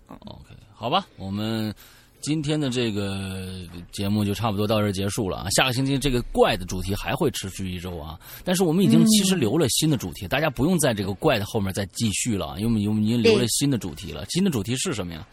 [0.71, 1.73] 好吧，我们。
[2.19, 5.47] 今天的这个节目就差不多到这结束了啊！
[5.51, 8.19] 下个星期这个怪的主题还会持续一周啊！
[8.43, 14.25] 但是我们已经其实留了新的主题，大家不用在这个怪的后面再继续了，因为我们已经留了新的主题了。
[14.29, 15.25] 新的主题是什么呀？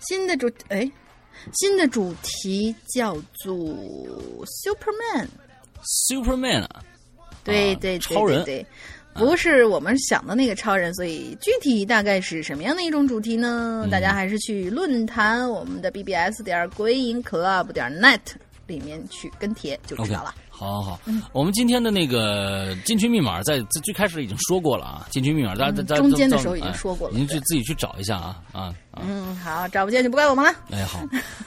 [0.00, 0.90] 新的主哎，
[1.54, 3.56] 新的主题叫做
[4.46, 5.26] Superman。
[6.08, 6.84] Superman 啊，
[7.44, 8.64] 对对超人对。
[9.14, 13.86] 不是我们想的那个超人，所以具体大概是什么样的一种主题呢？
[13.90, 18.20] 大家还是去论坛我们的 BBS 点鬼影 Club 点 net
[18.66, 20.34] 里面去跟帖就知道了。
[20.58, 21.00] 好，好，好，
[21.32, 28.74] 我们今天的那个进群密码在最开始已经说过了啊，进群密码大家在中间的时候已经说过了，您去自己去找一下啊啊。
[29.00, 30.52] 嗯，好，找不见就不怪我们了。
[30.72, 31.00] 哎，好，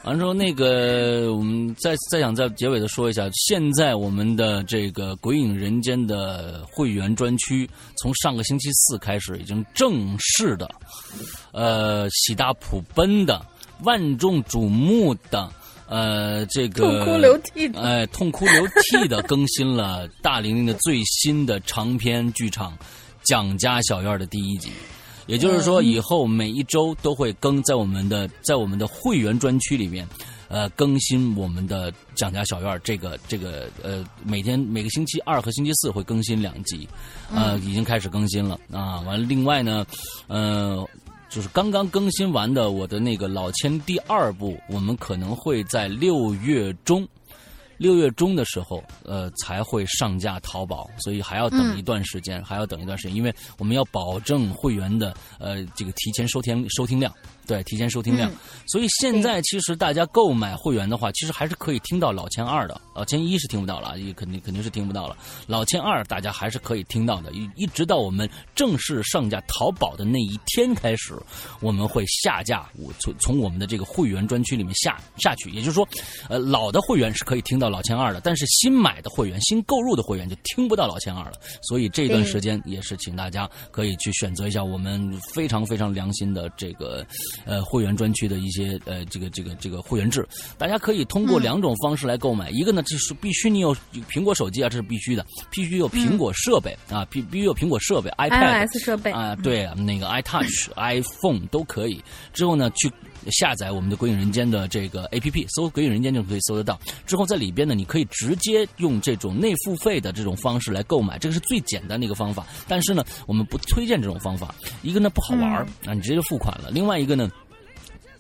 [0.06, 10.72] 完之后那个我们再再想在结尾的说一下，现在我们的这个《鬼影人间》的会员专区，从上个星期四开始已经正式的，
[11.52, 13.46] 呃，喜大普奔的、
[13.84, 15.52] 万众瞩目的。
[15.92, 22.72] 呃，这个痛哭流涕，哎，痛哭流涕的更新了大玲玲的最新的长篇剧场
[23.24, 24.70] 《蒋家小院》的第一集，
[25.28, 30.08] 也就是说，以后每一周都会更在我们的在我们的会员专区里面，
[30.48, 36.88] 呃，更新我们的《蒋家小院》这个这个呃，每天每个星期二和星期四会更新两集，
[37.36, 39.02] 呃，已经开始更新了啊。
[39.02, 39.86] 完了，另外呢，
[40.28, 40.88] 呃。
[41.32, 47.08] 就是刚刚更新完的我的那个老千第二部，我们可能会在六月中，
[47.78, 57.12] 六月中的时候，呃，才会上架淘宝，所以还要等一段时间，还要等一段时间，因为我们要保证会员的呃这个提前收听收听量。
[57.52, 58.32] 对，提前收听量。
[58.32, 58.36] 嗯
[58.68, 65.18] 所以现在其实大家购买会员的话，其实还是可以听到老千二的，老千一是听不到了，也肯定肯定是听不到了。
[65.46, 71.14] 老千二大家还是可以听到的，一一直到我们正式上架淘宝的那一天开始，
[71.60, 75.50] 我们会下架，我从从我们的这个会员专区里面下下去。
[75.50, 75.86] 也就是说，
[76.30, 81.34] 呃，老的会员是可以听到老千二的，但是新买的会员、新购入的会员就听不到老千二了。
[81.64, 87.06] 所以这段时间也是请大家可以去选择一下我们非常非常良心的这个
[87.46, 90.28] 呃会员专区的一些呃这个这个这个会员制，
[90.58, 93.76] 大家可以通过嗯两种方式来购买，一个呢就是必须你有
[94.10, 98.66] 苹果手机啊，这是必须的，必须有苹果设备、啊，必必须有苹果设备 iPad。
[98.66, 102.04] iOS 设备啊，对啊，那个 iTouch、iPhone 都可以。
[102.34, 102.92] 之后呢，去
[103.30, 106.80] 下载我们的《鬼影人间》的这个 APP，搜《鬼影人间》就可以搜得到。
[107.06, 112.48] 之后在里边呢，你可以直接用这种内付费的这种方式来购买，这个是最简单的一个方法。
[112.68, 117.30] 但是呢，我们不推荐这种方法，一个呢不好玩儿、啊，你直接就付款了；另外一个呢。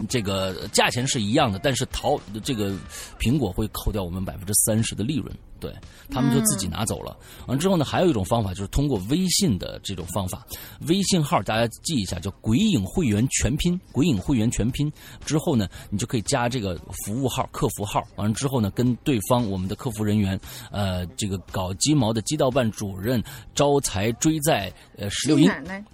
[0.09, 2.73] 这个价钱是一样的，但是淘这个
[3.19, 5.73] 苹果会扣掉我们百分之三十的利润，对
[6.09, 7.15] 他们就自己拿走了。
[7.47, 10.45] 完之后呢，还有一种方法就是通过微信的这种方法，
[10.87, 14.91] 微信号大家记一下，叫“鬼影会员全拼”，鬼影会员全拼。
[15.23, 16.75] 之后呢，你就可以加这个
[17.05, 18.03] 服务号、客服号。
[18.15, 20.37] 完了之后呢，跟对方我们的客服人员，
[20.71, 23.23] 呃，这个搞鸡毛的鸡道办主任
[23.53, 25.47] 招财追债，呃，石榴英。
[25.47, 25.85] 奶奶，鸡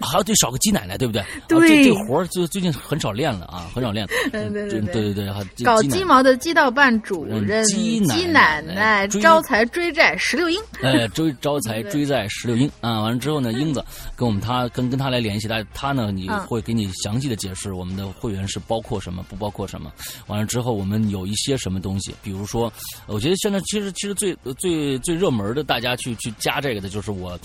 [0.00, 1.22] 还要得少个鸡奶奶，对不对？
[1.46, 4.06] 对啊、这这活儿就最近很少练了啊，很少练。
[4.32, 5.26] 对对对对对
[5.56, 10.60] 对，搞鸡毛的鸡道办主任、嗯鸡奶奶奶追招财追债石榴英。
[10.80, 13.84] 呃，追招财追债石榴英啊，完了之后呢，英子
[14.16, 19.92] 跟我们他跟跟他来联系，他他呢你嗯会给你详细的解释我们的会员是包括什么，不包括什么。
[20.26, 22.72] 完了之后，我们有一些什么东西，比如说，
[23.06, 27.38] 我觉得现在其实其实最最最热门的，大家去去加这个的就是我，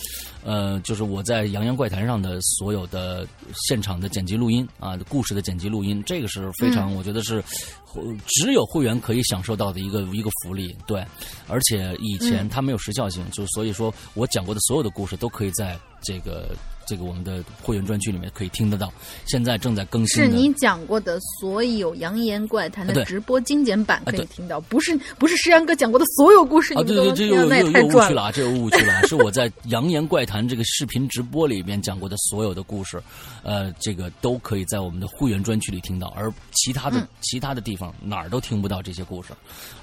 [0.43, 3.27] 呃，就是我在《洋洋怪谈》上的所有的
[3.67, 7.43] 现场的剪辑录音啊，故事的剪辑录音，这个是非常，我觉得是。
[8.25, 11.05] 只有会员可以享受到的一个一个福利，对，
[11.47, 16.55] 而且以前它没有时效性，就所以说我讲过的所有的故事都可以在这个
[16.85, 18.91] 这个我们的会员专区里面可以听得到。
[19.25, 27.73] 现在正在更新，是你讲过的所有《扬言怪谈》的直播精简版可以听到，不是不是石阳哥讲过的所有故事，啊，对对，这又又。
[27.73, 33.01] 又误区了啊，这又误区了啊，是我在《扬言怪谈》这个视频直播里面讲过的所有的故事，
[33.43, 39.29] 呃，这个都可以在我们的会员专区里听到，而其他的、嗯其他的地方哪儿都听不到这些故事。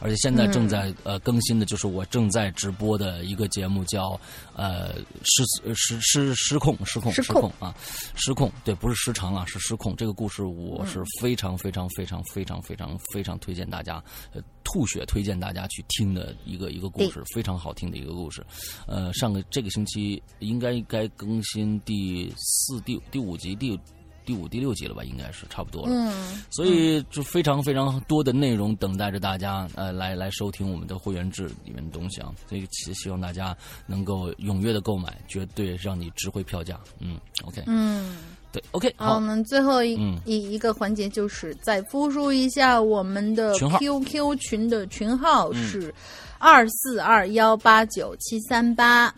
[0.01, 4.19] 而且现在正嗯在、呃更新的就是我正在直播的一个节目叫
[4.61, 5.43] 呃失
[5.75, 7.51] 失失失控失控失控。
[7.59, 7.75] 啊
[8.15, 9.97] 失控对不是失常啊是失控。
[9.97, 14.05] 这个故事我是非常非常非常非常非常非常推荐大家
[14.35, 18.45] 呃吐血推荐大家去听的一个一个故事非常好听的一个故事。
[18.87, 23.81] 呃上个这个星期应该该更新第四第第五集第
[24.25, 25.93] 第五、第六集了吧，应该是差不多了。
[25.93, 32.33] 嗯，所以就非常非常多的内容等待着大家，呃，来来收听我们的会员制里面的东西啊。
[32.49, 33.57] 所以希希望大家
[33.87, 36.79] 能够踊跃的购买，绝对让你值回票价。
[36.99, 38.17] 嗯，OK，嗯，
[38.53, 45.93] 对，OK，好，我，们最后一、嗯一一个环节就是再复述一下我们的 QQ 群的群号是
[46.39, 49.13] 二四二幺八九七三八。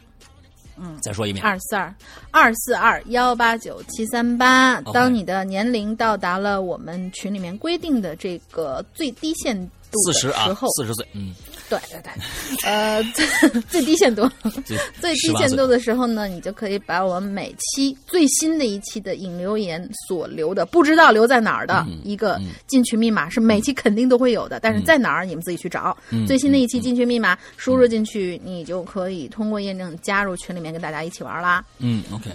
[1.01, 1.95] 再说一遍，二四二。
[2.31, 4.81] 二四二幺八九七三八。
[4.93, 9.57] 当你的年龄到达了我们群里面规定的这个最低限
[9.91, 11.33] 度的四十啊时候，，四十岁，嗯，
[11.69, 12.13] 对对对，
[12.69, 13.27] 呃，最
[13.63, 14.29] 最低限度，
[14.65, 25.97] 最最低限度的时候呢，你就可以把我们每期最新的一期的引留言所留的，不知道留在哪儿的、嗯一个嗯进群密码，是每期肯定都会有的，但是在哪儿你们自己去找。
[26.11, 31.65] 嗯最新的一期进群密码输入进去，你就可以通过验证加入群里面跟大家一起玩啦。
[31.79, 32.31] 嗯，OK。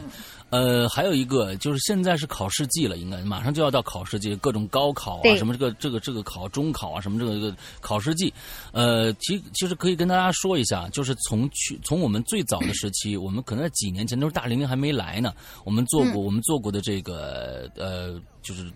[0.49, 8.34] 呃，还有一个就是现在是考试季了，应该马上就要到考试季，各种高考啊，什么这个这个这个考中考啊，什么这个这个考试季，
[8.72, 15.34] 呃，其其实可以跟大家说一下，就是从去从我们最早的时期，我们可能在几年前，那时候大玲玲还没来呢，
[15.64, 18.72] 我们做过、我们做过的这个呃，就是。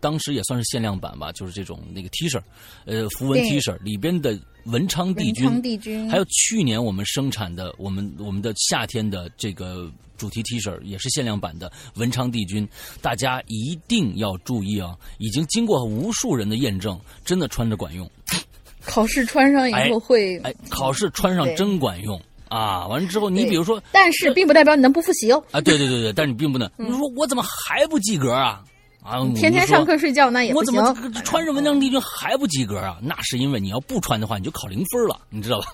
[0.00, 2.42] 当时也算是限量版吧，就是这种那个 T 恤，
[2.86, 6.10] 呃，符文 T 恤里边的文昌帝文，昌帝君。
[6.10, 9.88] 还有去年我们生产的我们我们的夏天的这个
[10.22, 12.68] 主题 T 恤也是限量版的文昌帝君，
[13.00, 14.96] 大家一定要注意啊！
[15.18, 18.08] 已经经过无数人的验证，真的穿着管用。
[18.86, 22.86] 考试穿上以后会，哎，考试穿上真管用啊！
[22.86, 25.42] 完了之后，你比如说但是并不代表你能不复习哦。
[25.50, 28.62] 啊，对对对对，但是你并不能，你说我怎么还不及格啊？
[29.02, 30.94] 啊，天天上课睡觉那也不行我怎。
[30.94, 32.96] 么这个穿着文昌帝君还不及格啊？
[33.02, 35.66] 那是因为你要不穿的话，你就考零分了，你知道吧？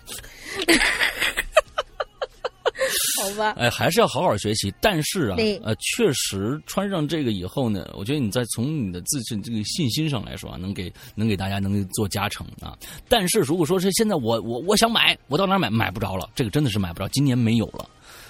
[3.33, 3.51] 好吧？
[3.57, 4.73] 哎，还是要好好学习。
[4.81, 12.77] 但是啊，呃，确实穿上这个以后呢，我觉得你在从你的自信这个信心上来说啊，能给能给大家能做加成啊。
[13.09, 17.89] 但是如果说是现在我我我想买，我到哪买买不着了，这个真的是买不着，今年没有了。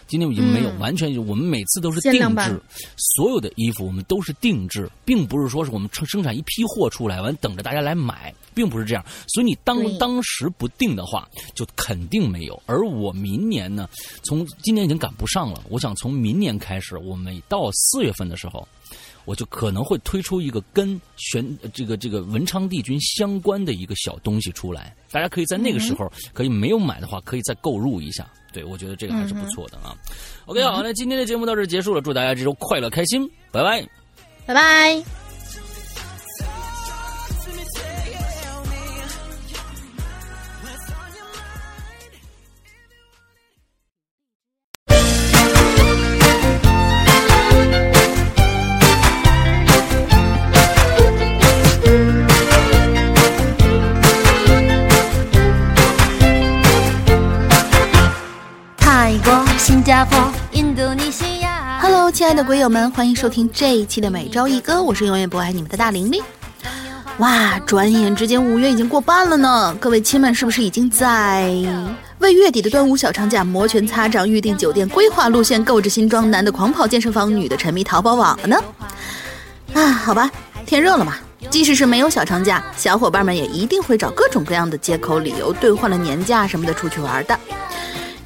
[0.08, 2.60] 今天已经没有，嗯完全就我们每次都是定制，
[2.96, 9.04] 所有的衣服我们都是定制，并不是说是我们生生产一批货出来完等着大家来买，并不是这样。
[9.28, 12.60] 所以你当当时不定的话，就肯定没有。
[12.66, 13.88] 而我明年呢，
[14.22, 18.66] 从今年已经赶不上了，我想从明年开始，我每到四月份的时候。
[19.28, 28.26] 我就可能会推出一个跟玄这个这个文昌帝君相关的一个小东西出来，大家可以在那个时候可以没有买的话，可以再购入一下。
[28.54, 29.94] 对我觉得这个还是不错的啊。
[30.46, 33.86] OK，好，那今天的节目到这儿结束了，祝大家这周快乐开心，拜拜。
[34.46, 35.27] 拜拜。
[62.10, 66.22] 亲爱的鬼友们，欢迎收听这一期的每周一歌，我是永远不爱你们的大玲玲。
[67.18, 71.52] 哇，转眼之间五月已经过半了呢，各位亲们是不是已经在
[72.18, 78.56] 为月底的端午小长假摩拳擦掌，预订酒店、规划路线、购置新装，男的狂跑健身房，女的沉迷淘宝网了呢？
[79.74, 80.30] 啊，好吧，
[80.64, 81.14] 天热了嘛，
[81.50, 87.38] 即使是没有小长假，小伙伴们也一定会找各种各样的借口、理由兑换了年假什么的出去玩的。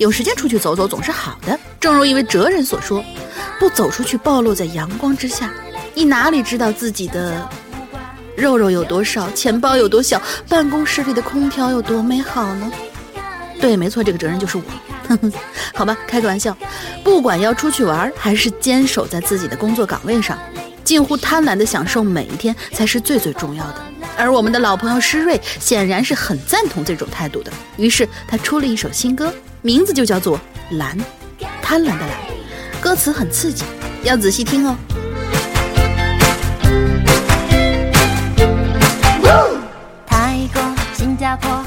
[0.02, 1.58] 有时间出去走走总是好的。
[1.78, 3.02] 正如一位哲人所说
[3.58, 5.52] ：“不走出去，暴露在阳光之下，
[5.94, 7.48] 你哪里知道自己的
[8.36, 12.70] 肉肉有多少，钱包有多小，办公室里的空调有多美好呢？”
[13.60, 14.62] 对，没错，这个哲人就是我。
[15.06, 15.32] 呵呵，
[15.72, 16.56] 好吧，开个玩笑。
[17.04, 20.36] 不管要出去玩，还是坚守在自己的工作岗位上，
[20.82, 23.76] 近乎贪婪的享受每一天，才是最最重要的。
[24.16, 29.32] 而我们的老朋友施瑞显然是很赞同这种态度的，于是他出了一首新歌，
[29.64, 30.36] 名字就叫做
[30.76, 30.98] 《蓝》，
[31.62, 32.10] 贪婪的蓝，
[32.80, 33.64] 歌词很刺激，
[34.02, 34.76] 要仔细听哦。
[40.04, 40.60] 泰国、
[40.92, 41.61] 新加坡、